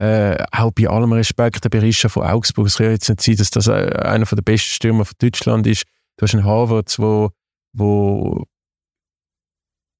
Äh, 0.00 0.44
auch 0.50 0.72
bei 0.72 0.88
allem 0.88 1.12
Respekt, 1.12 1.62
der 1.62 1.70
Berisha 1.70 2.08
von 2.08 2.24
Augsburg, 2.24 2.66
es 2.66 2.76
kann 2.76 2.90
jetzt 2.90 3.08
nicht 3.08 3.22
sein, 3.22 3.36
dass 3.36 3.50
das 3.50 3.68
äh, 3.68 3.72
einer 3.72 4.26
der 4.26 4.42
besten 4.42 4.70
Stürmer 4.70 5.04
von 5.04 5.14
Deutschland 5.20 5.66
ist. 5.68 5.84
Du 6.16 6.24
hast 6.24 6.34
einen 6.34 6.44
Havertz, 6.44 6.98
wo, 6.98 7.30
wo 7.72 8.44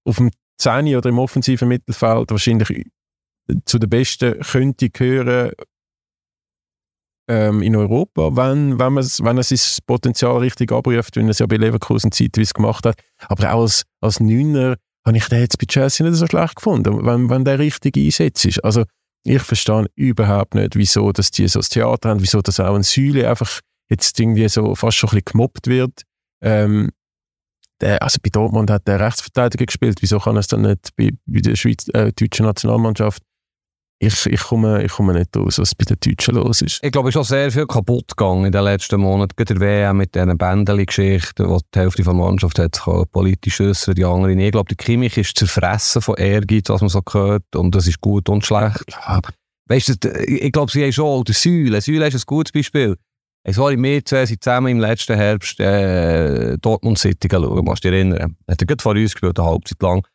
auf 0.04 0.16
dem 0.16 0.30
10 0.58 0.96
oder 0.96 1.08
im 1.08 1.18
offensiven 1.18 1.68
Mittelfeld 1.68 2.30
wahrscheinlich 2.30 2.86
zu 3.64 3.78
den 3.78 3.90
Besten 3.90 4.40
könnte 4.40 4.90
gehören 4.90 5.52
ähm, 7.28 7.62
in 7.62 7.76
Europa, 7.76 8.36
wenn, 8.36 8.78
wenn, 8.78 8.96
wenn 8.96 9.36
er 9.36 9.42
sein 9.42 9.82
Potenzial 9.86 10.38
richtig 10.38 10.72
abruft, 10.72 11.16
wie 11.16 11.20
er 11.20 11.28
es 11.28 11.38
ja 11.38 11.46
bei 11.46 11.56
Leverkusen 11.56 12.12
zeitweise 12.12 12.52
gemacht 12.52 12.84
hat. 12.86 12.96
Aber 13.28 13.52
auch 13.54 13.62
als, 13.62 13.84
als 14.00 14.20
Neuner 14.20 14.76
habe 15.06 15.16
ich 15.16 15.28
den 15.28 15.40
jetzt 15.40 15.58
bei 15.58 15.66
Chelsea 15.66 16.06
nicht 16.06 16.18
so 16.18 16.26
schlecht 16.26 16.56
gefunden, 16.56 17.04
wenn, 17.04 17.30
wenn 17.30 17.44
der 17.44 17.58
richtig 17.58 17.96
einsetzt 17.96 18.44
ist. 18.44 18.64
Also 18.64 18.84
ich 19.24 19.42
verstehe 19.42 19.86
überhaupt 19.94 20.54
nicht, 20.54 20.76
wieso 20.76 21.12
dass 21.12 21.30
die 21.30 21.48
so 21.48 21.60
das 21.60 21.70
Theater 21.70 22.10
haben, 22.10 22.20
wieso 22.20 22.42
dass 22.42 22.60
auch 22.60 22.74
ein 22.74 22.82
Säule 22.82 23.28
einfach 23.28 23.60
jetzt 23.88 24.18
irgendwie 24.20 24.48
so 24.48 24.74
fast 24.74 24.98
schon 24.98 25.08
ein 25.08 25.12
bisschen 25.12 25.24
gemobbt 25.32 25.66
wird. 25.66 26.02
Ähm, 26.42 26.90
der, 27.80 28.02
also 28.02 28.18
bei 28.22 28.30
Dortmund 28.30 28.70
hat 28.70 28.86
der 28.86 29.00
Rechtsverteidiger 29.00 29.66
gespielt, 29.66 29.98
wieso 30.00 30.18
kann 30.18 30.36
er 30.36 30.40
es 30.40 30.46
dann 30.48 30.62
nicht 30.62 30.90
bei, 30.96 31.10
bei 31.26 31.40
der 31.40 31.56
Schweiz, 31.56 31.86
äh, 31.92 32.12
deutschen 32.12 32.46
Nationalmannschaft? 32.46 33.22
Ich, 34.00 34.26
ich, 34.26 34.40
komme, 34.40 34.82
ich 34.82 34.92
komme 34.92 35.14
nicht 35.14 35.34
raus, 35.36 35.58
was 35.58 35.74
bei 35.74 35.84
den 35.84 35.96
Deutschen 35.98 36.34
los 36.34 36.60
ist. 36.62 36.80
Ich 36.82 36.92
glaube, 36.92 37.08
es 37.08 37.14
ist 37.14 37.20
auch 37.20 37.24
sehr 37.24 37.50
viel 37.50 37.66
kaputt 37.66 38.08
gegangen 38.16 38.44
in 38.44 38.52
den 38.52 38.64
letzten 38.64 39.00
Monaten. 39.00 39.34
Gerade 39.36 39.54
der 39.54 39.60
WM 39.60 39.96
mit 39.96 40.14
diesen 40.14 40.36
Bändeli-Geschichten, 40.36 41.48
wo 41.48 41.60
die 41.74 41.78
Hälfte 41.78 42.02
der 42.02 42.12
Mannschaft 42.12 42.58
hat 42.58 42.74
sich 42.74 42.84
politisch 43.12 43.60
äußern, 43.60 43.94
die 43.94 44.04
anderen 44.04 44.36
nicht. 44.36 44.46
Ich 44.46 44.52
glaube, 44.52 44.74
der 44.74 44.84
Kimmich 44.84 45.16
ist 45.16 45.38
zerfressen 45.38 46.02
von 46.02 46.16
Ehrgeiz, 46.16 46.68
was 46.68 46.80
man 46.80 46.90
so 46.90 47.02
gehört. 47.02 47.44
Und 47.54 47.74
das 47.74 47.86
ist 47.86 48.00
gut 48.00 48.28
und 48.28 48.44
schlecht. 48.44 48.84
Ja, 48.90 49.20
Weißt 49.66 50.04
du, 50.04 50.10
ich 50.22 50.52
glaube, 50.52 50.70
sie 50.70 50.82
haben 50.82 50.92
schon 50.92 51.06
auch 51.06 51.24
der 51.24 51.34
Säule. 51.34 51.80
Säule 51.80 52.08
ist 52.08 52.14
ein 52.14 52.22
gutes 52.26 52.52
Beispiel. 52.52 52.96
Es 53.46 53.58
war 53.58 53.70
wir 53.70 54.04
zwei 54.04 54.24
sind 54.24 54.42
zusammen 54.42 54.68
im 54.68 54.80
letzten 54.80 55.16
Herbst 55.16 55.60
äh, 55.60 56.56
Dortmund 56.58 56.98
City 56.98 57.28
schauen, 57.30 57.62
musst 57.62 57.84
du 57.84 57.90
dich 57.90 57.98
erinnern. 57.98 58.36
Hat 58.48 58.62
er 58.62 58.66
gerade 58.66 58.82
vor 58.82 58.94
uns 58.94 59.12
gespielt, 59.12 59.38
eine 59.38 59.48
Halbzeit 59.48 59.82
lang. 59.82 60.06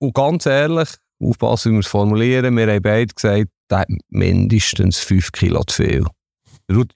Und 0.00 0.14
ganz 0.14 0.46
ehrlich, 0.46 0.88
aufpassen, 1.22 1.70
wie 1.70 1.76
wir 1.76 1.80
es 1.80 1.86
formulieren, 1.86 2.56
wir 2.56 2.66
haben 2.66 2.82
beide 2.82 3.14
gesagt, 3.14 3.50
der 3.70 3.78
hat 3.78 3.88
mindestens 4.08 4.98
5 4.98 5.30
Kilo 5.30 5.62
zu 5.64 5.84
viel. 5.84 6.06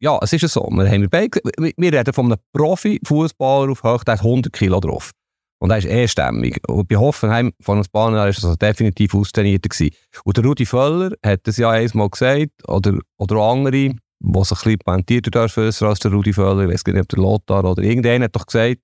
Ja, 0.00 0.18
es 0.20 0.32
ist 0.32 0.48
so. 0.48 0.68
Wir, 0.72 0.90
haben 0.90 1.08
beide, 1.08 1.40
wir 1.56 1.92
reden 1.92 2.12
von 2.12 2.26
einem 2.26 2.40
Profi-Fußballer 2.52 3.70
auf 3.70 3.84
Höch, 3.84 4.02
der 4.02 4.14
hat 4.14 4.24
100 4.24 4.52
Kilo 4.52 4.80
drauf. 4.80 5.12
Und 5.60 5.70
er 5.70 5.78
ist 5.78 5.86
eh 5.86 6.08
stämmig. 6.08 6.58
Und 6.68 6.88
bei 6.88 6.96
Hoffenheim 6.96 7.52
vor 7.60 7.76
ein 7.76 7.84
paar 7.92 8.10
war 8.12 8.18
er 8.18 8.24
also 8.24 8.56
definitiv 8.56 9.14
austrainierter. 9.14 9.68
Gewesen. 9.68 9.94
Und 10.24 10.36
der 10.36 10.44
Rudi 10.44 10.66
Völler 10.66 11.12
hat 11.24 11.46
es 11.46 11.58
ja 11.58 11.70
einmal 11.70 12.08
gesagt, 12.08 12.50
oder, 12.66 12.98
oder 13.18 13.36
andere, 13.36 13.94
sich 14.20 14.32
ein 14.32 14.44
bisschen 14.44 14.78
pointierter 14.84 15.30
dürfen 15.30 15.64
als 15.64 15.98
der 15.98 16.12
Rudi 16.12 16.32
Völler, 16.32 16.62
ich 16.64 16.72
weiß 16.72 16.84
nicht, 16.86 17.00
ob 17.00 17.08
der 17.08 17.18
Lothar 17.18 17.64
oder 17.64 17.82
irgendjemand 17.82 18.24
hat 18.24 18.36
doch 18.36 18.46
gesagt, 18.46 18.80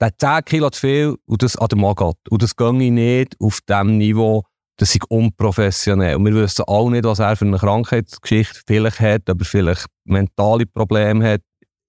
der 0.00 0.06
hat 0.08 0.20
10 0.20 0.44
Kilo 0.44 0.70
zu 0.70 0.80
viel 0.80 1.16
und 1.26 1.42
das 1.42 1.56
an 1.56 1.68
der 1.68 1.78
Magat. 1.78 2.16
Und 2.30 2.42
das 2.42 2.54
ginge 2.54 2.90
nicht 2.90 3.36
auf 3.40 3.60
dem 3.68 3.98
Niveau, 3.98 4.44
das 4.76 4.94
ist 4.94 5.04
unprofessionell. 5.10 6.16
Und 6.16 6.24
wir 6.24 6.34
wissen 6.34 6.64
alle 6.68 6.90
nicht, 6.92 7.04
was 7.04 7.18
er 7.18 7.34
für 7.36 7.46
eine 7.46 7.58
Krankheitsgeschichte 7.58 8.60
vielleicht 8.66 9.00
hat, 9.00 9.28
ob 9.28 9.40
er 9.40 9.44
vielleicht 9.44 9.86
mentale 10.04 10.66
Probleme 10.66 11.32
hat. 11.32 11.40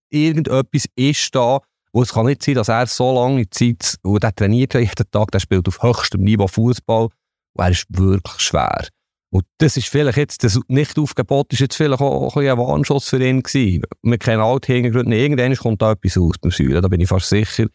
Irgendetwas 0.10 0.86
ist 0.96 1.36
da, 1.36 1.60
wo 1.94 2.02
es 2.02 2.14
kann 2.14 2.26
nicht 2.26 2.42
sein, 2.42 2.56
dass 2.56 2.70
er 2.70 2.88
so 2.88 3.14
lange 3.14 3.48
Zeit, 3.50 3.96
wo 4.04 4.18
der 4.18 4.34
trainiert 4.34 4.74
jeden 4.74 5.12
Tag, 5.12 5.32
der 5.32 5.40
spielt 5.40 5.68
auf 5.68 5.84
höchstem 5.84 6.22
Niveau 6.24 6.48
Fußball 6.48 7.10
und 7.54 7.64
er 7.64 7.70
ist 7.70 7.86
wirklich 7.90 8.40
schwer. 8.40 8.88
Und 9.32 9.46
das 9.60 9.78
ist 9.78 9.90
vielleicht 9.90 10.18
jetzt, 10.18 10.44
das 10.44 10.60
Nicht-Aufgebot 10.68 11.54
ist 11.54 11.60
jetzt 11.60 11.76
vielleicht 11.76 12.02
auch, 12.02 12.36
ein, 12.36 12.48
ein 12.48 12.58
Warnschuss 12.58 13.10
für 13.10 13.24
ihn 13.24 13.44
gewesen. 13.44 13.84
Wir 14.02 14.18
kennen 14.18 14.42
alle 14.42 14.60
die 14.60 14.74
Hintergründe. 14.74 15.16
Irgendwann 15.16 15.56
kommt 15.56 15.82
da 15.82 15.92
etwas 15.92 16.18
aus 16.18 16.36
beim 16.42 16.52
Säulen, 16.52 16.82
da 16.82 16.88
bin 16.88 17.02
ich 17.02 17.08
fast 17.08 17.30
sicher. 17.30 17.68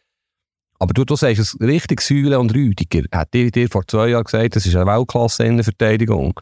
Aber 0.81 0.93
du, 0.93 1.05
du 1.05 1.15
sagst 1.15 1.41
es 1.41 1.57
richtig, 1.61 2.01
Säule 2.01 2.41
und 2.41 2.53
Rüdiger. 2.53 3.05
Hat 3.13 3.33
dir, 3.33 3.51
dir 3.51 3.69
vor 3.69 3.87
zwei 3.87 4.09
Jahren 4.09 4.25
gesagt, 4.25 4.57
das 4.57 4.67
ist 4.67 4.75
eine 4.75 4.87
Weltklasse 4.87 5.45
in 5.45 5.57
der 5.57 5.65
Verteidigung. 5.65 6.39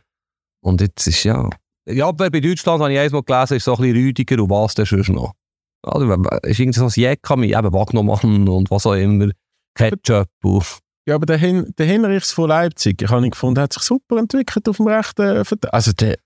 Und 0.63 0.81
jetzt 0.81 1.07
ist 1.07 1.25
ja... 1.25 1.49
Ja, 1.85 2.11
bei 2.13 2.31
Deutschland 2.31 2.81
habe 2.81 2.93
ich 2.93 2.99
einmal 2.99 3.23
gelesen, 3.23 3.57
ist 3.57 3.65
so 3.65 3.75
ein 3.75 3.83
bisschen 3.83 3.97
Rüdiger 3.97 4.43
und 4.43 4.51
was 4.51 4.75
denn 4.75 4.87
sonst 4.87 5.09
noch. 5.11 5.33
Also, 5.83 6.11
ist 6.45 6.61
irgendwie 6.61 6.79
so 6.79 6.85
ein 6.85 6.91
Jäckami, 6.95 7.49
eben 7.49 7.73
Wagnermann 7.73 8.49
und 8.49 8.71
was 8.71 8.87
auch 8.87 8.95
immer. 8.95 9.31
Ketchup. 9.75 10.29
Ja, 11.07 11.17
aber 11.17 11.27
der, 11.27 11.37
Hen 11.37 11.75
der 11.79 11.87
Henrichs 11.87 12.33
von 12.33 12.49
Leipzig, 12.49 13.03
ich 13.03 13.11
habe 13.11 13.25
ihn 13.25 13.31
gefunden, 13.31 13.61
hat 13.61 13.73
sich 13.73 13.83
super 13.83 14.19
entwickelt 14.19 14.69
auf 14.69 14.77
dem 14.77 14.87
rechten 14.87 15.45
Verteidiger. 15.45 15.75
Also 15.75 15.93
der... 15.93 16.17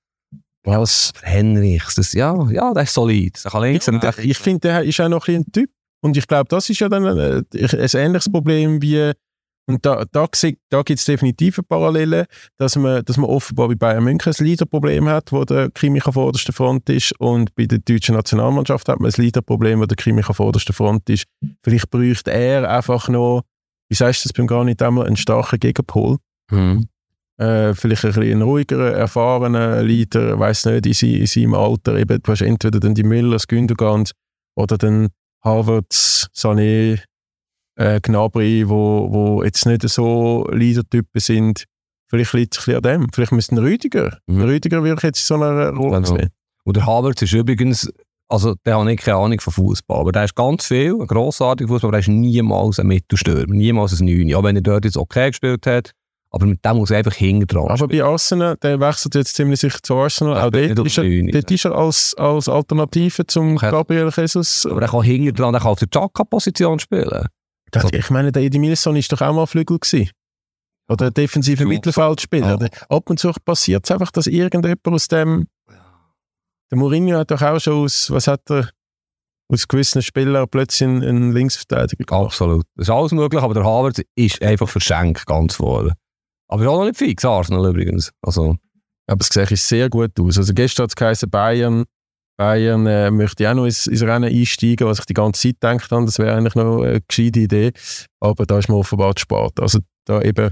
Was? 0.64 1.12
Henrichs, 1.22 1.94
das, 1.94 2.12
ja, 2.12 2.34
ja, 2.50 2.74
der 2.74 2.82
ist 2.82 2.94
solid. 2.94 3.42
Der 3.44 3.50
kann 3.52 3.62
links 3.62 3.86
ja, 3.86 4.12
ich 4.18 4.38
finde, 4.38 4.60
der 4.60 4.82
ist 4.82 5.00
auch 5.00 5.08
noch 5.08 5.28
ein, 5.28 5.36
ein 5.36 5.52
Typ. 5.52 5.70
Und 6.02 6.16
ich 6.16 6.26
glaube, 6.26 6.48
das 6.48 6.68
ist 6.68 6.80
ja 6.80 6.88
dann 6.88 7.06
ein, 7.06 7.18
äh, 7.18 7.42
ein 7.54 7.88
ähnliches 7.94 8.30
Problem 8.30 8.82
wie 8.82 9.12
und 9.68 9.84
da, 9.84 10.04
da, 10.12 10.28
da 10.70 10.82
gibt 10.82 11.00
es 11.00 11.04
definitiv 11.04 11.60
Parallelen, 11.68 12.26
dass 12.56 12.76
man, 12.76 13.04
dass 13.04 13.16
man 13.16 13.28
offenbar 13.28 13.66
bei 13.68 13.74
Bayern 13.74 14.04
München 14.04 14.32
ein 14.32 14.44
Leaderproblem 14.44 15.08
hat, 15.08 15.32
wo 15.32 15.44
der 15.44 15.70
Kimmich 15.70 16.06
auf 16.06 16.14
vorderster 16.14 16.52
Front 16.52 16.88
ist 16.88 17.18
und 17.18 17.52
bei 17.56 17.66
der 17.66 17.80
deutschen 17.80 18.14
Nationalmannschaft 18.14 18.88
hat 18.88 19.00
man 19.00 19.10
ein 19.10 19.20
Leaderproblem, 19.20 19.80
wo 19.80 19.86
der 19.86 19.96
Kimmich 19.96 20.28
auf 20.28 20.36
vorderster 20.36 20.72
Front 20.72 21.10
ist. 21.10 21.24
Vielleicht 21.64 21.90
bräuchte 21.90 22.30
er 22.30 22.70
einfach 22.70 23.08
noch, 23.08 23.42
wie 23.88 23.94
sagst 23.94 24.24
du 24.24 24.28
das 24.28 24.32
beim 24.32 24.46
gar 24.46 24.64
nicht 24.64 24.82
einmal, 24.82 25.06
einen 25.06 25.16
starken 25.16 25.60
Gegenpol. 25.60 26.18
Mhm. 26.50 26.88
Äh, 27.38 27.74
vielleicht 27.74 28.04
ein 28.04 28.12
bisschen 28.12 28.42
ruhigerer, 28.42 28.92
erfahrener 28.92 29.82
Leader, 29.82 30.38
weiß 30.38 30.66
nicht, 30.66 30.86
in, 30.86 30.92
sie, 30.94 31.20
in 31.20 31.26
seinem 31.26 31.54
Alter. 31.54 31.96
Eben, 31.96 32.22
du 32.22 32.32
hast 32.32 32.40
entweder 32.40 32.80
dann 32.80 32.94
die 32.94 33.02
Müllers, 33.02 33.46
Gündogan 33.46 34.04
oder 34.54 34.78
dann 34.78 35.08
Harvards, 35.44 36.28
Sané, 36.34 37.02
äh, 37.76 38.00
Gnabry, 38.00 38.68
wo, 38.68 39.08
wo 39.10 39.42
jetzt 39.42 39.66
nicht 39.66 39.86
so 39.88 40.48
Leader-Typen 40.50 41.20
sind. 41.20 41.64
Vielleicht 42.08 42.32
liegt 42.32 42.56
es 42.56 42.60
ein 42.60 42.64
bisschen 42.64 42.76
an 42.76 43.00
dem. 43.00 43.12
Vielleicht 43.12 43.32
müsste 43.32 43.54
ein 43.54 43.58
Rüdiger. 43.58 44.18
Mhm. 44.26 44.42
Rüdiger 44.42 44.82
würde 44.82 44.96
ich 44.96 45.02
jetzt 45.02 45.20
in 45.20 45.26
so 45.26 45.34
einer 45.34 45.70
Rolle 45.70 46.02
genau. 46.02 46.16
sehen. 46.16 46.30
Und 46.64 46.76
der 46.76 46.86
Havertz 46.86 47.22
ist 47.22 47.32
übrigens, 47.32 47.92
also 48.28 48.54
der 48.64 48.78
hat 48.78 48.84
nicht 48.86 49.02
keine 49.02 49.18
Ahnung 49.18 49.40
von 49.40 49.52
Fußball, 49.52 50.00
aber 50.00 50.12
der 50.12 50.24
ist 50.24 50.34
ganz 50.34 50.66
viel, 50.66 50.94
ein 51.00 51.06
grossartiger 51.06 51.68
Fußball, 51.68 51.88
aber 51.88 51.98
der 51.98 52.00
ist 52.00 52.08
niemals 52.08 52.78
ein 52.78 52.88
Mittelstürmer, 52.88 53.54
niemals 53.54 54.00
ein 54.00 54.06
Neun. 54.06 54.34
Auch 54.34 54.42
wenn 54.42 54.56
er 54.56 54.62
dort 54.62 54.84
jetzt 54.84 54.96
okay 54.96 55.30
gespielt 55.30 55.66
hat, 55.66 55.92
aber 56.30 56.46
mit 56.46 56.64
dem 56.64 56.76
muss 56.76 56.90
er 56.90 56.98
einfach 56.98 57.14
hinten 57.14 57.46
dran. 57.46 57.68
Aber 57.68 57.88
bei 57.88 58.02
Arsenal, 58.02 58.56
der 58.56 58.80
wechselt 58.80 59.14
jetzt 59.14 59.36
ziemlich 59.36 59.60
sicher 59.60 59.78
zu 59.82 59.94
Arsenal. 59.94 60.36
Auch 60.36 60.50
dort 60.50 60.86
ist, 60.86 60.98
er, 60.98 61.04
dort 61.32 61.50
ist 61.50 61.64
er 61.64 61.72
als, 61.72 62.14
als 62.14 62.48
Alternative 62.48 63.26
zum 63.26 63.56
Gabriel 63.56 64.10
Jesus. 64.14 64.66
Aber 64.66 64.82
er 64.82 64.88
kann 64.88 65.02
hinten 65.02 65.34
dran, 65.34 65.54
er 65.54 65.60
kann 65.60 65.70
auf 65.70 65.78
der 65.78 65.88
Chaka-Position 65.88 66.78
spielen. 66.78 67.26
Das, 67.70 67.90
ich 67.92 68.10
meine, 68.10 68.32
der 68.32 68.42
Edmilson 68.42 68.96
ist 68.96 69.10
doch 69.12 69.22
auch 69.22 69.34
mal 69.34 69.46
Flügel 69.46 69.78
gewesen. 69.78 70.10
Oder 70.88 71.10
defensive. 71.10 71.64
Mittelfeldspieler. 71.66 72.58
Ja. 72.60 72.68
Ab 72.88 73.10
und 73.10 73.18
zu 73.18 73.32
passiert 73.44 73.84
es 73.84 73.90
einfach, 73.90 74.10
dass 74.10 74.26
irgendjemand 74.26 74.86
aus 74.86 75.08
dem. 75.08 75.46
Der 76.70 76.78
Mourinho 76.78 77.18
hat 77.18 77.30
doch 77.30 77.42
auch 77.42 77.60
schon 77.60 77.84
aus, 77.84 78.10
was 78.10 78.26
hat 78.26 78.50
er, 78.50 78.70
aus 79.48 79.68
gewissen 79.68 80.02
Spielern 80.02 80.48
plötzlich 80.50 80.88
einen, 80.88 81.32
Linksverteidiger 81.32 82.04
gemacht. 82.04 82.26
Absolut. 82.26 82.64
Das 82.74 82.88
ist 82.88 82.90
alles 82.90 83.12
möglich, 83.12 83.42
aber 83.42 83.54
der 83.54 83.64
Harvard 83.64 84.02
ist 84.16 84.42
einfach 84.42 84.68
verschenkt, 84.68 85.26
ganz 85.26 85.54
vorne. 85.54 85.92
Aber 86.48 86.68
auch 86.68 86.78
noch 86.78 86.86
nicht 86.86 86.98
fix, 86.98 87.24
Arsenal 87.24 87.70
übrigens. 87.70 88.10
Also. 88.22 88.56
Aber 89.08 89.20
es 89.20 89.28
sieht 89.28 89.58
sehr 89.58 89.88
gut 89.88 90.18
aus. 90.18 90.36
Also 90.36 90.52
gestern 90.52 90.84
hat 90.84 90.90
es 90.90 90.96
geheißen, 90.96 91.30
Bayern 91.30 91.84
Bayern 92.36 92.86
äh, 92.86 93.10
möchte 93.10 93.50
auch 93.50 93.54
noch 93.54 93.64
ins, 93.64 93.86
ins 93.86 94.02
Rennen 94.02 94.32
einsteigen, 94.32 94.86
was 94.86 95.00
ich 95.00 95.06
die 95.06 95.14
ganze 95.14 95.40
Zeit 95.40 95.60
gedacht 95.60 95.90
habe, 95.90 96.04
das 96.04 96.18
wäre 96.18 96.36
eigentlich 96.36 96.54
noch 96.54 96.82
eine 96.82 97.00
gescheite 97.00 97.40
Idee. 97.40 97.72
Aber 98.20 98.44
da 98.44 98.58
ist 98.58 98.68
mir 98.68 98.76
offenbar 98.76 99.16
zu 99.16 99.22
spät. 99.22 99.58
Also 99.58 99.78
da 100.04 100.20
eben, 100.20 100.50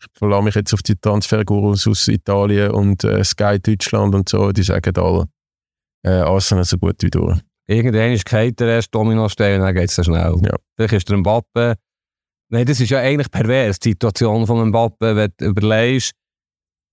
ich 0.00 0.06
verlasse 0.18 0.42
mich 0.42 0.54
jetzt 0.54 0.72
auf 0.72 0.82
die 0.82 0.96
Transfergurus 0.96 1.86
aus 1.86 2.08
Italien 2.08 2.70
und 2.70 3.04
äh, 3.04 3.22
Sky 3.22 3.58
Deutschland 3.60 4.14
und 4.14 4.28
so, 4.28 4.50
die 4.52 4.62
sagen 4.62 4.96
alle, 4.96 5.26
äh, 6.06 6.20
Arsenal 6.20 6.64
so 6.64 6.78
gut 6.78 6.96
wie 7.02 7.10
durch. 7.10 7.38
Irgendwann 7.66 8.12
ist 8.12 8.24
Kate 8.24 8.52
der 8.52 8.68
erste 8.68 8.92
Domino-Stein 8.92 9.60
und 9.60 9.66
dann 9.66 9.74
geht 9.74 9.90
es 9.90 10.04
schnell. 10.04 10.36
Ja. 10.42 10.56
Vielleicht 10.76 10.94
ist 10.94 11.08
der 11.08 11.16
Mbappe, 11.16 11.74
nein, 12.48 12.64
das 12.64 12.80
ist 12.80 12.90
ja 12.90 13.00
eigentlich 13.00 13.30
pervers, 13.30 13.80
die 13.80 13.90
Situation 13.90 14.46
von 14.46 14.68
Mbappe, 14.68 15.16
wenn 15.16 15.32
du 15.36 15.46
überlegst, 15.46 16.12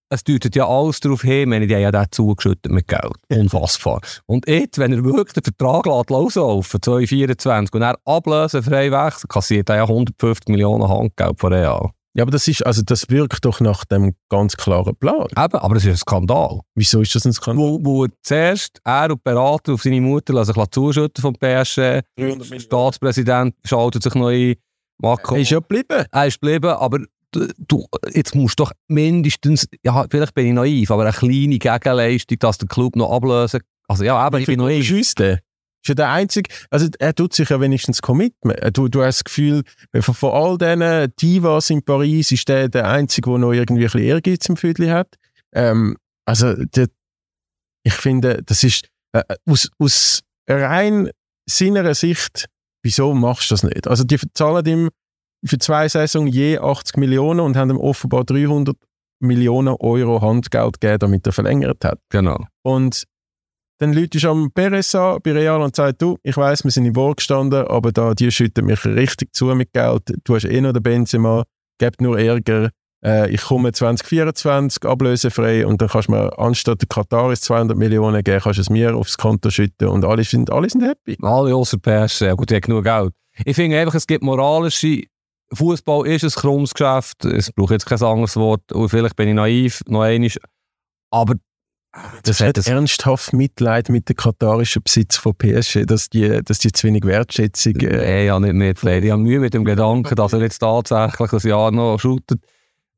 es 0.10 0.24
deutet 0.24 0.56
ja 0.56 0.68
alles 0.68 1.00
darauf 1.00 1.22
hin, 1.22 1.50
wenn 1.50 1.68
die 1.68 1.74
haben 1.74 1.82
ja 1.82 1.92
den 1.92 2.06
zugeschüttet 2.12 2.72
mit 2.72 2.88
Geld. 2.88 3.16
Unfassbar. 3.30 4.00
Und 4.28 4.48
jetzt, 4.48 4.78
wenn 4.78 4.94
er 4.94 5.04
wirklich 5.04 5.34
den 5.34 5.44
Vertrag 5.44 5.86
lässt, 5.86 6.10
loslaufen, 6.12 6.82
2024, 6.82 7.74
und 7.74 7.82
er 7.82 7.98
ablösenfrei 8.06 8.92
wechselt, 8.92 9.30
kassiert 9.30 9.70
er 9.70 9.78
ja 9.78 9.84
150 9.84 10.50
Millionen 10.50 10.88
Handgeld 10.88 11.40
von 11.40 11.54
Real. 11.54 11.92
Ja, 12.16 12.24
aber 12.24 12.32
das, 12.32 12.48
ist, 12.48 12.64
also 12.64 12.84
das 12.84 13.10
wirkt 13.10 13.44
doch 13.44 13.60
nach 13.60 13.86
dem 13.86 14.14
ganz 14.30 14.56
klaren 14.56 14.96
Plan. 14.96 15.26
Eben, 15.32 15.58
aber 15.58 15.74
das 15.74 15.84
ist 15.84 15.90
ein 15.90 15.98
Skandal. 15.98 16.62
Wieso 16.76 17.02
ist 17.02 17.16
das 17.16 17.26
ein 17.26 17.34
Skandal? 17.34 17.66
Wo, 17.66 17.80
wo 17.84 18.08
zuerst 18.22 18.80
er 18.84 19.10
und 19.12 19.24
Berater 19.24 19.74
auf 19.74 19.82
seine 19.82 20.00
Mutter 20.00 20.34
lassen 20.34 20.54
sich 20.54 20.68
zuschütten 20.68 21.22
vom 21.22 21.34
PSG. 21.34 22.02
Der 22.18 22.60
Staatspräsident 22.60 23.56
schaltet 23.66 24.04
sich 24.04 24.14
noch 24.14 24.28
ein. 24.28 24.56
Er 25.02 25.38
ist 25.38 25.50
ja 25.50 25.60
geblieben. 25.60 26.06
Er 26.12 26.28
ist 26.28 26.40
geblieben, 26.40 26.70
aber 26.70 27.00
du, 27.68 27.88
jetzt 28.14 28.36
musst 28.36 28.60
du 28.60 28.64
doch 28.64 28.72
mindestens, 28.88 29.68
ja, 29.84 30.06
vielleicht 30.10 30.36
bin 30.36 30.48
ich 30.48 30.54
naiv, 30.54 30.92
aber 30.92 31.04
eine 31.04 31.14
kleine 31.14 31.58
Gegenleistung, 31.58 32.38
dass 32.40 32.60
der 32.60 32.68
Club 32.68 32.96
noch 32.96 33.12
ablösen 33.12 33.62
Also 33.88 34.04
ja, 34.04 34.16
aber 34.18 34.40
ich 34.40 34.46
bin 34.46 34.60
naiv. 34.60 34.90
Ist 34.92 35.20
ist 35.84 35.90
ja 35.90 35.96
der 35.96 36.12
Einzige, 36.12 36.50
also 36.70 36.88
er 37.00 37.14
tut 37.14 37.34
sich 37.34 37.50
ja 37.50 37.60
wenigstens 37.60 38.02
Commitment. 38.02 38.60
Du, 38.76 38.88
du 38.88 39.04
hast 39.04 39.20
das 39.20 39.24
Gefühl, 39.26 39.64
von, 40.00 40.14
von 40.14 40.32
all 40.32 40.58
diesen 40.58 41.14
Divas 41.18 41.70
in 41.70 41.84
Paris 41.84 42.32
ist 42.32 42.48
der 42.48 42.70
der 42.70 42.88
Einzige, 42.88 43.30
der 43.30 43.40
noch 43.40 43.52
irgendwie 43.52 43.84
ein 43.84 43.92
bisschen 43.92 44.02
Ehrgeiz 44.02 44.48
im 44.48 44.58
Viertel 44.58 44.92
hat. 44.92 45.16
Ähm, 45.54 45.98
also 46.26 46.54
der, 46.54 46.88
ich 47.84 47.94
finde, 47.94 48.42
das 48.44 48.64
ist 48.64 48.88
äh, 49.12 49.24
aus, 49.46 49.70
aus 49.78 50.22
rein 50.48 51.10
seiner 51.46 51.94
Sicht, 51.94 52.48
wieso 52.82 53.14
machst 53.14 53.52
du 53.52 53.54
das 53.56 53.64
nicht? 53.64 53.88
Also 53.88 54.04
die 54.04 54.18
zahlen 54.34 54.66
ihm 54.66 54.90
für 55.46 55.58
zwei 55.58 55.90
Saisons 55.90 56.34
je 56.34 56.58
80 56.58 56.96
Millionen 56.98 57.42
und 57.42 57.58
haben 57.58 57.72
ihm 57.72 57.78
offenbar 57.78 58.24
300 58.24 58.78
Millionen 59.20 59.76
Euro 59.80 60.22
Handgeld 60.22 60.80
gegeben, 60.80 61.00
damit 61.00 61.26
er 61.26 61.34
verlängert 61.34 61.84
hat. 61.84 62.00
Genau. 62.10 62.46
Und 62.62 63.04
dann 63.84 63.92
läutest 63.92 64.24
du 64.24 64.30
am 64.30 64.50
Perez 64.52 64.94
bei 64.94 65.32
Real 65.34 65.62
und 65.62 65.76
sagst, 65.76 66.02
du, 66.02 66.18
ich 66.24 66.38
weiß, 66.38 66.64
wir 66.64 66.72
sind 66.72 66.86
im 66.86 66.96
Wort 66.96 67.18
gestanden, 67.18 67.68
aber 67.68 67.92
da, 67.92 68.14
die 68.14 68.32
schütten 68.32 68.66
mich 68.66 68.86
richtig 68.86 69.34
zu 69.36 69.48
mit 69.48 69.74
Geld. 69.74 70.04
Du 70.24 70.36
hast 70.36 70.46
eh 70.46 70.62
noch 70.62 70.72
den 70.72 70.82
Benzema, 70.82 71.44
gebt 71.80 72.00
nur 72.00 72.18
Ärger. 72.18 72.70
Äh, 73.04 73.30
ich 73.32 73.42
komme 73.42 73.74
2024 73.74 74.86
ablösefrei 74.86 75.68
und 75.68 75.82
dann 75.82 75.90
kannst 75.90 76.08
du 76.08 76.14
mir 76.14 76.40
anstatt 76.40 76.80
der 76.80 76.88
Kataris 76.88 77.42
200 77.42 77.78
Millionen 77.78 78.24
geben, 78.24 78.40
kannst 78.42 78.58
du 78.58 78.62
es 78.62 78.70
mir 78.70 78.96
aufs 78.96 79.18
Konto 79.18 79.50
schütten 79.50 79.90
und 79.90 80.06
alle 80.06 80.24
sind, 80.24 80.50
alle 80.50 80.70
sind 80.70 80.84
happy. 80.84 81.18
Alle 81.22 81.54
außer 81.54 81.78
PSG, 81.78 82.38
gut, 82.38 82.52
die 82.52 82.56
haben 82.56 82.62
genug 82.62 82.86
Geld. 82.86 83.12
Ich 83.44 83.58
finde 83.58 83.78
einfach, 83.78 83.96
es 83.96 84.08
gibt 84.08 84.24
moralische 84.24 85.02
Fußball 85.52 86.08
ist 86.08 86.24
ein 86.24 86.30
krummes 86.30 86.74
Geschäft. 86.74 87.26
Es 87.26 87.52
braucht 87.52 87.72
jetzt 87.72 87.86
kein 87.86 88.02
anderes 88.02 88.36
Wort. 88.38 88.72
Und 88.72 88.90
vielleicht 88.90 89.16
bin 89.16 89.28
ich 89.28 89.36
naiv, 89.36 89.82
noch 89.88 90.02
einmal. 90.02 90.32
Aber 91.12 91.36
das 92.24 92.42
hat 92.42 92.58
ernsthaft 92.66 93.34
Mitleid 93.34 93.90
mit 93.90 94.10
dem 94.10 94.16
katarischen 94.16 94.82
Besitz 94.82 95.18
von 95.18 95.36
PSG, 95.36 95.86
dass 95.86 96.10
die, 96.10 96.42
dass 96.44 96.60
die 96.60 96.72
zu 96.72 96.88
wenig 96.88 97.06
Wertschätzung. 97.06 97.76
Äh 97.76 97.98
Nein, 97.98 98.26
ja, 98.26 98.40
nicht 98.40 98.54
Mitleid. 98.54 99.04
Ich 99.04 99.12
habe 99.12 99.22
Mühe 99.22 99.40
mit 99.40 99.54
dem 99.54 99.64
Gedanken, 99.64 100.16
dass 100.16 100.34
er 100.34 100.42
jetzt 100.42 100.60
tatsächlich 100.60 101.32
ein 101.32 101.50
Jahr 101.50 101.72
noch 101.72 102.00
shootet 102.00 102.42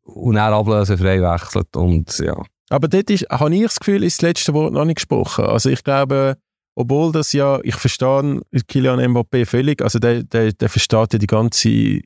und 0.03 0.37
er 0.37 0.53
ablösefrei 0.53 1.21
wechselt. 1.21 1.75
Und, 1.75 2.17
ja. 2.19 2.35
Aber 2.69 2.87
dort 2.87 3.09
ist, 3.09 3.27
habe 3.29 3.53
ich 3.53 3.63
das 3.63 3.79
Gefühl, 3.79 4.03
ist 4.03 4.21
das 4.21 4.29
letzte 4.29 4.53
Wort 4.53 4.73
noch 4.73 4.85
nicht 4.85 4.95
gesprochen. 4.95 5.45
Also 5.45 5.69
ich 5.69 5.83
glaube, 5.83 6.37
obwohl 6.75 7.11
das 7.11 7.33
ja, 7.33 7.59
ich 7.63 7.75
verstehe 7.75 8.41
Kilian 8.67 8.99
Mbappé 8.99 9.45
völlig, 9.45 9.81
also 9.81 9.99
der, 9.99 10.23
der, 10.23 10.53
der 10.53 10.69
versteht 10.69 11.13
ja 11.13 11.19
die 11.19 11.27
ganze 11.27 11.99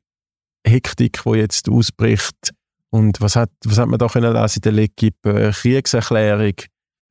Hektik, 0.65 1.21
die 1.23 1.37
jetzt 1.37 1.69
ausbricht. 1.69 2.51
Und 2.89 3.21
was 3.21 3.35
hat, 3.35 3.51
was 3.63 3.77
hat 3.77 3.87
man 3.87 3.99
da 3.99 4.07
können 4.07 4.33
lesen 4.33 4.61
in 4.63 4.75
der 4.75 4.83
L'Equipe? 4.83 5.51
Kriegserklärung. 5.53 6.55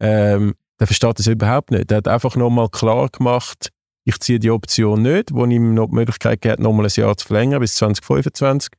Ähm, 0.01 0.55
der 0.79 0.87
versteht 0.87 1.19
das 1.19 1.27
überhaupt 1.27 1.71
nicht. 1.71 1.91
Der 1.91 1.99
hat 1.99 2.09
einfach 2.09 2.37
nochmal 2.37 2.69
klar 2.69 3.09
gemacht, 3.09 3.71
ich 4.05 4.19
ziehe 4.21 4.39
die 4.39 4.51
Option 4.51 5.03
nicht, 5.03 5.35
wo 5.35 5.45
ihm 5.45 5.75
noch 5.75 5.89
die 5.89 5.95
Möglichkeit 5.95 6.41
gibt, 6.41 6.61
nochmal 6.61 6.87
ein 6.87 6.93
Jahr 6.95 7.17
zu 7.17 7.27
verlängern 7.27 7.61
bis 7.61 7.75
2025. 7.75 8.71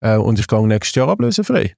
Äh, 0.00 0.16
und 0.16 0.38
ich 0.38 0.46
gehe 0.46 0.66
nächstes 0.66 0.94
Jahr 0.96 1.08
ablösefrei. 1.08 1.74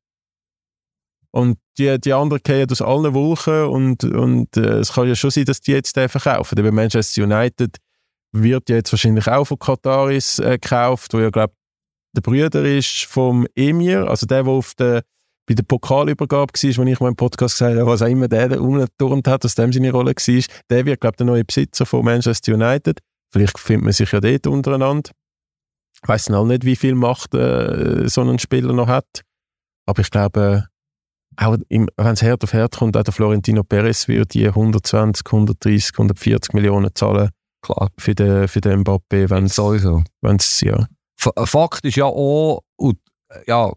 Und 1.31 1.59
die, 1.79 2.01
die 2.01 2.13
anderen 2.13 2.43
gehen 2.43 2.71
aus 2.71 2.81
allen 2.81 3.13
Wolken 3.15 3.67
und, 3.67 4.05
und 4.05 4.57
äh, 4.57 4.79
es 4.79 4.95
kann 4.95 5.07
ja 5.07 5.15
schon 5.15 5.31
sein, 5.31 5.45
dass 5.45 5.61
die 5.61 5.73
jetzt 5.73 5.97
den 5.97 6.09
verkaufen. 6.09 6.57
Bei 6.57 6.71
Manchester 6.71 7.25
United 7.25 7.77
wird 8.33 8.71
jetzt 8.71 8.93
wahrscheinlich 8.93 9.29
auch 9.29 9.45
von 9.45 9.59
Kataris 9.59 10.39
äh, 10.39 10.59
gekauft, 10.59 11.13
wo 11.13 11.21
ja, 11.21 11.31
glaube 11.31 11.53
der 12.17 12.23
Brüder 12.23 12.65
ist 12.65 13.05
vom 13.05 13.47
Emir, 13.55 14.09
also 14.09 14.27
der, 14.27 14.43
der 14.43 14.53
auf 14.53 14.75
der, 14.75 15.03
bei 15.47 15.55
der 15.55 15.63
Pokalübergabe 15.63 16.53
war, 16.53 16.77
wo 16.77 16.91
ich 16.91 17.01
im 17.01 17.17
Podcast 17.17 17.55
gesagt 17.55 17.77
habe, 17.79 17.87
was 17.87 18.03
auch 18.03 18.07
immer 18.07 18.29
der, 18.29 18.49
der 18.49 18.61
umgeturnt 18.61 19.29
hat, 19.29 19.45
aus 19.45 19.55
dem 19.55 19.73
seine 19.73 19.93
Rolle 19.93 20.13
war, 20.13 20.45
der 20.71 20.87
wird, 20.87 21.01
glaube 21.01 21.15
ich, 21.15 21.17
der 21.19 21.27
neue 21.27 21.45
Besitzer 21.45 21.87
von 21.87 22.05
Manchester 22.05 22.55
United. 22.55 23.01
Vielleicht 23.33 23.59
findet 23.59 23.85
man 23.85 23.93
sich 23.93 24.11
ja 24.11 24.21
dort 24.21 24.47
untereinander. 24.47 25.11
Ich 26.03 26.09
weiß 26.09 26.29
noch 26.31 26.45
nicht, 26.45 26.65
wie 26.65 26.77
viel 26.77 26.95
Macht 26.95 27.35
äh, 27.35 28.09
so 28.09 28.23
ein 28.23 28.39
Spieler 28.39 28.73
noch 28.73 28.89
hat. 28.89 29.23
Aber 29.87 30.01
ich 30.01 30.11
glaube, 30.11 30.67
auch 31.37 31.57
wenn 31.69 31.89
es 31.99 32.23
hart 32.23 32.43
auf 32.45 32.53
hart 32.53 32.77
kommt, 32.77 32.97
auch 32.97 33.03
der 33.03 33.13
Florentino 33.15 33.63
Perez 33.63 34.09
wird 34.09 34.35
die 34.35 34.49
120, 34.49 35.25
130, 35.27 35.93
140 35.95 36.55
Millionen 36.55 36.95
zahlen 36.95 37.31
Klar. 37.63 37.91
für 37.99 38.15
den, 38.15 38.49
für 38.49 38.61
den 38.61 38.85
Mbappé, 38.85 39.31
wenn 39.31 39.45
es, 39.45 39.55
Sowieso. 39.55 40.03
wenn's, 40.23 40.61
ja. 40.61 40.87
F 41.19 41.31
Fakt 41.45 41.85
ist 41.85 41.97
ja 41.97 42.05
auch, 42.05 42.63
und, 42.77 42.99
ja, 43.47 43.73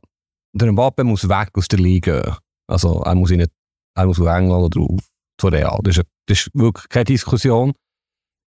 der 0.59 0.71
Mbappe 0.71 1.03
muss 1.03 1.27
weg 1.27 1.49
aus 1.55 1.67
der 1.67 1.79
Liga. 1.79 2.37
Also 2.67 3.01
er 3.03 3.15
muss, 3.15 3.31
in 3.31 3.45
er 3.95 4.05
muss 4.05 4.19
auf 4.19 4.27
England 4.27 4.75
oder 4.75 4.81
auf 4.81 4.99
zu 5.39 5.47
Real. 5.47 5.79
Das 5.83 5.97
ist, 5.97 6.05
das 6.27 6.37
ist 6.39 6.49
wirklich 6.53 6.87
keine 6.89 7.05
Diskussion. 7.05 7.73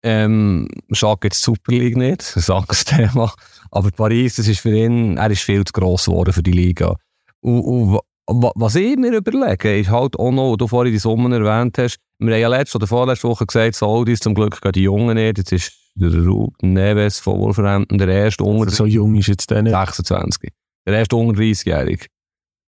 Ähm, 0.05 0.69
Schade 0.93 1.21
jetzt 1.25 1.41
die 1.41 1.45
Super 1.45 1.73
League 1.73 1.97
nicht, 1.97 2.21
das 2.37 2.49
ist 2.49 2.89
Thema. 2.89 3.33
Aber 3.71 3.91
Paris, 3.91 4.37
das 4.37 4.47
ist 4.49 4.61
für 4.61 4.75
ihn, 4.77 5.17
er 5.17 5.31
ist 5.31 5.43
viel 5.43 5.65
zu 5.65 5.73
gross 5.73 6.05
geworden 6.07 6.33
für 6.33 6.43
die 6.43 6.53
Liga. 6.53 6.97
Und, 7.41 7.61
und 7.63 7.93
wa- 7.95 8.03
wa- 8.27 8.53
was 8.55 8.77
ich 8.77 8.97
mir 8.97 9.13
überlege, 9.13 9.79
ist 9.79 9.91
halt 9.91 10.17
auch 10.19 10.31
noch, 10.31 10.57
du 10.57 10.69
vorhin 10.69 10.93
die 10.93 10.99
Sommer 10.99 11.35
erwähnt 11.35 11.79
hast, 11.79 11.99
wir 12.21 12.33
haben 12.35 12.41
ja 12.41 12.49
letzte 12.49 12.79
oder 12.79 12.87
vorletzte 12.87 13.29
Woche 13.29 13.47
gesagt, 13.47 13.75
Saudis 13.75 14.21
zum 14.21 14.35
Glück 14.35 14.61
gehen 14.61 14.73
die 14.73 14.83
Jungen 14.83 15.15
nicht. 15.17 15.39
Jetzt 15.39 15.53
ist 15.53 15.73
der 15.95 16.13
Ruben 16.25 16.73
Neves 16.73 17.19
von 17.19 17.39
Wolverhampton 17.41 17.99
der 17.99 18.09
erste 18.09 18.45
unter 18.45 18.71
So 18.71 18.87
jung 18.87 19.15
ist 19.17 19.27
jetzt 19.29 19.51
der 19.51 19.63
nicht. 19.63 19.73
26. 19.75 20.51
Der 20.87 20.95
erste 20.95 21.17
unter 21.17 21.41
30-Jährige. 21.41 22.07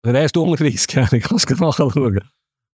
Der 0.05 0.15
erste 0.15 0.41
unter 0.41 0.65
30-Jährige, 0.65 1.21
kannst 1.21 1.51
du 1.51 1.55
nachschauen. 1.55 2.21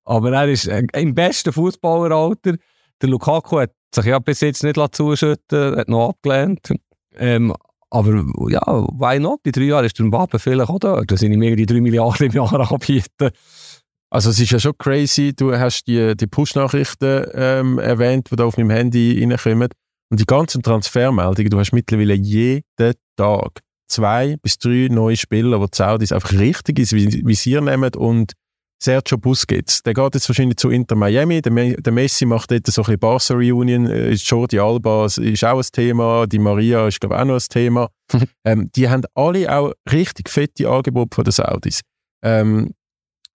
Aber 0.05 0.33
er 0.33 0.49
ist 0.49 0.67
äh, 0.67 0.83
im 0.95 1.15
besten 1.15 1.53
Fußballeralter. 1.53 2.57
Der 3.01 3.09
Lukaku 3.09 3.61
hat 3.61 3.73
sich 3.95 4.07
ja 4.07 4.19
bis 4.19 4.41
jetzt 4.41 4.63
nicht 4.63 4.79
zuschütten 4.95 5.77
hat 5.77 5.89
noch 5.89 6.11
abgelehnt. 6.11 6.73
Ähm, 7.17 7.55
aber 7.91 8.25
ja, 8.49 8.63
why 8.63 9.19
not? 9.19 9.41
In 9.45 9.53
drei 9.53 9.65
Jahren 9.65 9.85
ist 9.85 9.99
der 9.99 10.07
Mbappe 10.07 10.39
vielleicht 10.39 10.71
auch 10.71 10.79
dort. 10.79 11.11
Da 11.11 11.17
sind 11.17 11.33
ihm 11.33 11.43
irgendwie 11.43 11.67
3 11.67 11.81
Milliarden 11.81 12.27
im 12.27 12.33
Jahr 12.33 12.73
anbieten. 12.73 13.31
Also 14.09 14.31
es 14.31 14.41
ist 14.41 14.51
ja 14.51 14.59
schon 14.59 14.77
crazy, 14.79 15.35
du 15.35 15.57
hast 15.57 15.85
die, 15.85 16.17
die 16.17 16.27
Push-Nachrichten 16.27 17.27
ähm, 17.35 17.79
erwähnt, 17.79 18.31
die 18.31 18.37
da 18.37 18.45
auf 18.45 18.57
meinem 18.57 18.71
Handy 18.71 19.23
reinkommen. 19.23 19.69
Und 20.11 20.21
die 20.21 20.27
ganzen 20.27 20.63
Transfermeldungen, 20.63 21.51
du 21.51 21.59
hast 21.59 21.73
mittlerweile 21.73 22.15
jeden 22.15 22.63
Tag 23.17 23.61
zwei 23.93 24.37
bis 24.43 24.59
drei 24.59 24.89
neue 24.91 25.17
Spieler, 25.17 25.59
die 25.59 25.67
die 25.71 25.77
Saudis 25.77 26.13
einfach 26.13 26.33
richtig 26.33 26.79
ins 26.79 26.93
Vis- 26.93 27.25
Visier 27.25 27.61
nehmen 27.61 27.95
und 27.95 28.33
Sergio 28.83 29.17
Busquets, 29.17 29.85
der 29.85 29.95
geht 29.95 30.15
jetzt 30.15 30.29
wahrscheinlich 30.29 30.57
zu 30.57 30.69
Inter 30.69 30.97
Miami, 30.97 31.41
der, 31.41 31.53
Me 31.53 31.77
der 31.77 31.93
Messi 31.93 32.27
macht 32.27 32.51
dort 32.51 32.67
so 32.67 32.83
ein 32.83 32.85
bisschen 32.85 32.99
Barca-Reunion, 32.99 33.87
äh, 33.87 34.11
Jordi 34.15 34.59
Alba 34.59 35.07
ist 35.07 35.45
auch 35.45 35.59
ein 35.59 35.67
Thema, 35.71 36.27
die 36.27 36.41
Maria 36.41 36.89
ist 36.89 37.01
glaube 37.01 37.15
ich 37.15 37.21
auch 37.21 37.25
noch 37.27 37.35
ein 37.35 37.47
Thema. 37.49 37.91
ähm, 38.45 38.71
die 38.75 38.89
haben 38.89 39.05
alle 39.15 39.57
auch 39.57 39.73
richtig 39.93 40.29
fette 40.29 40.69
Angebote 40.69 41.15
von 41.15 41.23
den 41.25 41.31
Saudis. 41.31 41.83
Ähm, 42.25 42.73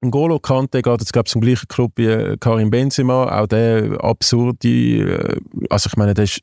N'Golo 0.04 0.40
Kante 0.40 0.82
geht 0.82 1.00
jetzt, 1.00 1.14
glaube 1.14 1.28
ich, 1.28 1.32
zum 1.32 1.42
gleichen 1.42 1.68
Club 1.70 1.94
wie 1.96 2.06
äh, 2.06 2.38
Karim 2.40 2.70
Benzema. 2.70 3.40
Auch 3.42 3.48
der 3.48 4.04
absurde, 4.04 4.68
äh, 4.68 5.40
also 5.70 5.88
ich 5.90 5.96
meine, 5.96 6.14
der 6.14 6.26
ist, 6.26 6.42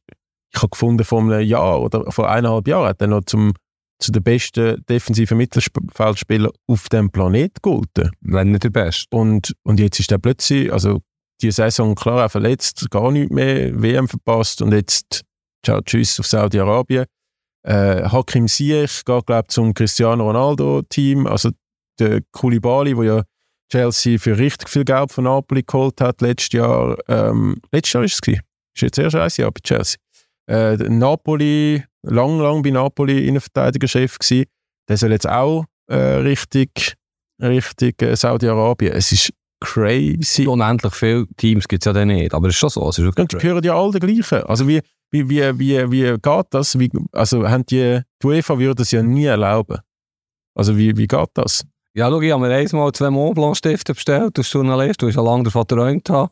ich 0.53 0.62
habe 0.62 0.71
gefunden, 0.71 1.05
vor 1.05 1.21
einem 1.21 1.41
Jahr 1.41 1.81
oder 1.81 2.11
vor 2.11 2.31
eineinhalb 2.31 2.67
Jahren 2.67 2.89
hat 2.89 3.01
er 3.03 3.07
noch 3.09 3.25
zum, 3.27 3.53
zu 3.99 4.13
den 4.13 4.23
besten 4.23 4.85
defensiven 4.89 5.39
Mittelfeldspielern 5.39 6.53
auf 6.67 6.89
dem 6.89 7.11
Planet 7.11 7.63
gehalten. 7.63 8.11
Wenn 8.21 8.51
nicht 8.51 8.65
der 8.65 8.71
Beste. 8.71 9.07
Und, 9.17 9.55
und 9.63 9.81
jetzt 9.81 10.01
ist 10.01 10.13
er 10.13 10.19
plötzlich, 10.19 10.73
also 10.73 11.01
die 11.43 11.51
Saison 11.51 11.95
klar 11.95 12.27
auch 12.27 12.31
verletzt, 12.31 12.91
gar 12.91 13.11
nicht 13.11 13.31
mehr, 13.31 13.81
WM 13.81 14.09
verpasst 14.09 14.63
und 14.63 14.73
jetzt, 14.73 15.23
ciao, 15.65 15.81
tschüss 15.81 16.19
auf 16.21 16.27
Saudi-Arabien. 16.27 17.07
Äh, 17.67 18.05
Hakim 18.05 18.47
Ziyech 18.47 19.05
geht, 19.05 19.27
glaube 19.27 19.49
zum 19.49 19.73
Cristiano 19.73 20.25
Ronaldo-Team, 20.25 21.27
also 21.27 21.51
der 21.99 22.21
Koulibaly, 22.33 22.97
wo 22.97 23.03
ja 23.03 23.23
Chelsea 23.71 24.19
für 24.19 24.39
richtig 24.39 24.69
viel 24.69 24.85
Geld 24.85 25.11
von 25.11 25.25
Napoli 25.25 25.63
geholt 25.67 26.01
hat 26.01 26.21
letztes 26.21 26.53
Jahr. 26.53 26.97
Ähm, 27.09 27.61
letztes 27.73 27.93
Jahr 27.95 28.05
ist 28.05 28.15
es 28.15 28.21
gewesen. 28.21 28.43
Ist 28.75 28.83
jetzt 28.83 28.99
erst 28.99 29.17
ein 29.17 29.31
Jahr 29.43 29.51
bei 29.51 29.61
Chelsea. 29.63 29.99
Äh, 30.47 30.77
der 30.77 30.91
Napoli, 30.91 31.83
lang, 32.05 32.39
lang 32.39 32.63
bei 32.63 32.71
Napoli 32.71 33.27
Innenverteidigerchef 33.27 34.19
gewesen. 34.19 34.47
Der 34.89 34.97
soll 34.97 35.13
jetzt 35.13 35.29
auch 35.29 35.65
äh, 35.89 35.97
richtig, 35.97 36.95
richtig 37.41 38.03
äh, 38.03 38.17
Saudi-Arabien. 38.17 38.93
Es 38.93 39.13
ist 39.13 39.33
crazy. 39.61 40.47
Unendlich 40.47 40.95
viele 40.95 41.27
Teams 41.37 41.67
gibt 41.67 41.83
es 41.83 41.87
ja 41.87 41.93
dann 41.93 42.09
nicht. 42.09 42.35
Aber 42.35 42.49
es 42.49 42.55
ist 42.55 42.59
schon 42.59 42.71
so. 42.71 42.89
Es 42.89 42.99
ist 42.99 43.19
Und 43.19 43.33
die 43.33 43.39
gehören 43.39 43.65
ja 43.65 43.75
alle 43.75 43.99
den 43.99 44.01
gleichen. 44.01 44.45
Also 44.47 44.69
wie, 44.69 44.81
wie, 45.11 45.29
wie, 45.29 45.59
wie, 45.59 45.91
wie 45.91 46.19
geht 46.21 46.47
das? 46.51 46.79
Wie, 46.79 46.91
also 47.13 47.49
haben 47.49 47.65
die, 47.67 48.01
die 48.23 48.27
UEFA 48.27 48.59
würde 48.59 48.77
das 48.77 48.91
ja 48.91 49.03
nie 49.03 49.25
erlauben. 49.25 49.79
Also 50.55 50.77
wie, 50.77 50.97
wie 50.97 51.07
geht 51.07 51.31
das? 51.35 51.65
Ja, 51.95 52.11
schau, 52.11 52.21
ich 52.21 52.33
habe 52.33 52.47
mir 52.47 52.55
einmal 52.55 52.93
zwei 52.93 53.11
Montblanc-Stifte 53.11 53.95
bestellt 53.95 54.37
als 54.37 54.53
Journalist, 54.53 55.01
du 55.01 55.07
hast 55.07 55.15
ja 55.15 55.23
lange 55.23 55.45
davon 55.45 55.63
geträumt 55.63 56.11
haben. 56.11 56.31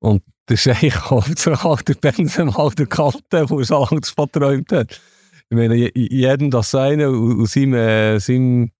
Und 0.00 0.22
das 0.46 0.66
ist 0.66 0.68
eigentlich 0.68 1.10
halt 1.64 1.88
der 1.88 1.94
Benzema, 1.94 2.70
der 2.70 2.86
Kalte, 2.86 3.20
der 3.30 3.46
schon 3.46 3.62
lange 3.62 4.00
davon 4.00 4.28
geträumt 4.32 4.72
hat. 4.72 5.00
Ich 5.54 5.68
meine, 5.68 5.74
je- 5.76 5.92
jedem 5.94 6.50
das 6.50 6.70
seine 6.70 7.10
und 7.10 7.46
seinem, 7.48 7.74
äh, 7.74 8.18
seinem, 8.18 8.70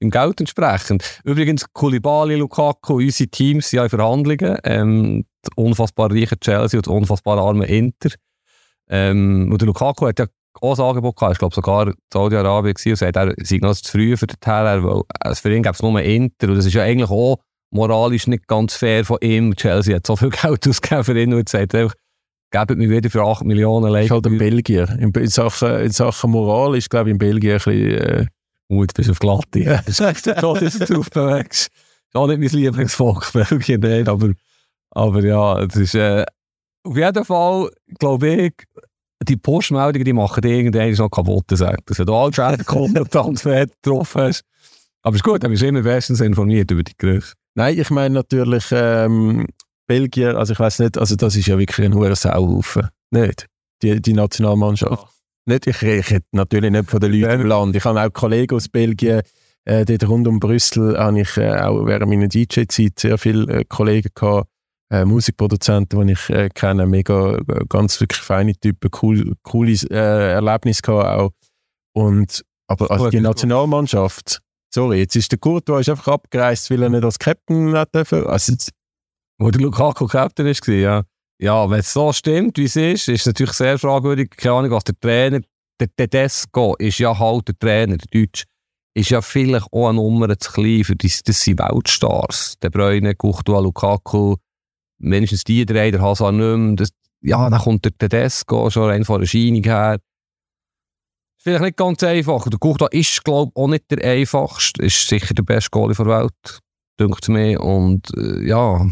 seinem 0.00 0.10
Geld 0.10 0.40
entsprechend. 0.40 1.20
Übrigens, 1.24 1.66
Koulibaly, 1.72 2.36
Lukaku, 2.36 2.94
unsere 2.96 3.28
Teams 3.28 3.68
sind 3.68 3.76
ja 3.78 3.84
in 3.84 3.90
Verhandlungen. 3.90 4.56
Ähm, 4.64 5.24
das 5.42 5.50
unfassbar 5.56 6.10
reiche 6.10 6.38
Chelsea 6.38 6.78
und 6.78 6.86
das 6.86 6.92
unfassbar 6.94 7.38
arme 7.38 7.66
Inter. 7.66 8.10
Ähm, 8.88 9.48
und 9.52 9.60
der 9.60 9.66
Lukaku 9.66 10.06
hat 10.06 10.18
ja 10.18 10.26
auch 10.60 10.78
ein 10.78 10.84
Angebot 10.84 11.16
gehabt. 11.16 11.32
Ich 11.34 11.38
glaube 11.38 11.54
sogar 11.54 11.92
Saudi-Arabien 12.12 12.74
gewesen 12.74 12.90
und 12.92 12.96
sagt, 12.96 13.16
er 13.16 13.34
sei 13.44 13.58
noch 13.60 13.74
zu 13.74 13.90
früh 13.90 14.16
für 14.16 14.26
den 14.26 14.36
Teil, 14.40 14.82
weil 14.84 15.02
also 15.20 15.40
für 15.40 15.54
ihn 15.54 15.62
gäbe 15.62 15.74
es 15.74 15.82
nur 15.82 16.00
Inter 16.00 16.48
und 16.48 16.56
das 16.56 16.66
ist 16.66 16.74
ja 16.74 16.82
eigentlich 16.82 17.10
auch 17.10 17.38
moralisch 17.70 18.26
nicht 18.26 18.46
ganz 18.48 18.74
fair 18.74 19.04
von 19.04 19.18
ihm. 19.22 19.54
Chelsea 19.56 19.96
hat 19.96 20.06
so 20.06 20.16
viel 20.16 20.30
Geld 20.42 20.68
ausgegeben 20.68 21.04
für 21.04 21.18
ihn 21.20 21.32
und 21.32 21.38
jetzt 21.40 21.52
sagt 21.52 21.74
er 21.74 21.82
einfach, 21.84 21.94
gebt 22.52 22.76
mir 22.78 22.88
wieder 22.88 23.10
für 23.10 23.22
8 23.24 23.44
Millionen 23.44 23.86
Ich 23.86 23.92
Leute. 23.92 24.14
halt 24.14 24.26
ein 24.26 24.38
Belgier. 24.38 24.88
In, 25.00 25.10
in, 25.10 25.26
Sachen, 25.26 25.80
in 25.80 25.90
Sachen 25.90 26.30
Moral 26.30 26.76
ist, 26.76 26.90
glaube 26.90 27.10
ich, 27.10 27.12
in 27.12 27.18
Belgien 27.18 27.52
ein 27.52 27.58
bisschen... 27.58 27.98
Äh, 27.98 28.26
Gut, 28.68 28.94
bist 28.94 29.10
auf 29.10 29.18
glatte. 29.18 29.58
Ja. 29.58 29.82
Das 29.84 30.00
ist 30.00 30.24
so, 30.40 30.54
dass 30.54 30.78
du 30.78 30.86
drauf 30.86 31.10
bewegst. 31.10 31.66
Ist 31.66 32.14
auch 32.14 32.26
nicht 32.26 32.38
mein 32.40 32.48
Lieblingsvolk, 32.48 33.30
Belgien 33.32 33.80
nicht, 33.80 34.08
aber, 34.08 34.30
aber 34.90 35.22
ja, 35.22 35.60
es 35.62 35.76
ist 35.76 35.94
äh, 35.94 36.24
auf 36.84 36.96
jeden 36.96 37.24
Fall, 37.24 37.70
glaube 37.98 38.28
ich, 38.28 38.54
die 39.28 39.36
Postmeldungen, 39.36 40.04
die 40.04 40.12
machen 40.12 40.40
die 40.40 40.48
irgendwann 40.48 40.92
noch 40.92 41.10
kaputt. 41.10 41.44
Sagen. 41.50 41.82
Dass 41.86 41.98
du 41.98 42.14
alle 42.14 42.32
Schäden 42.32 43.10
Transfer 43.10 43.66
getroffen 43.66 44.22
hast. 44.22 44.42
Aber 45.02 45.14
es 45.14 45.20
ist 45.20 45.24
gut, 45.24 45.42
dann 45.44 45.50
bist 45.50 45.62
du 45.62 45.66
immer 45.66 45.82
bestens 45.82 46.20
informiert 46.20 46.70
über 46.70 46.82
die 46.82 46.92
Gerüchte. 46.96 47.34
Nein, 47.54 47.78
ich 47.78 47.90
meine 47.90 48.14
natürlich 48.14 48.64
ähm, 48.72 49.46
Belgier, 49.92 50.38
also 50.38 50.54
ich 50.54 50.58
weiß 50.58 50.78
nicht, 50.78 50.96
also 50.96 51.16
das 51.16 51.36
ist 51.36 51.46
ja 51.48 51.58
wirklich 51.58 51.84
ein 51.84 51.94
hoher 51.94 52.16
Sauhaufen. 52.16 52.88
Nicht? 53.10 53.46
Die, 53.82 54.00
die 54.00 54.14
Nationalmannschaft. 54.14 55.06
Nicht, 55.44 55.66
ich 55.66 55.82
rede 55.82 56.22
natürlich 56.32 56.70
nicht 56.70 56.88
von 56.88 56.98
den 56.98 57.12
Leuten 57.12 57.42
im 57.42 57.46
Land. 57.46 57.76
Ich 57.76 57.84
habe 57.84 58.00
auch 58.00 58.10
Kollegen 58.10 58.56
aus 58.56 58.70
Belgien, 58.70 59.20
äh, 59.66 59.84
dort 59.84 60.08
rund 60.08 60.26
um 60.26 60.40
Brüssel 60.40 60.96
habe 60.98 61.20
ich 61.20 61.36
äh, 61.36 61.60
auch 61.60 61.84
während 61.84 62.08
meiner 62.08 62.28
DJ-Zeit 62.28 62.98
sehr 62.98 63.18
viele 63.18 63.52
äh, 63.52 63.64
Kollegen 63.68 64.08
gehabt, 64.14 64.48
äh, 64.90 65.04
Musikproduzenten, 65.04 66.06
die 66.06 66.14
ich 66.14 66.30
äh, 66.30 66.48
kenne, 66.48 66.86
mega, 66.86 67.36
äh, 67.36 67.64
ganz 67.68 68.00
wirklich 68.00 68.22
feine 68.22 68.54
Typen, 68.54 68.90
cool, 69.02 69.34
cooles 69.42 69.84
äh, 69.84 70.32
Erlebnis 70.32 70.80
gehabt 70.80 71.20
auch. 71.20 71.30
Und, 71.92 72.42
aber 72.66 72.90
also 72.90 73.10
die. 73.10 73.20
Nationalmannschaft, 73.20 74.40
sorry, 74.72 75.00
jetzt 75.00 75.16
ist 75.16 75.30
der 75.32 75.38
Courtois 75.38 75.80
ist 75.80 75.90
einfach 75.90 76.14
abgereist, 76.14 76.70
weil 76.70 76.82
er 76.82 76.88
nicht 76.88 77.04
als 77.04 77.18
Captain 77.18 77.76
hat 77.76 77.94
dürfen. 77.94 78.26
Also, 78.26 78.54
Wo 79.42 79.50
der 79.50 79.60
Lukaku 79.60 80.06
Captain 80.06 80.46
ist, 80.46 80.64
ja. 80.68 81.02
Ja, 81.40 81.68
wenn 81.68 81.80
es 81.80 81.92
so 81.92 82.12
stimmt, 82.12 82.58
wie 82.58 82.66
es 82.66 82.76
ist, 82.76 83.08
ist 83.08 83.22
es 83.22 83.26
natürlich 83.26 83.54
sehr 83.54 83.76
fragwürdig. 83.76 84.30
Keine 84.36 84.54
Ahnung, 84.54 84.70
was 84.70 84.84
der 84.84 84.94
Trainer, 85.00 85.40
der 85.80 85.88
Tedesco 85.96 86.76
ist 86.76 86.98
ja 86.98 87.18
halt 87.18 87.48
der 87.48 87.58
Trainer, 87.58 87.96
der 87.96 88.06
Deutsch, 88.12 88.44
ist 88.94 89.10
ja 89.10 89.20
vielleicht 89.20 89.66
auch 89.72 89.88
eine 89.88 89.96
Nummer 89.96 90.38
zu 90.38 90.52
klein 90.52 90.84
für 90.84 90.94
das, 90.94 91.24
das 91.24 91.42
sind 91.42 91.58
Weltstars. 91.58 92.54
Der 92.62 92.70
Bräune, 92.70 93.16
Courtois, 93.16 93.60
Lukaku, 93.60 94.36
mindestens 94.98 95.42
die 95.42 95.66
drei, 95.66 95.90
der 95.90 96.02
Hazard 96.02 96.34
nicht 96.34 96.56
mehr. 96.56 96.76
Das, 96.76 96.90
ja, 97.22 97.50
dann 97.50 97.60
kommt 97.60 97.84
der 97.84 97.98
Tedesco 97.98 98.70
schon 98.70 98.90
rein 98.90 99.04
von 99.04 99.20
der 99.20 99.24
Erscheinung 99.24 99.64
her. 99.64 99.98
Vielleicht 101.38 101.62
nicht 101.62 101.76
ganz 101.76 102.00
einfach. 102.04 102.48
Der 102.48 102.60
Courtois 102.60 102.90
ist, 102.92 103.24
glaube 103.24 103.50
ich, 103.52 103.60
auch 103.60 103.66
nicht 103.66 103.90
der 103.90 104.04
einfachste. 104.04 104.84
Ist 104.84 105.08
sicher 105.08 105.34
der 105.34 105.42
beste 105.42 105.70
Goalie 105.70 105.96
der 105.96 106.06
Welt. 106.06 106.60
Denkt 106.98 107.28
mir. 107.28 107.60
Und 107.60 108.10
äh, 108.16 108.46
ja, 108.46 108.86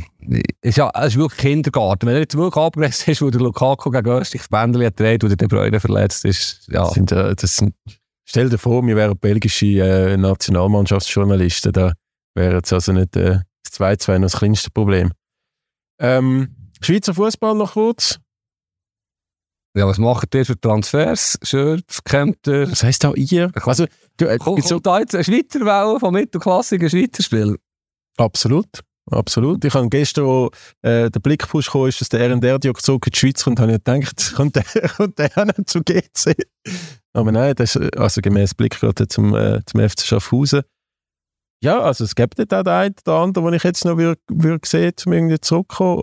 ist 0.63 0.79
ja, 0.79 0.91
es 0.95 1.09
ist 1.09 1.17
wirklich 1.17 1.41
Kindergarten. 1.41 2.07
Wenn 2.07 2.15
er 2.15 2.21
jetzt 2.21 2.37
wirklich 2.37 2.63
abgereist 2.63 3.09
ist, 3.09 3.23
wo 3.23 3.31
der 3.31 3.41
Lukaku 3.41 3.91
gegen 3.91 4.09
Österreich 4.09 4.43
das 4.43 4.49
Bändchen 4.49 4.85
hat 4.85 4.97
gedreht, 4.97 5.23
wo 5.23 5.29
der 5.29 5.37
De 5.37 5.49
Bruyne 5.49 5.81
verletzt 5.81 6.25
ist, 6.25 6.69
ja. 6.69 6.85
Das 6.85 6.93
sind, 6.95 7.13
äh, 7.13 7.35
das 7.35 7.57
sind, 7.57 7.75
stell 8.25 8.49
dir 8.49 8.59
vor, 8.59 8.87
wir 8.87 8.97
wären 8.97 9.19
belgische 9.19 9.67
äh, 9.67 10.17
Nationalmannschaftsjournalisten, 10.17 11.73
da 11.73 11.93
wäre 12.35 12.57
jetzt 12.57 12.73
also 12.73 12.93
nicht 12.93 13.17
äh, 13.17 13.41
das 13.65 13.81
2-2 13.81 14.19
noch 14.19 14.23
das 14.23 14.39
kleinste 14.39 14.71
Problem. 14.71 15.13
Ähm, 16.01 16.57
Schweizer 16.81 17.15
Fußball 17.15 17.55
noch 17.55 17.75
kurz. 17.75 18.19
Ja, 19.77 19.87
was 19.87 19.99
macht 19.99 20.35
ihr 20.35 20.45
für 20.45 20.61
Transfers? 20.61 21.39
Shirts, 21.43 22.03
Kämpfer? 22.03 22.69
Was 22.71 22.83
heisst 22.83 23.05
da 23.05 23.13
ihr? 23.15 23.53
Also, 23.55 23.87
du, 24.17 24.25
äh, 24.25 24.39
Kommt 24.39 24.67
so, 24.67 24.81
da 24.81 24.99
jetzt 24.99 25.15
eine 25.15 25.23
Schweizer 25.23 25.61
Welle 25.61 26.01
von 26.01 26.13
mittelklassigen 26.13 26.91
Schweizer 26.91 27.23
Spielern? 27.23 27.57
Absolut. 28.25 28.66
Absolut. 29.11 29.64
Ich 29.64 29.75
habe 29.75 29.89
gestern, 29.89 30.25
wo 30.27 30.51
äh, 30.83 31.11
der 31.11 31.18
Blickpush 31.21 31.71
kam, 31.71 31.87
ist, 31.87 32.01
dass 32.01 32.11
der 32.11 32.21
RNR-Diok 32.31 32.81
zurück 32.81 33.07
in 33.07 33.11
die 33.12 33.18
Schweiz 33.18 33.43
kommt, 33.43 33.59
habe 33.59 33.73
ich 33.73 33.83
gedacht, 33.83 34.33
kommt 34.37 34.55
der, 34.55 34.62
kommt 34.89 35.18
der 35.18 35.31
auch 35.37 35.47
nicht 35.47 35.68
zu 35.68 35.81
GC? 35.83 36.37
Aber 37.12 37.33
nein, 37.33 37.55
das 37.57 37.75
ist, 37.75 37.97
also 37.99 38.21
gemäß 38.21 38.55
Blick 38.55 38.79
gerade 38.79 39.09
zum, 39.09 39.35
äh, 39.35 39.61
zum 39.66 39.81
FC 39.81 40.03
Schaffhausen. 40.03 40.62
Ja, 41.62 41.81
also 41.81 42.05
es 42.05 42.14
gibt 42.14 42.39
nicht 42.39 42.55
auch 42.55 42.62
den 42.62 42.73
einen 42.73 42.95
oder 43.05 43.16
anderen, 43.16 43.47
den 43.47 43.55
ich 43.55 43.64
jetzt 43.64 43.85
noch 43.85 43.97
würde 43.97 44.21
würd 44.29 44.64
sehen, 44.64 44.93
um 45.07 45.12
irgendwie 45.12 45.41
zurückzukommen. 45.41 46.03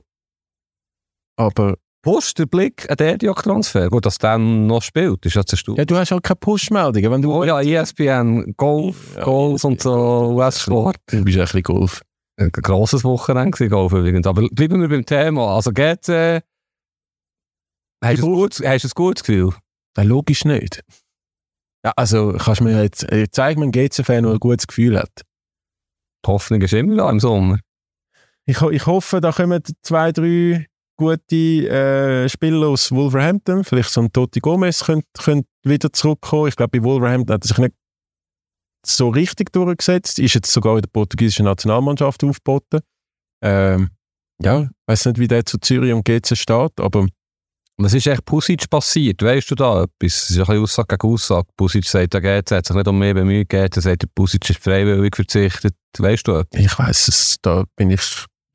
Aber 1.39 1.75
Post, 2.03 2.39
der 2.39 2.45
Blick, 2.45 2.89
ein 2.89 2.97
Erdiak-Transfer, 2.97 3.89
gut, 3.89 4.05
dass 4.05 4.17
der 4.17 4.37
noch 4.37 4.81
spielt, 4.81 5.25
ist 5.25 5.35
ja 5.35 5.45
zerstört. 5.45 5.77
ja, 5.77 5.85
du 5.85 5.95
hast 5.97 6.11
halt 6.11 6.23
keine 6.23 6.35
Push-Meldungen. 6.37 7.11
Wenn 7.11 7.21
du, 7.21 7.33
Oh 7.33 7.43
ja, 7.43 7.61
ESPN, 7.61 8.53
Golf, 8.57 9.15
Ja, 9.15 9.23
Golf 9.23 9.63
und 9.63 9.81
so, 9.81 10.33
US-Sport. 10.35 10.97
du 11.07 11.23
bist 11.23 11.37
ein 11.37 11.43
bisschen 11.43 11.63
Golf. 11.63 12.01
Ein 12.39 12.51
grosses 12.51 13.03
Wochenende 13.03 13.51
gewesen. 13.51 14.25
Aber 14.27 14.47
bleiben 14.51 14.79
wir 14.79 14.89
beim 14.89 15.05
Thema. 15.05 15.55
Also 15.55 15.71
geht 15.71 16.07
äh, 16.07 16.41
hast, 18.03 18.21
du 18.21 18.27
ein 18.27 18.33
gutes, 18.33 18.65
hast 18.65 18.83
du 18.83 18.87
ein 18.87 18.91
gutes 18.95 19.23
Gefühl? 19.23 19.53
Ja, 19.97 20.03
logisch 20.03 20.45
nicht. 20.45 20.83
Ja, 21.83 21.93
also 21.95 22.35
kannst 22.37 22.61
du 22.61 22.65
mir 22.65 22.83
jetzt, 22.83 23.11
äh, 23.11 23.27
zeig 23.31 23.57
mir 23.57 23.63
einen 23.63 23.71
GC-Fan, 23.71 24.23
der 24.23 24.33
ein 24.33 24.39
gutes 24.39 24.67
Gefühl 24.67 24.99
hat. 24.99 25.23
Die 26.25 26.31
Hoffnung 26.31 26.61
ist 26.61 26.73
immer 26.73 26.95
da 26.95 27.09
im 27.09 27.19
Sommer. 27.19 27.59
Ich, 28.45 28.61
ich 28.61 28.85
hoffe, 28.85 29.19
da 29.19 29.31
kommen 29.31 29.61
zwei, 29.81 30.11
drei 30.11 30.67
gute 30.97 31.35
äh, 31.35 32.29
Spieler 32.29 32.67
aus 32.67 32.91
Wolverhampton. 32.91 33.63
Vielleicht 33.63 33.89
so 33.89 34.01
ein 34.01 34.11
Totti 34.11 34.39
Gomez 34.39 34.83
könnte, 34.83 35.07
könnte 35.17 35.49
wieder 35.63 35.91
zurückkommen. 35.91 36.47
Ich 36.47 36.55
glaube, 36.55 36.79
bei 36.79 36.83
Wolverhampton 36.83 37.33
hat 37.33 37.43
er 37.43 37.47
sich 37.47 37.57
nicht 37.57 37.75
so 38.89 39.09
richtig 39.09 39.51
durchgesetzt. 39.51 40.19
Ist 40.19 40.35
jetzt 40.35 40.51
sogar 40.51 40.75
in 40.75 40.81
der 40.81 40.89
portugiesischen 40.89 41.45
Nationalmannschaft 41.45 42.23
aufgeboten. 42.23 42.79
Ähm, 43.41 43.89
ja, 44.41 44.63
ich 44.63 44.69
weiß 44.87 45.05
nicht, 45.07 45.19
wie 45.19 45.27
der 45.27 45.45
zu 45.45 45.57
Zürich 45.59 45.93
und 45.93 46.05
GC 46.05 46.35
steht, 46.35 46.79
aber 46.79 47.07
Was 47.79 47.93
ist 47.93 48.07
echt 48.07 48.25
Pusic 48.25 48.69
passiert? 48.69 49.21
Weißt 49.21 49.51
du 49.51 49.55
da 49.55 49.83
etwas? 49.83 49.91
Es 50.01 50.29
ist 50.31 50.37
ein 50.37 50.45
bisschen 50.45 50.63
Aussage 50.63 50.97
gegen 50.97 51.13
Aussage. 51.13 51.47
Pusic 51.55 51.85
sagt, 51.85 52.13
er 52.15 52.21
geht, 52.21 52.51
hat 52.51 52.65
sich 52.65 52.75
nicht 52.75 52.87
um 52.87 52.97
mehr 52.97 53.13
bemüht, 53.13 53.49
geht, 53.49 53.75
er 53.75 53.81
sagt, 53.81 54.01
der 54.03 54.09
Pusic 54.15 54.49
ist 54.49 54.59
freiwillig 54.59 55.15
verzichtet. 55.15 55.75
Weißt 55.97 56.27
du 56.27 56.37
etwas? 56.37 56.59
ich 56.59 56.79
weiß 56.79 57.07
es, 57.07 57.37
da 57.41 57.65
bin 57.75 57.91
ich, 57.91 58.01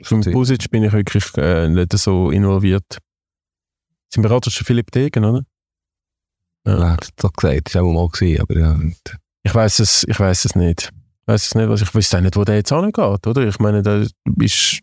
Stimmt. 0.01 0.31
Pusic 0.33 0.71
bin 0.71 0.83
ich 0.83 0.93
wirklich 0.93 1.25
äh, 1.37 1.69
nicht 1.69 1.97
so 1.97 2.31
involviert. 2.31 2.99
Sein 4.13 4.23
Berater 4.23 4.49
ist 4.49 4.59
der 4.59 4.67
Philipp 4.67 4.91
Degen, 4.91 5.25
oder? 5.25 5.45
Ja. 6.67 6.79
Er 6.79 6.91
hat 6.93 7.05
es 7.05 7.11
doch 7.17 7.33
gesagt, 7.33 7.67
das 7.67 7.75
war 7.77 7.83
auch 7.85 7.93
mal, 7.93 8.09
gewesen, 8.09 8.41
aber 8.41 8.59
ja. 8.59 8.79
Ich 9.43 9.55
weiß 9.55 9.81
es, 9.81 10.05
ich 10.09 10.19
weiß 10.19 10.45
es 10.45 10.55
nicht. 10.55 10.91
Ich 11.23 11.29
weiß 11.29 11.47
es 11.47 11.55
nicht, 11.55 11.69
was 11.69 11.83
ich 11.83 11.95
weiß 11.95 12.15
auch 12.15 12.21
nicht, 12.21 12.37
wo 12.37 12.45
der 12.45 12.57
jetzt 12.57 12.73
angeht, 12.73 13.27
oder? 13.27 13.47
Ich 13.47 13.59
meine, 13.59 13.83
da 13.83 14.05
ist, 14.41 14.81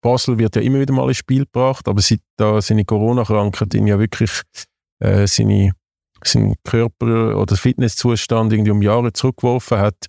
Basel 0.00 0.38
wird 0.38 0.56
ja 0.56 0.62
immer 0.62 0.80
wieder 0.80 0.92
mal 0.92 1.08
ins 1.08 1.18
Spiel 1.18 1.44
gebracht, 1.44 1.88
aber 1.88 2.02
seit 2.02 2.20
da 2.36 2.60
seine 2.60 2.84
Corona-Krankheit 2.84 3.74
ihn 3.74 3.86
ja 3.86 3.98
wirklich 3.98 4.42
äh, 4.98 5.26
seine, 5.26 5.72
seinen 6.24 6.54
Körper 6.64 7.36
oder 7.36 7.56
Fitnesszustand 7.56 8.52
irgendwie 8.52 8.72
um 8.72 8.82
Jahre 8.82 9.12
zurückgeworfen 9.12 9.78
hat, 9.78 10.06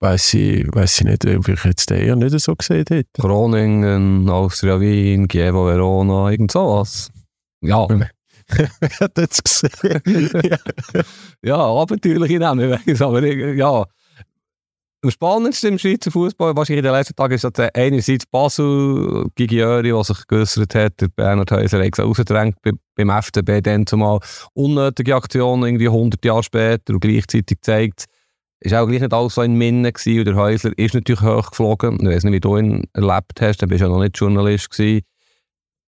weiß 0.00 0.34
ich, 0.34 0.66
weiß 0.74 1.00
ich 1.00 1.06
nicht, 1.06 1.26
ob 1.26 1.48
ich 1.48 1.64
jetzt 1.64 1.90
den 1.90 2.00
eher 2.00 2.16
nicht 2.16 2.38
so 2.40 2.54
gesehen 2.54 2.84
hätte. 2.88 3.20
Groningen, 3.20 4.28
Austria 4.28 4.80
Wien, 4.80 5.28
Chievo 5.28 5.66
Verona, 5.66 6.30
irgend 6.30 6.52
sowas. 6.52 7.10
Ja, 7.60 7.86
Wer 8.48 8.68
hat 9.00 9.18
das 9.18 9.42
gesehen? 9.42 10.00
ja. 10.42 10.58
ja, 11.42 11.56
abenteuerliche 11.56 12.38
Namen, 12.38 12.78
ich 12.86 13.00
aber 13.00 13.22
ich- 13.22 13.56
ja. 13.58 13.84
Am 15.00 15.12
spannendsten 15.12 15.72
im 15.74 15.78
Schweizer 15.78 16.10
Fußball 16.10 16.56
wahrscheinlich 16.56 16.78
in 16.84 16.90
den 16.90 16.92
letzten 16.92 17.14
Tagen 17.14 17.34
ist 17.34 17.44
dass 17.44 17.52
äh, 17.58 17.70
einerseits 17.72 18.26
Basel, 18.26 19.26
Gigiöri, 19.36 19.90
der 19.92 20.02
sich 20.02 20.26
geäussert 20.26 20.74
hat, 20.74 21.00
der 21.00 21.06
Bernhard 21.06 21.52
Häuser 21.52 21.84
hat 21.84 21.98
rausgedrängt 22.00 22.56
bei- 22.62 22.72
beim 22.96 23.10
FDB, 23.10 23.60
dann 23.60 23.86
zumal 23.86 24.18
unnötige 24.54 25.14
Aktionen, 25.14 25.62
irgendwie 25.64 25.86
100 25.86 26.24
Jahre 26.24 26.42
später 26.42 26.94
und 26.94 27.00
gleichzeitig 27.00 27.58
zeigt, 27.62 28.06
ist 28.58 28.74
auch 28.74 28.88
gleich 28.88 29.00
nicht 29.02 29.12
alles 29.14 29.34
so 29.36 29.42
in 29.42 29.54
Minne 29.54 29.92
gewesen 29.92 30.18
und 30.18 30.24
der 30.24 30.34
Häusler 30.34 30.72
ist 30.76 30.94
natürlich 30.94 31.22
hochgeflogen. 31.22 32.00
Ich 32.00 32.08
weiß 32.08 32.24
nicht, 32.24 32.32
wie 32.34 32.40
du 32.40 32.56
ihn 32.56 32.82
erlebt 32.92 33.40
hast, 33.40 33.58
dann 33.62 33.68
bist 33.68 33.82
du 33.82 33.84
ja 33.84 33.92
noch 33.92 34.00
nicht 34.00 34.18
Journalist 34.18 34.68
gewesen. 34.68 35.02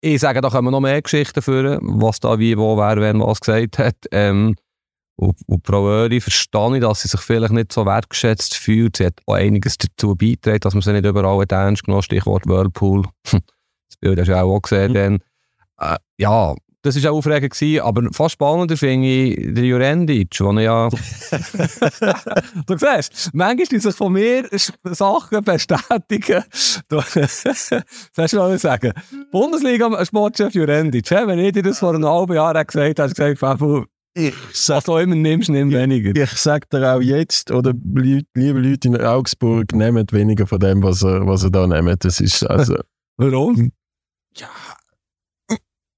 Ich 0.07 0.21
sage, 0.21 0.43
da 0.43 0.51
kommen 0.51 0.71
noch 0.71 0.81
mehr 0.81 1.01
Geschichten 1.01 1.41
führen, 1.41 1.79
was 1.81 2.21
da 2.21 2.39
wie, 2.39 2.59
wo, 2.59 2.77
wer, 2.77 2.97
wer 2.99 3.19
was 3.21 3.41
gesagt 3.41 3.79
hat. 3.79 3.97
Ähm, 4.11 4.55
und, 5.17 5.39
und 5.47 5.67
Frau 5.67 5.89
Öri 5.89 6.21
verstehe 6.21 6.75
ich, 6.75 6.83
dass 6.83 7.01
sie 7.01 7.09
sich 7.09 7.21
vielleicht 7.23 7.55
nicht 7.55 7.73
so 7.73 7.87
wertgeschätzt 7.87 8.55
fühlt. 8.55 8.99
Sie 8.99 9.07
hat 9.07 9.15
auch 9.25 9.33
einiges 9.33 9.79
dazu 9.79 10.15
beigetragen, 10.15 10.61
dass 10.61 10.75
man 10.75 10.83
sie 10.83 10.93
nicht 10.93 11.07
überall 11.07 11.43
ernst 11.49 11.85
genommen 11.85 12.03
Stichwort 12.03 12.47
Whirlpool. 12.47 13.05
das 13.33 13.97
Bild 13.99 14.21
hast 14.21 14.29
du 14.29 14.37
auch 14.37 14.61
gesehen. 14.61 14.93
Mhm. 14.93 15.21
Äh, 15.79 15.97
ja, 16.19 16.55
das 16.85 17.03
war 17.03 17.11
auch 17.12 17.16
aufregend, 17.16 17.53
gewesen, 17.53 17.80
aber 17.80 18.03
fast 18.12 18.35
spannender 18.35 18.76
finde 18.76 19.07
ich 19.09 19.37
den 19.55 19.64
Jurendic, 19.64 20.39
wo 20.41 20.53
er 20.53 20.61
ja... 20.61 20.89
du 22.66 22.76
siehst, 22.76 23.30
manchmal 23.32 23.66
die 23.66 23.78
sich 23.78 23.95
von 23.95 24.12
mir 24.12 24.47
Sachen 24.85 25.43
bestätigen. 25.43 26.45
Du- 26.89 26.99
Was 26.99 27.45
hast 27.45 28.32
du 28.32 28.37
noch 28.37 28.57
sagen? 28.59 28.93
Bundesliga-Sportchef 29.32 30.53
Jurendic, 30.55 31.11
wenn 31.11 31.39
ich 31.39 31.53
dir 31.53 31.62
das 31.62 31.78
vor 31.78 31.95
einem 31.95 32.05
halben 32.05 32.35
Jahr 32.35 32.53
gesagt 32.64 32.87
hätte, 32.87 33.03
hast 33.03 33.18
du 33.18 33.22
gesagt, 33.22 33.39
Fabio, 33.39 33.87
Ich 34.12 34.35
was 34.68 34.85
du 34.85 34.97
immer 34.99 35.14
nimmst, 35.14 35.49
nimm 35.49 35.72
weniger. 35.72 36.14
Ich 36.22 36.32
sage 36.32 36.66
dir 36.70 36.95
auch 36.95 37.01
jetzt, 37.01 37.51
oder 37.51 37.72
liebe 37.95 38.61
Leute 38.61 38.89
in 38.89 39.01
Augsburg, 39.01 39.72
nehmt 39.72 40.12
weniger 40.12 40.47
von 40.47 40.61
dem, 40.61 40.82
was 40.82 41.03
ihr, 41.03 41.26
was 41.26 41.45
ihr 41.45 41.51
da 41.51 41.66
nehmt. 41.66 42.05
Das 42.05 42.20
ist 42.20 42.43
also... 42.45 42.76
Warum? 43.16 43.72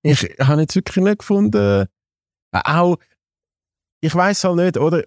Ich 0.07 0.37
habe 0.39 0.61
jetzt 0.61 0.77
wirklich 0.77 1.05
nicht 1.05 1.19
gefunden, 1.19 1.87
äh, 2.53 2.61
auch, 2.65 2.97
ich 4.01 4.15
weiß 4.15 4.45
halt 4.45 4.57
nicht, 4.57 4.79
oder? 4.79 5.03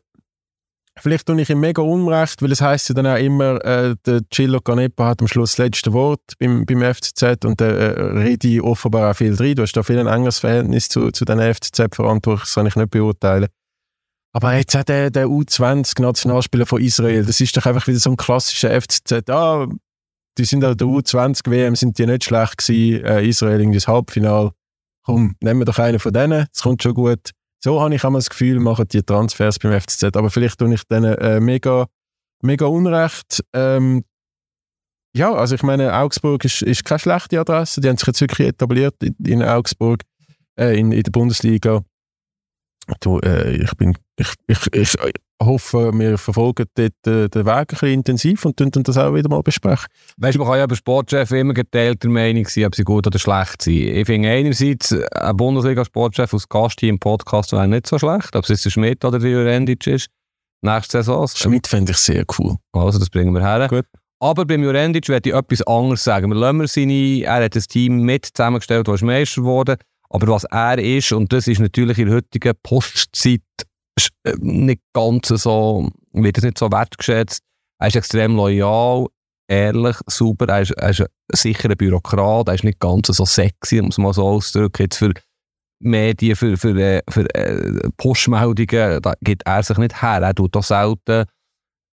Vielleicht 0.97 1.27
tue 1.27 1.39
ich 1.39 1.49
ihm 1.49 1.61
mega 1.61 1.81
unrecht, 1.81 2.41
weil 2.41 2.51
es 2.51 2.59
heisst 2.59 2.89
ja 2.89 2.95
dann 2.95 3.07
auch 3.07 3.15
immer, 3.15 3.63
äh, 3.63 3.95
der 4.05 4.19
Gillo 4.29 4.59
Canepa 4.59 5.07
hat 5.07 5.21
am 5.21 5.29
Schluss 5.29 5.51
das 5.51 5.59
letzte 5.59 5.93
Wort 5.93 6.33
beim, 6.39 6.65
beim 6.65 6.81
FCZ 6.93 7.45
und 7.45 7.61
der 7.61 7.97
äh, 7.97 8.01
rede 8.19 8.49
ich 8.49 8.61
offenbar 8.61 9.09
auch 9.09 9.15
viel 9.15 9.33
drin. 9.35 9.55
Du 9.55 9.61
hast 9.61 9.71
da 9.73 9.83
viel 9.83 9.97
ein 9.97 10.07
enges 10.07 10.39
Verhältnis 10.39 10.89
zu, 10.89 11.11
zu 11.11 11.23
den 11.23 11.39
FCZ-Verantwortlichen, 11.39 12.45
das 12.45 12.55
kann 12.55 12.67
ich 12.67 12.75
nicht 12.75 12.91
beurteilen. 12.91 13.47
Aber 14.33 14.53
jetzt 14.55 14.75
auch 14.75 14.83
der, 14.83 15.09
der 15.09 15.27
U20-Nationalspieler 15.27 16.65
von 16.65 16.81
Israel, 16.81 17.25
das 17.25 17.39
ist 17.39 17.55
doch 17.55 17.65
einfach 17.65 17.87
wieder 17.87 17.99
so 17.99 18.11
ein 18.11 18.17
klassischer 18.17 18.69
FCZ. 18.81 19.29
Ah, 19.29 19.67
die 20.37 20.45
sind 20.45 20.65
an 20.65 20.75
der 20.75 20.87
U20-WM, 20.87 21.75
sind 21.75 21.97
die 21.97 22.05
nicht 22.05 22.25
schlecht 22.25 22.57
gewesen, 22.57 23.05
äh, 23.05 23.25
Israel 23.25 23.61
irgendwie 23.61 23.77
das 23.77 23.87
Halbfinale 23.87 24.51
komm, 25.03 25.35
nehmen 25.41 25.61
wir 25.61 25.65
doch 25.65 25.79
einen 25.79 25.99
von 25.99 26.13
denen, 26.13 26.47
es 26.53 26.61
kommt 26.61 26.83
schon 26.83 26.93
gut. 26.93 27.31
So 27.61 27.81
habe 27.81 27.93
ich 27.93 28.03
mal 28.03 28.13
das 28.13 28.29
Gefühl, 28.29 28.59
machen 28.59 28.87
die 28.87 29.03
Transfers 29.03 29.59
beim 29.59 29.79
FCZ. 29.79 30.15
Aber 30.15 30.29
vielleicht 30.29 30.57
tue 30.59 30.73
ich 30.73 30.83
denen 30.85 31.15
äh, 31.15 31.39
mega, 31.39 31.87
mega 32.41 32.65
unrecht. 32.65 33.43
Ähm, 33.53 34.05
ja, 35.13 35.33
also 35.33 35.55
ich 35.55 35.63
meine, 35.63 35.93
Augsburg 35.97 36.45
ist, 36.45 36.61
ist 36.61 36.85
keine 36.85 36.99
schlechte 36.99 37.39
Adresse. 37.39 37.81
Die 37.81 37.89
haben 37.89 37.97
sich 37.97 38.07
jetzt 38.07 38.21
wirklich 38.21 38.47
etabliert 38.47 38.95
in, 39.03 39.15
in 39.25 39.43
Augsburg, 39.43 40.03
äh, 40.57 40.79
in, 40.79 40.91
in 40.91 41.03
der 41.03 41.11
Bundesliga. 41.11 41.83
Du, 43.01 43.19
äh, 43.19 43.55
ich, 43.55 43.75
bin, 43.75 43.97
ich, 44.17 44.33
ich, 44.47 44.73
ich 44.73 44.95
hoffe, 45.41 45.91
wir 45.93 46.17
verfolgen 46.17 46.65
dort 46.75 47.07
äh, 47.07 47.29
den 47.29 47.45
Weg 47.45 47.55
ein 47.55 47.65
bisschen 47.65 47.87
intensiv 47.89 48.45
und 48.45 48.57
tun 48.57 48.71
das 48.71 48.97
auch 48.97 49.13
wieder 49.13 49.29
mal 49.29 49.41
besprechen. 49.41 49.87
Weißt 50.17 50.35
du, 50.35 50.39
man 50.39 50.49
kann 50.49 50.57
ja 50.57 50.63
über 50.65 50.75
Sportchef 50.75 51.31
immer 51.31 51.53
geteilter 51.53 52.09
Meinung 52.09 52.45
sein, 52.47 52.65
ob 52.65 52.75
sie 52.75 52.83
gut 52.83 53.07
oder 53.07 53.19
schlecht 53.19 53.61
sind. 53.61 53.75
Ich 53.75 54.05
finde 54.05 54.29
einerseits, 54.29 54.91
ein 54.91 55.37
Bundesliga-Sportchef 55.37 56.33
als 56.33 56.49
Gast 56.49 56.79
hier 56.81 56.89
im 56.89 56.99
Podcast 56.99 57.51
wäre 57.53 57.67
nicht 57.67 57.87
so 57.87 57.97
schlecht, 57.97 58.35
ob 58.35 58.43
es 58.43 58.49
jetzt 58.49 58.65
der 58.65 58.69
Schmidt 58.71 59.03
oder 59.05 59.19
der 59.19 59.29
Jurendic 59.29 59.87
ist. 59.87 60.07
Nächste 60.61 60.97
Saison. 60.97 61.27
Schmidt 61.27 61.67
fände 61.67 61.93
ich 61.93 61.97
sehr 61.97 62.25
cool. 62.37 62.55
Also, 62.73 62.99
das 62.99 63.09
bringen 63.09 63.33
wir 63.33 63.41
her. 63.41 63.67
Gut. 63.69 63.85
Aber 64.21 64.45
beim 64.45 64.61
Jurendic 64.61 65.07
werde 65.07 65.29
ich 65.29 65.35
etwas 65.35 65.61
anderes 65.65 66.03
sagen. 66.03 66.29
Wir 66.29 66.35
lassen 66.35 66.67
seine, 66.67 67.23
er 67.23 67.45
hat 67.45 67.55
ein 67.55 67.61
Team 67.61 68.01
mit 68.01 68.25
zusammengestellt, 68.25 68.87
das 68.89 68.95
ist 68.95 69.03
Meister 69.03 69.41
geworden. 69.41 69.77
Aber 70.09 70.27
was 70.27 70.43
er 70.43 70.77
ist, 70.79 71.13
und 71.13 71.31
das 71.31 71.47
ist 71.47 71.59
natürlich 71.59 71.99
in 71.99 72.07
der 72.07 72.17
heutigen 72.17 72.53
Postzeit 72.61 73.41
sch- 73.99 74.11
äh, 74.23 74.35
nicht 74.39 74.81
ganz 74.93 75.27
so, 75.27 75.89
wird 76.13 76.37
es 76.37 76.43
nicht 76.43 76.57
so 76.57 76.71
wertgeschätzt. 76.71 77.41
Er 77.79 77.87
ist 77.87 77.95
extrem 77.95 78.35
loyal. 78.35 79.07
ehrlich, 79.49 79.95
super, 80.07 80.47
er 80.49 80.61
ist, 80.61 80.71
er 80.71 80.89
ist 80.91 81.01
ein 81.01 81.07
sicherer 81.33 81.75
Bürokrat, 81.75 82.47
er 82.47 82.53
ist 82.53 82.63
nicht 82.63 82.79
ganz 82.79 83.07
so 83.07 83.25
sexy, 83.25 83.79
es 83.79 83.97
mal 83.97 84.13
so 84.13 84.27
auszudrücken, 84.27 84.83
jetzt 84.83 84.97
für 84.97 85.11
Medien, 85.81 86.35
für, 86.35 86.55
für, 86.57 86.77
äh, 86.77 87.01
für 87.09 87.33
äh, 87.33 87.89
Postmeldungen, 87.97 89.01
da 89.01 89.13
gibt 89.21 89.43
er 89.45 89.63
sich 89.63 89.77
nicht 89.77 90.01
her, 90.01 90.21
er 90.21 90.35
tut 90.35 90.55
das 90.55 90.67
selten. 90.67 91.25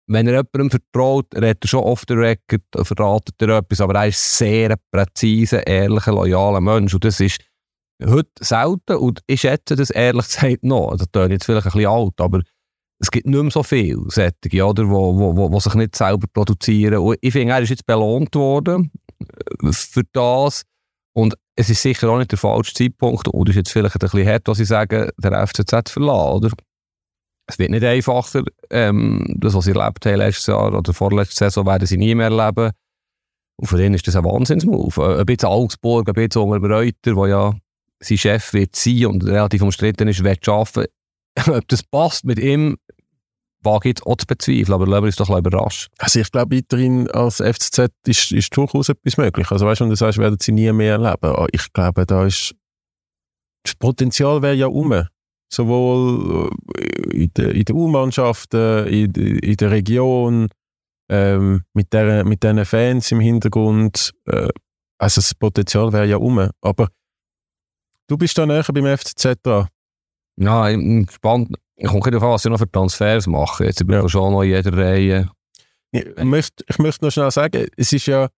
Wenn 0.07 0.27
er 0.27 0.33
jemandem 0.43 0.69
vertraut, 0.69 1.27
redet 1.33 1.63
er 1.63 1.67
schon 1.67 1.83
oft 1.83 2.09
der 2.09 2.17
Record, 2.17 2.61
verratet 2.83 3.35
er 3.41 3.57
etwas, 3.57 3.81
aber 3.81 3.95
er 3.95 4.07
ist 4.07 4.37
sehr 4.37 4.71
ein 4.71 4.77
präziser, 4.91 5.65
ehrlicher, 5.65 6.11
loyaler 6.11 6.61
Mensch 6.61 6.93
und 6.93 7.05
das 7.05 7.19
ist 7.19 7.39
heute 8.03 8.29
selten 8.39 8.97
und 8.97 9.21
ich 9.27 9.41
schätze 9.41 9.75
das 9.75 9.89
ehrlich 9.89 10.25
gesagt 10.33 10.63
noch, 10.63 10.95
das 10.97 11.11
klingt 11.11 11.31
jetzt 11.31 11.45
vielleicht 11.45 11.67
ein 11.67 11.71
bisschen 11.71 11.89
alt, 11.89 12.19
aber 12.19 12.41
es 12.99 13.11
gibt 13.11 13.27
nicht 13.27 13.41
mehr 13.41 13.51
so 13.51 13.63
viele 13.63 14.09
Sättige, 14.09 14.65
oder, 14.65 14.89
wo, 14.89 15.17
wo, 15.17 15.35
wo, 15.35 15.51
wo 15.51 15.59
sich 15.59 15.73
nicht 15.75 15.95
selber 15.95 16.27
produzieren. 16.31 16.99
Und 16.99 17.17
ich 17.21 17.33
finde, 17.33 17.53
er 17.53 17.61
ist 17.61 17.69
jetzt 17.69 17.85
belohnt 17.85 18.33
worden 18.35 18.91
äh, 19.19 19.71
für 19.71 20.03
das. 20.13 20.63
Und 21.13 21.35
es 21.55 21.69
ist 21.69 21.81
sicher 21.81 22.09
auch 22.09 22.17
nicht 22.17 22.31
der 22.31 22.37
falsche 22.37 22.73
Zeitpunkt. 22.73 23.27
Es 23.27 23.49
ist 23.49 23.55
jetzt 23.55 23.71
vielleicht 23.71 23.95
ein 23.95 23.99
bisschen 23.99 24.27
hart, 24.27 24.47
was 24.47 24.59
ich 24.59 24.67
sage, 24.67 25.13
der 25.17 25.47
FCZ 25.47 25.89
verlassen, 25.89 26.35
oder? 26.35 26.49
Es 27.47 27.59
wird 27.59 27.71
nicht 27.71 27.83
einfacher. 27.83 28.43
Ähm, 28.69 29.25
das, 29.39 29.53
was 29.53 29.65
sie 29.65 29.71
erlebt 29.71 30.05
haben 30.05 30.17
letztes 30.17 30.47
Jahr 30.47 30.73
oder 30.73 30.93
vorletzte 30.93 31.35
Saison, 31.35 31.65
werden 31.65 31.85
sie 31.85 31.97
nie 31.97 32.15
mehr 32.15 32.31
erleben. 32.31 32.71
Und 33.57 33.67
für 33.67 33.81
ihn 33.81 33.93
ist 33.93 34.07
das 34.07 34.15
ein 34.15 34.25
Wahnsinnsmove. 34.25 35.19
Ein 35.19 35.25
bisschen 35.25 35.49
Augsburg, 35.49 36.07
ein 36.07 36.13
bisschen 36.13 36.41
unter 36.41 36.69
Reuter, 36.69 37.15
wo 37.15 37.25
ja 37.27 37.53
sein 37.99 38.17
Chef 38.17 38.53
wird 38.53 38.75
sein 38.75 39.05
und 39.07 39.23
relativ 39.23 39.61
umstritten 39.61 40.07
ist, 40.07 40.23
wird 40.23 40.47
arbeiten. 40.47 40.91
Ob 41.47 41.67
das 41.67 41.83
passt 41.83 42.25
mit 42.25 42.39
ihm, 42.39 42.77
wage 43.61 43.89
ich 43.89 44.05
auch 44.05 44.17
zu 44.17 44.27
bezweifeln, 44.27 44.73
aber 44.73 44.87
wir 44.87 45.01
uns 45.01 45.15
doch 45.15 45.29
ein 45.29 45.39
überraschen. 45.39 45.89
Also 45.97 46.19
ich 46.19 46.31
glaube, 46.31 46.55
weiterhin 46.55 47.09
als 47.11 47.37
FCZ 47.37 47.89
ist, 48.05 48.31
ist 48.31 48.55
durchaus 48.55 48.89
etwas 48.89 49.17
möglich. 49.17 49.49
Also 49.51 49.65
weißt 49.65 49.81
du, 49.81 49.85
wenn 49.85 49.89
du 49.89 49.95
sagst, 49.95 50.19
werden 50.19 50.37
sie 50.39 50.51
nie 50.51 50.71
mehr 50.71 50.93
erleben. 50.93 51.35
Ah, 51.35 51.47
ich 51.51 51.73
glaube, 51.73 52.05
da 52.05 52.25
ist 52.25 52.55
das 53.65 53.75
Potenzial 53.75 54.41
wäre 54.41 54.53
ja 54.53 54.67
um. 54.67 54.93
Sowohl 55.51 56.49
äh, 56.77 57.15
in 57.15 57.31
der, 57.35 57.53
in 57.53 57.65
der 57.65 57.75
U-Mannschaften, 57.75 58.87
in, 58.87 59.11
in, 59.13 59.57
der 59.57 59.71
Region, 59.71 60.47
ähm, 61.09 61.63
mit, 61.73 61.93
der, 61.93 62.25
mit 62.25 62.43
diesen 62.43 62.65
Fans 62.65 63.11
im 63.11 63.19
Hintergrund. 63.19 64.11
Äh, 64.25 64.49
also 64.97 65.21
das 65.21 65.33
Potenzial 65.35 65.91
wäre 65.93 66.05
ja 66.05 66.17
um. 66.17 66.49
Aber 66.61 66.89
du 68.07 68.17
bist 68.17 68.37
da 68.37 68.45
näher 68.45 68.63
beim 68.63 68.97
FCZ 68.97 69.37
dran. 69.43 69.67
Ja, 70.37 70.69
ich 70.69 70.77
bin 70.77 71.05
gespannt. 71.05 71.55
Ich 71.77 71.87
komme 71.87 72.11
darauf 72.11 72.23
an, 72.23 72.29
was 72.31 72.43
sie 72.43 72.49
noch 72.49 72.57
für 72.57 72.71
Transfers 72.71 73.27
machen. 73.27 73.65
Jetzt 73.65 73.85
bin 73.85 74.03
ich 74.03 74.11
schon 74.11 74.31
noch 74.31 74.43
in 74.43 74.49
jeder 74.49 74.73
Reihe. 74.77 75.29
Ich 75.91 76.23
möchte, 76.23 76.63
ich 76.67 76.77
möchte 76.77 77.05
noch 77.05 77.11
schnell 77.11 77.31
sagen, 77.31 77.67
es 77.77 77.93
ist 77.93 78.05
ja, 78.05 78.29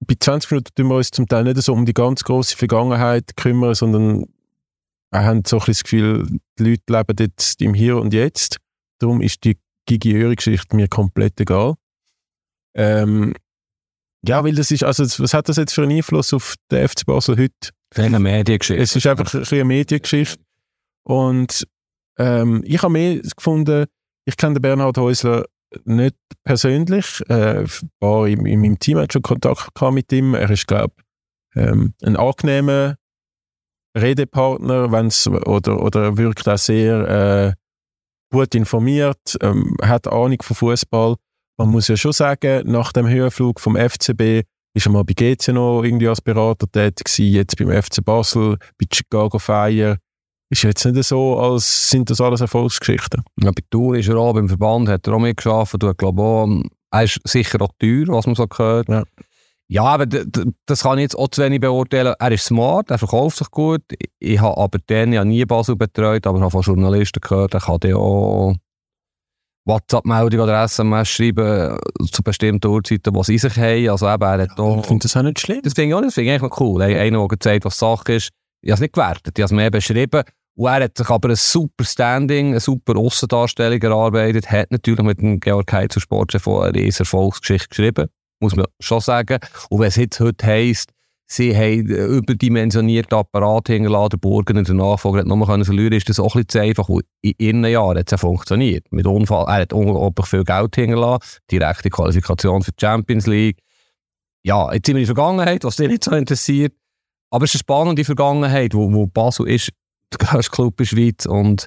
bei 0.00 0.14
20 0.18 0.50
Minuten 0.50 0.74
tun 0.74 0.88
wir 0.88 0.96
uns 0.96 1.10
zum 1.10 1.26
Teil 1.26 1.44
nicht 1.44 1.58
so 1.58 1.72
um 1.72 1.86
die 1.86 1.94
ganz 1.94 2.24
große 2.24 2.56
Vergangenheit 2.56 3.36
kümmern, 3.36 3.74
sondern 3.74 4.26
wir 5.10 5.22
haben 5.22 5.42
so 5.46 5.58
ein 5.58 5.64
das 5.66 5.82
Gefühl, 5.82 6.26
die 6.58 6.64
Leute 6.64 6.82
leben 6.88 7.16
jetzt 7.18 7.60
im 7.60 7.74
Hier 7.74 7.98
und 7.98 8.14
Jetzt. 8.14 8.56
Darum 8.98 9.20
ist 9.20 9.44
die 9.44 9.58
Gigi 9.86 10.14
Öri-Geschichte 10.14 10.74
mir 10.74 10.88
komplett 10.88 11.38
egal. 11.40 11.74
Ähm, 12.74 13.34
ja, 14.26 14.44
weil 14.44 14.54
das 14.54 14.70
ist, 14.70 14.84
also 14.84 15.04
was 15.22 15.34
hat 15.34 15.48
das 15.48 15.56
jetzt 15.56 15.74
für 15.74 15.82
einen 15.82 15.96
Einfluss 15.96 16.32
auf 16.32 16.54
den 16.70 16.88
FC 16.88 17.04
Basel 17.06 17.36
heute? 17.36 17.70
Eine 17.94 18.18
Mediengeschichte. 18.20 18.82
Es 18.82 18.96
ist 18.96 19.06
einfach 19.06 19.34
ein 19.34 19.44
eine 19.44 19.64
Mediengeschichte. 19.64 20.42
Und 21.04 21.66
ähm, 22.18 22.62
ich 22.64 22.82
habe 22.82 22.92
mehr 22.92 23.20
gefunden, 23.20 23.86
ich 24.24 24.36
kenne 24.36 24.54
den 24.54 24.62
Bernhard 24.62 24.96
Häusler 24.98 25.44
nicht 25.84 26.16
persönlich. 26.44 27.20
Äh, 27.28 27.64
war 28.00 28.28
in, 28.28 28.46
in 28.46 28.60
meinem 28.60 28.78
Team 28.78 28.98
hat 28.98 29.12
schon 29.12 29.22
Kontakt 29.22 29.80
mit 29.92 30.12
ihm. 30.12 30.34
Er 30.34 30.50
ist, 30.50 30.66
glaube 30.66 30.94
ich, 30.96 31.62
ähm, 31.62 31.94
ein 32.02 32.16
angenehmer 32.16 32.96
Redepartner, 33.96 34.90
wenn's, 34.92 35.26
oder, 35.28 35.82
oder 35.82 36.16
wirkt 36.16 36.48
auch 36.48 36.56
sehr 36.56 37.08
äh, 37.08 37.52
gut 38.32 38.54
informiert, 38.54 39.36
ähm, 39.42 39.76
hat 39.82 40.06
Ahnung 40.08 40.40
von 40.42 40.56
Fußball. 40.56 41.16
Man 41.62 41.70
muss 41.70 41.86
ja 41.86 41.96
schon 41.96 42.12
sagen, 42.12 42.68
nach 42.70 42.92
dem 42.92 43.06
Höhenflug 43.06 43.60
vom 43.60 43.76
FCB 43.76 44.42
ist 44.74 44.86
er 44.86 44.90
mal 44.90 45.04
bei 45.04 45.12
GC 45.14 45.48
noch 45.52 45.84
irgendwie 45.84 46.08
als 46.08 46.20
Berater 46.20 46.66
tätig 46.66 47.04
gewesen, 47.04 47.34
jetzt 47.34 47.56
beim 47.56 47.70
FC 47.70 48.04
Basel, 48.04 48.56
bei 48.78 48.86
Chicago 48.92 49.38
Fire 49.38 49.98
ist 50.50 50.64
jetzt 50.64 50.84
nicht 50.84 51.04
so, 51.04 51.38
als 51.38 51.88
sind 51.88 52.10
das 52.10 52.20
alles 52.20 52.40
Erfolgsgeschichten. 52.40 53.22
Ja, 53.40 53.52
bei 53.52 53.62
Tour 53.70 53.96
ist 53.96 54.08
er 54.08 54.16
auch, 54.16 54.34
beim 54.34 54.48
Verband 54.48 54.88
hat 54.88 55.06
er 55.06 55.14
auch 55.14 55.20
mitgearbeitet. 55.20 55.84
Ich 55.84 55.96
glaube 55.96 56.20
auch, 56.20 56.48
er 56.90 57.04
ist 57.04 57.20
sicher 57.24 57.62
auch 57.62 57.70
teuer, 57.78 58.08
was 58.08 58.26
man 58.26 58.34
so 58.34 58.46
gehört. 58.48 58.88
Ja. 58.88 59.04
Ja, 59.68 59.84
aber 59.84 60.06
das 60.66 60.82
kann 60.82 60.98
ich 60.98 61.02
jetzt 61.02 61.18
auch 61.18 61.28
zu 61.28 61.42
wenig 61.42 61.60
beurteilen. 61.60 62.14
Er 62.18 62.32
ist 62.32 62.44
smart, 62.44 62.90
er 62.90 62.98
verkauft 62.98 63.38
sich 63.38 63.50
gut. 63.50 63.82
Ich 64.18 64.40
habe 64.40 64.58
aber 64.58 64.78
den 64.78 65.12
ja 65.12 65.24
nie 65.24 65.44
Basel 65.44 65.76
betreut, 65.76 66.26
aber 66.26 66.38
ich 66.38 66.42
habe 66.42 66.50
von 66.50 66.60
Journalisten 66.62 67.20
gehört, 67.20 67.54
er 67.54 67.60
kann 67.60 67.78
ja 67.84 67.96
auch 67.96 68.56
WhatsApp-Meldung 69.64 70.40
oder 70.40 70.64
SMS 70.64 71.08
schreiben 71.08 71.78
zu 72.10 72.22
bestimmten 72.22 72.66
Uhrzeiten, 72.66 73.14
die 73.14 73.22
sie 73.22 73.38
sich 73.38 73.56
haben. 73.56 73.88
Also 73.88 74.08
eben, 74.08 74.22
er 74.22 74.42
hat 74.42 74.58
auch, 74.58 74.80
ich 74.80 74.86
finde 74.86 75.02
das 75.02 75.16
auch 75.16 75.22
nicht 75.22 75.40
schlimm. 75.40 75.60
Das 75.62 75.74
finde 75.74 75.88
ich 75.90 75.94
auch 75.94 76.00
nicht, 76.00 76.08
das 76.08 76.14
finde 76.14 76.34
ich 76.34 76.40
eigentlich 76.40 76.60
cool. 76.60 76.82
Einer, 76.82 77.18
der 77.18 77.28
gezeigt 77.28 77.64
was 77.64 77.78
Sache 77.78 78.14
ist. 78.14 78.30
Ich 78.62 78.70
habe 78.70 78.74
es 78.74 78.80
nicht 78.80 78.94
gewertet, 78.94 79.38
ich 79.38 79.42
habe 79.42 79.46
es 79.46 79.52
mehr 79.52 79.70
beschrieben. 79.70 80.22
Und 80.54 80.66
er 80.66 80.84
hat 80.84 80.98
sich 80.98 81.08
aber 81.08 81.30
ein 81.30 81.36
super 81.36 81.84
Standing, 81.84 82.48
eine 82.48 82.60
super 82.60 82.96
Aussendarstellung 82.96 83.80
erarbeitet, 83.80 84.50
hat 84.50 84.70
natürlich 84.70 85.02
mit 85.02 85.20
dem 85.20 85.40
Georg 85.40 85.72
Heitz 85.72 85.98
Sportchef 85.98 86.46
eine 86.46 86.74
riesige 86.74 87.04
Erfolgsgeschichte 87.04 87.68
geschrieben, 87.68 88.08
muss 88.40 88.54
man 88.54 88.66
schon 88.78 89.00
sagen. 89.00 89.38
Und 89.70 89.80
wenn 89.80 89.88
es 89.88 89.96
jetzt 89.96 90.20
heute 90.20 90.46
heisst, 90.46 90.90
sie 91.32 91.56
haben 91.56 91.86
überdimensionierte 91.86 93.16
Apparate 93.16 93.72
hingeladen, 93.72 94.10
der 94.10 94.16
Burgen 94.18 94.62
der 94.62 94.74
Nachfolger 94.74 95.20
hat 95.20 95.26
nochmal 95.26 95.48
können 95.48 95.64
verlieren, 95.64 95.92
ist 95.94 96.08
das 96.08 96.20
auch 96.20 96.34
ein 96.34 96.44
bisschen 96.44 96.48
zu 96.48 96.60
einfach. 96.60 96.88
Und 96.88 97.04
in 97.22 97.32
ihren 97.38 97.64
Jahren 97.64 97.98
hat 97.98 98.06
es 98.06 98.10
ja 98.10 98.16
funktioniert. 98.18 98.84
Mit 98.90 99.06
Unfall, 99.06 99.46
er 99.46 99.62
hat 99.62 99.72
unglaublich 99.72 100.26
viel 100.26 100.44
Geld 100.44 100.74
hingelassen, 100.74 101.38
direkte 101.50 101.90
Qualifikation 101.90 102.62
für 102.62 102.72
die 102.72 102.84
Champions 102.84 103.26
League. 103.26 103.58
Ja, 104.44 104.72
jetzt 104.72 104.86
sind 104.86 104.96
wir 104.96 105.02
in 105.02 105.06
der 105.06 105.14
Vergangenheit, 105.14 105.64
was 105.64 105.76
dich 105.76 105.88
nicht 105.88 106.04
so 106.04 106.12
interessiert. 106.12 106.74
Aber 107.30 107.44
es 107.44 107.54
ist 107.54 107.56
eine 107.56 107.60
spannende 107.60 108.04
Vergangenheit, 108.04 108.74
wo, 108.74 108.92
wo 108.92 109.06
Basel 109.06 109.48
ist 109.48 109.70
der 110.12 110.26
grösste 110.26 110.50
Club 110.50 110.74
in 110.80 110.84
der 110.84 110.84
Schweiz 110.84 111.26
und 111.26 111.66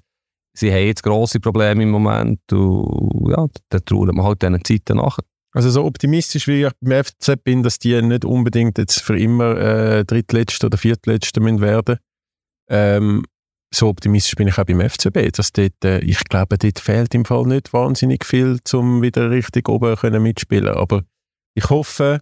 sie 0.54 0.72
haben 0.72 0.86
jetzt 0.86 1.02
grosse 1.02 1.40
Probleme 1.40 1.82
im 1.82 1.90
Moment 1.90 2.40
und 2.54 3.32
ja, 3.32 3.48
da 3.70 3.80
trauen 3.80 4.16
wir 4.16 4.24
halt 4.24 4.42
diesen 4.44 4.64
Zeiten 4.64 4.98
nach. 4.98 5.18
Also 5.56 5.70
so 5.70 5.86
optimistisch 5.86 6.48
wie 6.48 6.66
ich 6.66 6.72
beim 6.82 7.04
FCZ 7.04 7.44
bin, 7.44 7.64
dass 7.64 7.80
die 7.80 8.02
nicht 8.02 8.26
unbedingt 8.26 8.78
jetzt 8.78 9.02
für 9.02 9.18
immer 9.18 9.58
äh, 9.58 10.06
Drittletzte 10.06 10.66
oder 10.66 10.78
Viertletzte 10.78 11.42
werden 11.42 11.98
ähm, 12.68 13.24
so 13.74 13.90
optimistisch 13.90 14.36
bin 14.36 14.48
ich 14.48 14.58
auch 14.58 14.66
beim 14.66 14.82
FCB, 14.82 15.32
dass 15.34 15.52
dort, 15.52 15.84
äh, 15.84 16.00
ich 16.00 16.24
glaube, 16.26 16.58
dort 16.58 16.80
fehlt 16.80 17.14
im 17.14 17.26
Fall 17.26 17.46
nicht 17.46 17.74
wahnsinnig 17.74 18.26
viel, 18.26 18.60
um 18.74 19.02
wieder 19.02 19.30
richtig 19.30 19.68
oben 19.70 19.96
können 19.96 20.24
mitspielen 20.24 20.76
Aber 20.76 21.04
ich 21.54 21.70
hoffe, 21.70 22.22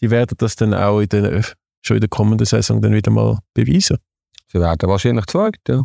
die 0.00 0.10
werden 0.10 0.36
das 0.38 0.56
dann 0.56 0.74
auch 0.74 1.00
in 1.00 1.08
der, 1.08 1.44
schon 1.82 1.96
in 1.96 2.00
der 2.00 2.08
kommenden 2.08 2.46
Saison 2.46 2.82
dann 2.82 2.94
wieder 2.94 3.10
mal 3.10 3.38
beweisen. 3.54 3.98
Sie 4.48 4.60
werden 4.60 4.88
wahrscheinlich 4.88 5.26
zweit, 5.26 5.58
ja. 5.68 5.82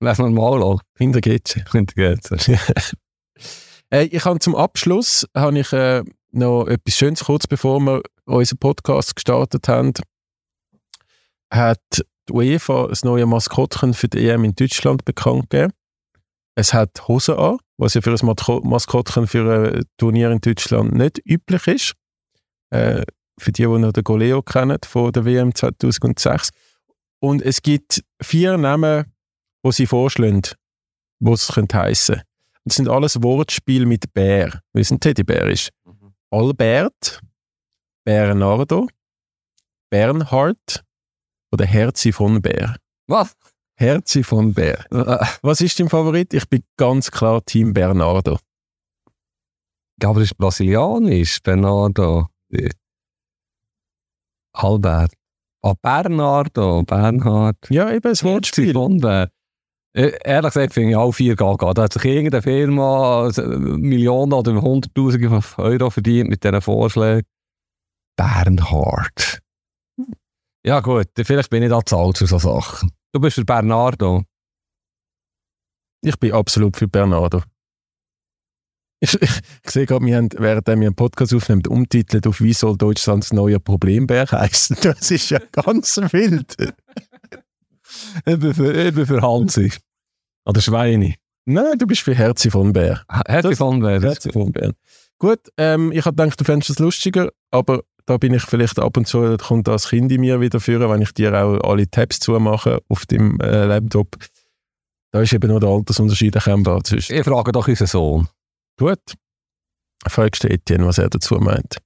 Lass 0.00 0.18
mal 0.18 0.30
mal 0.30 0.62
an. 0.62 0.78
Hinter 0.96 1.20
geht's. 1.20 1.54
Hinter 1.72 1.94
geht's. 1.94 2.30
äh, 3.90 4.04
ich 4.04 4.24
habe 4.24 4.38
zum 4.38 4.54
Abschluss 4.54 5.26
habe 5.34 5.58
ich, 5.58 5.72
äh, 5.72 6.02
noch 6.32 6.66
etwas 6.66 6.96
Schönes, 6.96 7.24
kurz 7.24 7.46
bevor 7.46 7.80
wir 7.80 8.02
unseren 8.26 8.58
Podcast 8.58 9.16
gestartet 9.16 9.68
haben, 9.68 9.92
hat 11.50 11.80
die 12.28 12.32
UEFA 12.32 12.88
das 12.88 13.04
neue 13.04 13.26
Maskottchen 13.26 13.94
für 13.94 14.08
die 14.08 14.28
EM 14.28 14.44
in 14.44 14.54
Deutschland 14.54 15.04
bekannt 15.04 15.50
gegeben. 15.50 15.72
Es 16.56 16.74
hat 16.74 17.06
Hosen 17.08 17.36
an, 17.36 17.58
was 17.76 17.94
ja 17.94 18.00
für 18.00 18.14
ein 18.14 18.68
Maskottchen 18.68 19.26
für 19.26 19.74
ein 19.74 19.84
Turnier 19.98 20.30
in 20.30 20.40
Deutschland 20.40 20.94
nicht 20.94 21.20
üblich 21.24 21.66
ist. 21.66 21.92
Äh, 22.70 23.04
für 23.38 23.52
die, 23.52 23.62
die 23.62 23.68
noch 23.68 23.92
den 23.92 24.02
Goleo 24.04 24.42
kennen 24.42 24.78
von 24.84 25.12
der 25.12 25.24
WM 25.24 25.54
2006. 25.54 26.50
Und 27.20 27.42
es 27.42 27.62
gibt 27.62 28.02
vier 28.22 28.56
Namen, 28.56 29.12
die 29.64 29.72
sie 29.72 29.86
vorschlagen, 29.86 30.42
die 31.20 31.30
es 31.30 31.50
heissen 31.50 31.66
könnte. 31.68 32.22
Das 32.66 32.74
sind 32.76 32.88
alles 32.88 33.22
Wortspiele 33.22 33.86
mit 33.86 34.12
Bär, 34.12 34.60
weil 34.72 34.82
es 34.82 34.90
ein 34.90 34.98
Teddybär 34.98 35.46
ist. 35.46 35.70
Mhm. 35.84 36.14
Albert, 36.30 37.20
Bernardo, 38.04 38.88
Bernhard 39.88 40.84
oder 41.52 41.64
Herzi 41.64 42.10
von 42.10 42.42
Bär. 42.42 42.76
Was? 43.06 43.36
Herzi 43.78 44.24
von 44.24 44.52
Bär. 44.52 44.84
Was 45.42 45.60
ist 45.60 45.78
dein 45.78 45.88
Favorit? 45.88 46.34
Ich 46.34 46.48
bin 46.48 46.64
ganz 46.76 47.08
klar 47.12 47.44
Team 47.44 47.72
Bernardo. 47.72 48.38
Aber 50.02 50.20
das 50.20 50.30
ist 50.30 50.36
brasilianisch, 50.36 51.40
Bernardo. 51.42 52.26
Albert. 54.54 55.12
Ah, 55.62 55.74
Bernardo, 55.80 56.82
Bernhard. 56.82 57.58
Ja, 57.70 57.92
eben, 57.92 58.02
das 58.02 58.24
Wortspiel. 58.24 58.72
Von 58.72 58.98
Bär. 58.98 59.30
Äh, 59.96 60.12
Ehrlich 60.24 60.52
gesagt 60.52 60.74
finde 60.74 60.90
ich 60.90 60.96
auch 60.96 61.12
4 61.12 61.36
Gaga. 61.36 61.72
Da 61.72 61.84
hat 61.84 61.94
sich 61.94 62.04
irgendeine 62.04 62.42
Firma 62.42 63.22
also, 63.22 63.42
Millionen 63.42 64.34
oder 64.34 64.60
Hunderttausende 64.60 65.40
von 65.40 65.64
Euro 65.64 65.90
verdient 65.90 66.28
mit 66.28 66.44
diesen 66.44 66.60
Vorschlägen. 66.60 67.26
Bernhard. 68.16 69.40
Ja 70.64 70.80
gut, 70.80 71.06
vielleicht 71.16 71.50
bin 71.50 71.62
ich 71.62 71.70
da 71.70 71.84
zu 71.84 71.96
alt 71.96 72.18
für 72.18 72.26
Sachen. 72.26 72.90
Du 73.12 73.20
bist 73.20 73.36
für 73.36 73.44
Bernardo. 73.44 74.24
Ich 76.02 76.18
bin 76.18 76.32
absolut 76.32 76.76
für 76.76 76.88
Bernardo. 76.88 77.42
Ich, 79.00 79.14
ich, 79.20 79.40
ich 79.64 79.70
sehe 79.70 79.86
gerade, 79.86 80.04
wir 80.04 80.16
haben, 80.16 80.28
während 80.36 80.66
wir 80.66 80.72
einen 80.72 80.94
Podcast 80.94 81.34
aufnehmen, 81.34 81.62
umtitelt 81.66 82.26
auf 82.26 82.40
«Wie 82.40 82.54
soll 82.54 82.76
Deutschlands 82.76 83.32
neuer 83.32 83.58
Problembär 83.58 84.26
heißen?» 84.30 84.76
Das 84.82 85.10
ist 85.10 85.30
ja 85.30 85.38
ganz 85.52 85.96
wild. 86.12 86.56
eben, 88.26 88.54
für, 88.54 88.74
eben 88.74 89.06
für 89.06 89.22
Hansi. 89.22 89.72
Oder 90.46 90.60
Schweine. 90.60 91.14
Nein, 91.44 91.78
du 91.78 91.86
bist 91.86 92.02
für 92.02 92.14
Herzi 92.14 92.50
von 92.50 92.72
Bär. 92.72 93.02
Herzi 93.26 93.56
von 93.56 93.80
Bär. 93.80 94.00
Herzi 94.00 94.32
von 94.32 94.52
Bär. 94.52 94.72
Gut, 95.18 95.40
ähm, 95.56 95.92
ich 95.92 96.04
habe 96.04 96.16
gedacht, 96.16 96.40
du 96.40 96.44
fändest 96.44 96.70
das 96.70 96.78
lustiger, 96.78 97.30
aber 97.50 97.82
da 98.04 98.16
bin 98.18 98.34
ich 98.34 98.42
vielleicht 98.42 98.78
ab 98.78 98.96
und 98.96 99.06
zu, 99.06 99.22
da 99.22 99.36
kommt 99.36 99.66
das 99.66 99.88
Kind 99.88 100.12
in 100.12 100.20
mir 100.20 100.40
wieder 100.40 100.60
führen, 100.60 100.90
wenn 100.90 101.02
ich 101.02 101.12
dir 101.12 101.32
auch 101.34 101.58
alle 101.60 101.88
Tabs 101.88 102.20
zumache 102.20 102.80
auf 102.88 103.06
dem 103.06 103.40
äh, 103.40 103.64
Laptop. 103.64 104.16
Da 105.12 105.22
ist 105.22 105.32
eben 105.32 105.50
noch 105.50 105.60
der 105.60 105.68
Altersunterschied 105.68 106.34
erkennbar 106.34 106.84
zwischen. 106.84 107.16
Ich 107.16 107.24
frage 107.24 107.52
doch 107.52 107.66
unseren 107.66 107.86
Sohn. 107.86 108.28
Gut. 108.78 109.00
Fragst 110.06 110.44
du 110.44 110.50
Etienne, 110.50 110.86
was 110.86 110.98
er 110.98 111.08
dazu 111.08 111.36
meint. 111.36 111.78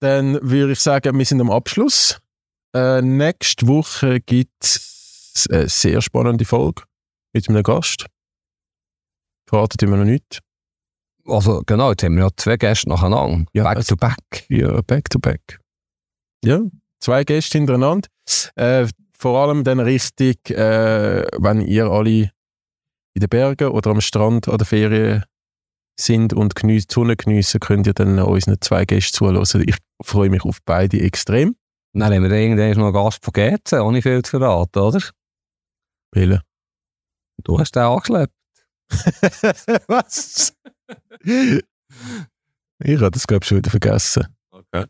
Dann 0.00 0.38
würde 0.42 0.72
ich 0.72 0.80
sagen, 0.80 1.16
wir 1.16 1.24
sind 1.24 1.40
am 1.40 1.50
Abschluss. 1.50 2.18
Äh, 2.74 3.02
nächste 3.02 3.66
Woche 3.66 4.20
gibt 4.20 4.64
es 4.64 5.46
eine 5.50 5.68
sehr 5.68 6.00
spannende 6.00 6.44
Folge 6.44 6.82
mit 7.32 7.48
einem 7.48 7.62
Gast. 7.62 8.06
Verratet 9.48 9.82
immer 9.82 9.96
noch 9.96 10.04
nicht. 10.04 10.40
Also 11.26 11.62
genau, 11.66 11.90
jetzt 11.90 12.02
haben 12.02 12.16
wir 12.16 12.24
ja 12.24 12.30
zwei 12.36 12.56
Gäste 12.56 12.88
nacheinander. 12.88 13.44
Ja, 13.52 13.64
back 13.64 13.76
also, 13.76 13.94
to 13.94 13.96
back. 13.96 14.46
Ja, 14.48 14.80
back 14.82 15.10
to 15.10 15.18
back. 15.18 15.60
Ja, 16.44 16.60
zwei 17.00 17.24
Gäste 17.24 17.58
hintereinander. 17.58 18.08
Äh, 18.54 18.86
vor 19.16 19.38
allem 19.38 19.64
dann 19.64 19.80
richtig, 19.80 20.50
äh, 20.50 21.26
wenn 21.38 21.60
ihr 21.60 21.86
alle 21.86 22.30
in 23.12 23.20
den 23.20 23.28
Bergen 23.28 23.68
oder 23.68 23.90
am 23.90 24.00
Strand 24.00 24.48
an 24.48 24.58
der 24.58 24.66
Ferien 24.66 25.24
sind 25.98 26.32
und 26.32 26.54
die 26.62 26.82
Sonne 26.88 27.16
geniessen, 27.16 27.60
könnt 27.60 27.86
ihr 27.86 27.92
dann 27.92 28.18
unseren 28.18 28.60
zwei 28.60 28.84
Gästen 28.86 29.16
zuhören. 29.16 29.64
Ich 29.66 29.76
freue 30.02 30.30
mich 30.30 30.44
auf 30.44 30.58
beide 30.64 31.00
extrem. 31.00 31.56
Dann 31.92 32.14
haben 32.14 32.22
wir 32.22 32.30
irgendwann 32.30 32.78
noch 32.78 32.84
einen 32.86 32.94
Gast 32.94 33.24
von 33.24 33.32
GC, 33.32 33.80
ohne 33.82 34.00
viel 34.00 34.22
zu 34.22 34.38
verraten, 34.38 34.78
oder? 34.78 35.00
Wille. 36.12 36.42
Du 37.44 37.58
hast 37.58 37.72
den 37.72 37.82
angeschleppt. 37.82 38.34
Was? 39.86 40.52
ich 41.22 43.00
habe 43.00 43.10
das, 43.10 43.26
glaube 43.26 43.42
ich, 43.42 43.48
schon 43.48 43.58
wieder 43.58 43.70
vergessen. 43.70 44.26
Okay. 44.50 44.86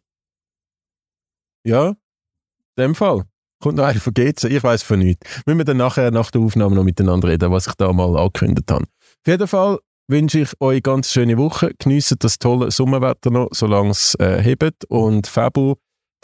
Ja, 1.64 1.88
in 1.88 1.96
dem 2.78 2.94
Fall. 2.94 3.24
Kommt 3.62 3.76
noch 3.76 3.84
einer 3.84 4.00
von 4.00 4.14
GC, 4.14 4.44
ich 4.44 4.62
weiß 4.62 4.82
von 4.82 5.00
nichts. 5.00 5.42
Müssen 5.44 5.58
wir 5.58 5.64
dann 5.66 5.76
nachher 5.76 6.10
nach 6.10 6.30
der 6.30 6.40
Aufnahme 6.40 6.74
noch 6.74 6.84
miteinander 6.84 7.28
reden, 7.28 7.52
was 7.52 7.66
ich 7.66 7.74
da 7.74 7.92
mal 7.92 8.16
angekündigt 8.16 8.70
habe. 8.70 8.84
Auf 8.84 9.26
jeden 9.26 9.46
Fall 9.46 9.78
wünsche 10.08 10.40
ich 10.40 10.52
euch 10.60 10.76
eine 10.76 10.82
ganz 10.82 11.12
schöne 11.12 11.36
Woche. 11.36 11.72
Geniessen 11.78 12.16
das 12.20 12.38
tolle 12.38 12.70
Sommerwetter 12.70 13.30
noch, 13.30 13.48
solange 13.52 13.90
es 13.90 14.14
äh, 14.14 14.42
hebt. 14.42 14.86
Und 14.86 15.26
Fabu, 15.26 15.74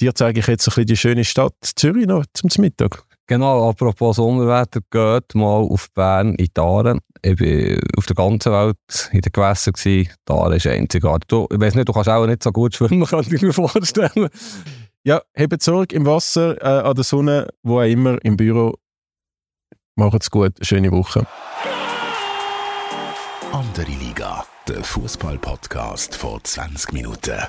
dir 0.00 0.14
zeige 0.14 0.40
ich 0.40 0.46
jetzt 0.46 0.66
ein 0.66 0.70
bisschen 0.70 0.86
die 0.86 0.96
schöne 0.96 1.24
Stadt 1.24 1.54
Zürich 1.60 2.06
noch 2.06 2.24
zum 2.32 2.50
Mittag. 2.58 3.04
Genau, 3.28 3.68
apropos 3.68 4.16
Sommerwetter, 4.16 4.80
geht 4.88 5.34
mal 5.34 5.62
auf 5.62 5.90
Bern 5.92 6.36
in 6.36 6.46
die 6.46 6.60
Aare. 6.60 7.00
Ich 7.22 7.40
war 7.40 7.78
auf 7.96 8.06
der 8.06 8.14
ganzen 8.14 8.52
Welt 8.52 9.10
in 9.10 9.20
den 9.20 9.32
Gewässern. 9.32 9.74
Die 9.76 10.08
Aare 10.28 10.56
ist 10.56 10.66
einzigartig. 10.68 11.26
Du, 11.26 11.48
ich 11.50 11.60
weiß 11.60 11.74
nicht, 11.74 11.88
du 11.88 11.92
kannst 11.92 12.08
auch 12.08 12.24
nicht 12.26 12.44
so 12.44 12.52
gut 12.52 12.74
schwimmen, 12.74 13.04
kann 13.06 13.24
ich 13.28 13.42
mir 13.42 13.52
vorstellen. 13.52 14.28
Ja, 15.02 15.22
hebt 15.34 15.60
Sorge 15.60 15.96
im 15.96 16.06
Wasser, 16.06 16.60
äh, 16.62 16.88
an 16.88 16.94
der 16.94 17.04
Sonne, 17.04 17.48
wo 17.64 17.80
auch 17.80 17.84
immer, 17.84 18.24
im 18.24 18.36
Büro. 18.36 18.74
Macht's 19.96 20.30
gut, 20.30 20.52
schöne 20.60 20.92
Woche. 20.92 21.26
Andere 23.52 23.90
Liga, 23.90 24.44
der 24.68 24.84
Fußball-Podcast 24.84 26.14
vor 26.14 26.44
20 26.44 26.92
Minuten. 26.92 27.40